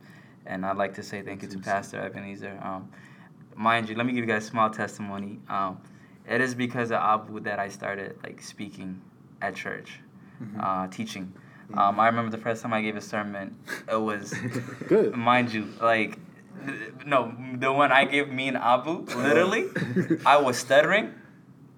[0.45, 2.57] and I'd like to say thank you to Pastor Ebenezer.
[2.63, 2.89] Um,
[3.55, 5.39] mind you, let me give you guys a small testimony.
[5.49, 5.79] Um,
[6.27, 9.01] it is because of Abu that I started like speaking
[9.41, 9.99] at church,
[10.59, 11.33] uh, teaching.
[11.73, 13.55] Um, I remember the first time I gave a sermon,
[13.91, 14.33] it was,
[14.87, 15.15] Good.
[15.15, 16.17] mind you, like,
[16.65, 19.65] th- no, the one I gave me and Abu, literally,
[20.25, 21.13] I was stuttering.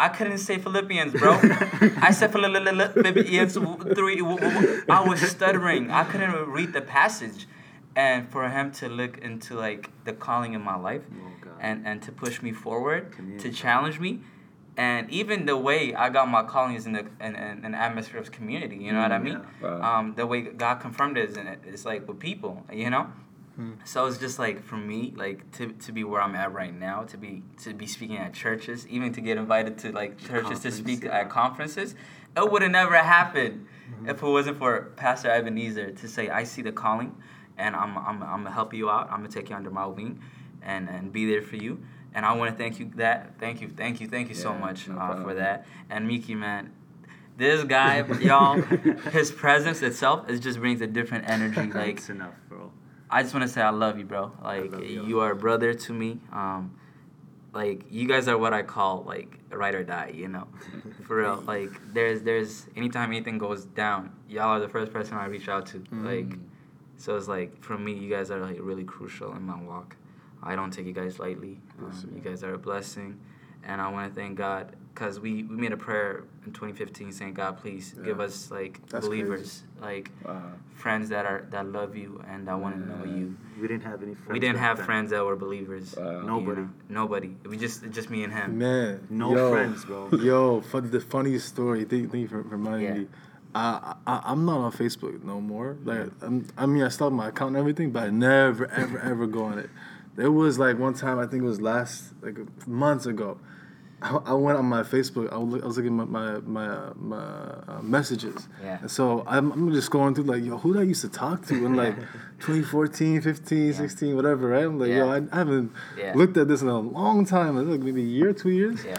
[0.06, 1.34] I couldn't say Philippians, bro.
[2.08, 3.54] I said Philippians
[3.97, 4.20] three.
[4.97, 5.84] I was stuttering.
[5.91, 7.39] I couldn't read the passage,
[7.95, 12.02] and for him to look into like the calling in my life, Oh, and and
[12.06, 13.04] to push me forward,
[13.43, 14.12] to challenge me,
[14.78, 18.20] and even the way I got my calling is in the in, in an atmosphere
[18.26, 18.78] of community.
[18.86, 19.39] You know what I Mm, mean?
[19.62, 19.70] yeah.
[19.80, 19.99] Wow.
[19.99, 21.60] Um, the way God confirmed it is in it.
[21.72, 22.54] It's like with people.
[22.84, 23.06] You know.
[23.84, 27.04] So it's just like for me, like to, to be where I'm at right now,
[27.04, 30.72] to be to be speaking at churches, even to get invited to like churches to
[30.72, 31.20] speak yeah.
[31.20, 31.95] at conferences,
[32.36, 33.68] it would have never happened
[34.06, 37.16] if it wasn't for Pastor Ebenezer to say, I see the calling
[37.58, 40.22] and I'm I'm I'm gonna help you out, I'm gonna take you under my wing
[40.62, 41.84] and, and be there for you.
[42.14, 44.88] and I want to thank you that thank you thank you thank you so much
[44.88, 45.66] no uh, for that.
[45.89, 46.72] And Mickey man,
[47.38, 48.62] this guy y'all,
[49.12, 51.72] his presence itself is just brings a different energy.
[51.74, 52.72] Like It's enough, bro.
[53.12, 54.32] I just want to say I love you, bro.
[54.41, 55.05] Like you.
[55.05, 56.20] you are a brother to me.
[56.32, 56.78] Um,
[57.53, 60.12] like you guys are what I call like ride or die.
[60.14, 60.47] You know,
[61.03, 61.43] for real.
[61.45, 65.66] Like there's there's anytime anything goes down, y'all are the first person I reach out
[65.68, 65.80] to.
[65.80, 66.05] Mm.
[66.05, 66.39] Like
[66.97, 69.97] so it's like for me, you guys are like really crucial in my walk.
[70.43, 71.59] I don't take you guys lightly.
[71.80, 73.20] Um, Yes, you guys are a blessing,
[73.64, 77.34] and I want to thank God because we we made a prayer in 2015 saying
[77.34, 80.42] God please give us like That's believers like Wow.
[80.76, 84.02] friends that are that love you and that want to know you We didn't have
[84.04, 84.32] any friends.
[84.32, 84.86] we didn't have then.
[84.86, 85.96] friends that were believers.
[85.98, 86.20] Wow.
[86.22, 86.62] you Nobody.
[86.62, 86.70] know?
[86.89, 87.36] Nobody.
[87.48, 88.58] We just just me and him.
[88.58, 90.10] Man, No yo, friends, bro.
[90.30, 91.86] Yo, fun, the funniest story.
[91.86, 93.02] Thank, thank you for reminding Yeah.
[93.02, 93.08] me.
[93.54, 95.78] I, I I'm not on Facebook no more.
[95.84, 99.28] Like I'm, I mean, I stopped my account and everything, but I never ever ever
[99.28, 99.70] go on it.
[100.16, 102.38] There was like one time I think it was last like
[102.68, 103.38] months ago.
[104.04, 105.32] I, I went on my Facebook.
[105.32, 108.47] I was, look, I was looking at my my uh, my uh, messages.
[108.64, 108.80] Yeah.
[108.82, 111.45] And so I'm, I'm just going through like yo, who did I used to talk
[111.47, 111.95] to in like
[112.39, 114.64] 2014, 15, 16, whatever, right?
[114.66, 116.14] I'm like yo, I, I haven't Yeah.
[116.16, 117.58] looked at this in a long time.
[117.58, 118.84] It's Like maybe a year, two years.
[118.84, 118.97] Yeah.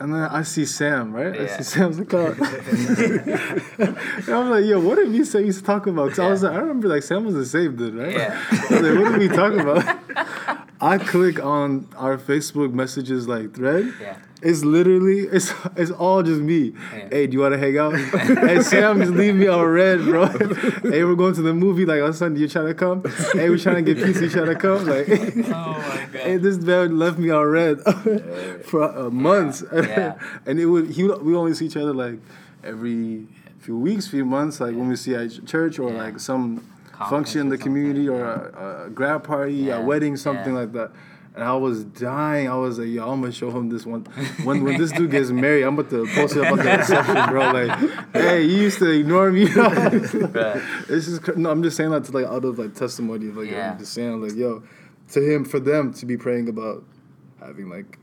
[0.00, 1.34] And then I see Sam, right?
[1.34, 1.42] Yeah.
[1.42, 2.38] I see Sam's account.
[2.40, 6.04] and I'm like, yo, what did we say used to talk about?
[6.06, 8.12] Because I was like, I remember like Sam was a saved dude, right?
[8.12, 8.46] Yeah.
[8.50, 9.84] I was like, what did we talk about?
[10.80, 13.92] I click on our Facebook messages like thread.
[14.00, 14.16] Yeah.
[14.42, 16.72] It's literally it's it's all just me.
[16.92, 17.08] Yeah.
[17.10, 17.94] Hey, do you want to hang out?
[18.48, 20.26] hey, Sam, just leave me on read, bro.
[20.82, 21.84] hey, we're going to the movie.
[21.84, 23.04] Like, on Sunday, you trying to come?
[23.34, 24.22] hey, we're trying to get pizza.
[24.24, 24.86] You trying to come?
[24.86, 26.20] Like, Oh my god.
[26.22, 27.80] Hey, this man left me on read
[28.64, 30.14] for uh, months, Yeah.
[30.46, 32.18] and it would he would, we only see each other like
[32.64, 33.26] every
[33.58, 35.98] few weeks, few months, like when we see at church or Yeah.
[36.04, 36.64] like some
[37.08, 39.78] function in the community or a, a grad party, Yeah.
[39.78, 40.60] a wedding, something Yeah.
[40.60, 40.92] like that.
[41.40, 42.50] And I was dying.
[42.50, 44.02] I was like, yo, I'm gonna show him this one.
[44.44, 47.28] When when this dude gets married, I'm about to post it about on the reception,
[47.30, 47.50] bro.
[47.52, 49.46] Like, hey, you used to ignore me.
[49.54, 50.62] Right.
[50.90, 51.50] It's just cr- no.
[51.50, 53.72] I'm just saying that to like out of like testimony of like Yeah.
[53.72, 54.62] I'm just saying like yo,
[55.12, 56.84] to him for them to be praying about
[57.40, 57.98] having like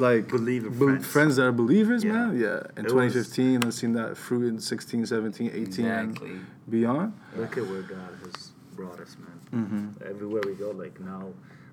[0.00, 1.06] like Believer bel- friends.
[1.06, 2.12] friends that are believers, Yeah.
[2.14, 2.36] man.
[2.36, 2.62] Yeah.
[2.76, 6.30] In It was- 2015, I've seen that fruit in 16, 17, 18, Exactly.
[6.30, 7.12] and beyond.
[7.36, 9.38] Look at where God has brought us, man.
[9.64, 10.10] Mm-hmm.
[10.10, 11.28] Everywhere we go, like now,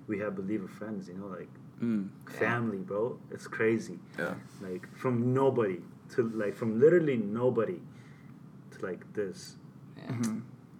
[0.08, 1.08] we have believer friends.
[1.08, 1.50] You know, like
[1.82, 2.08] Mm.
[2.30, 3.18] family, bro.
[3.32, 4.00] It's crazy.
[4.18, 4.36] Yeah.
[4.62, 5.80] Like from nobody
[6.16, 7.80] to like from literally nobody
[8.72, 9.58] to like this.
[9.98, 10.16] Yeah.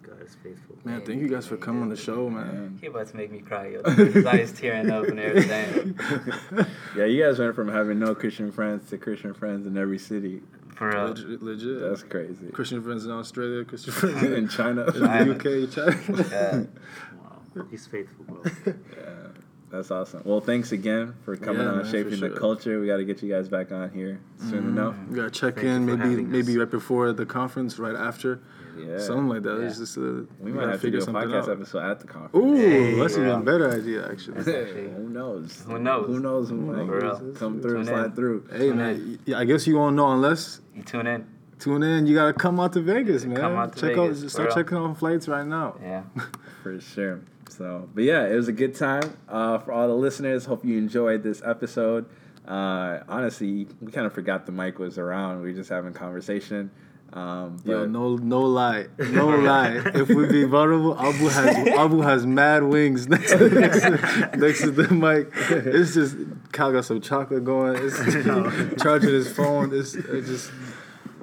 [0.02, 0.76] God is faithful.
[0.84, 2.78] Man, thank you guys for coming on the show, man.
[2.80, 3.82] He about to make me cry, yo.
[3.90, 5.98] His eyes tearing up and everything.
[6.96, 10.42] Yeah, you guys went from having no Christian friends to Christian friends in every city.
[10.76, 11.08] For real.
[11.08, 11.80] Legit, legit.
[11.80, 12.50] That's crazy.
[12.52, 14.84] Christian friends in Australia, Christian friends in in, China.
[14.84, 16.28] in the UK, China.
[16.30, 16.64] Yeah.
[17.54, 18.42] Wow, he's faithful, bro.
[18.66, 18.72] Yeah,
[19.70, 20.22] that's awesome.
[20.24, 22.80] Well, thanks again for coming Yeah, on man, for shaping the culture.
[22.80, 24.94] We got to get you guys back on here soon enough.
[25.08, 26.58] We gotta check Thank in, maybe maybe us.
[26.58, 28.40] right before the conference, right after,
[28.78, 29.58] Yeah, something like that.
[29.60, 29.66] Yeah.
[29.66, 31.48] It's just uh, we might have to do a podcast out.
[31.50, 32.36] episode at the conference.
[32.46, 33.26] Ooh, Hey, that's bro.
[33.28, 34.38] even better idea, actually.
[34.38, 35.62] actually- who knows?
[35.66, 36.06] Who knows?
[36.06, 36.48] Who knows?
[36.50, 37.32] Who might For real.
[37.34, 38.12] come through, Tune slide in.
[38.12, 38.48] through.
[38.52, 41.26] Hey man, yeah, I guess you won't know unless You tune in.
[41.58, 42.06] tune in.
[42.06, 43.36] You gotta come out to Vegas, man.
[43.38, 45.76] Come out to Check Vegas, out, start checking on flights right now.
[45.82, 46.02] Yeah.
[46.62, 47.20] For sure.
[47.50, 50.44] So, but yeah, it was a good time uh, for all the listeners.
[50.44, 52.06] Hope you enjoyed this episode.
[52.46, 55.40] Uh, honestly, we kind of forgot the mic was around.
[55.40, 56.70] We were just having conversation.
[57.12, 59.76] Um, but Yo, no, no lie, no lie.
[59.94, 64.60] If we be vulnerable, Abu has Abu has mad wings next to, next, to, next
[64.62, 65.28] to the mic.
[65.48, 66.16] It's just
[66.52, 67.76] Cal got some chocolate going.
[67.80, 67.96] It's
[68.82, 69.72] charging his phone.
[69.72, 70.50] It's, it's just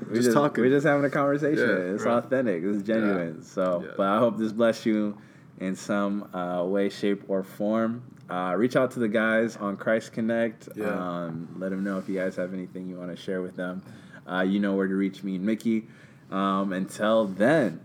[0.10, 0.64] we just talking.
[0.64, 1.68] We're just having a conversation.
[1.68, 2.24] Yeah, it's right.
[2.24, 2.64] authentic.
[2.64, 3.44] It's genuine.
[3.44, 3.92] So, Yeah.
[3.98, 5.18] but I hope this bless you
[5.62, 8.04] in some uh, way, shape, or form.
[8.30, 10.68] Uh, reach out to the guys on Christ Connect.
[10.76, 10.88] Yeah.
[10.88, 13.84] Um, let them know if you guys have anything you want to share with them.
[14.28, 15.88] Uh, you know where to reach me and Mickey.
[16.32, 17.80] Um, until then,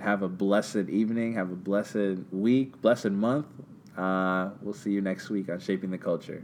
[0.00, 1.34] have a blessed evening.
[1.34, 3.46] Have a blessed week, blessed month.
[3.96, 6.42] Uh, we'll see you next week on Shaping the Culture.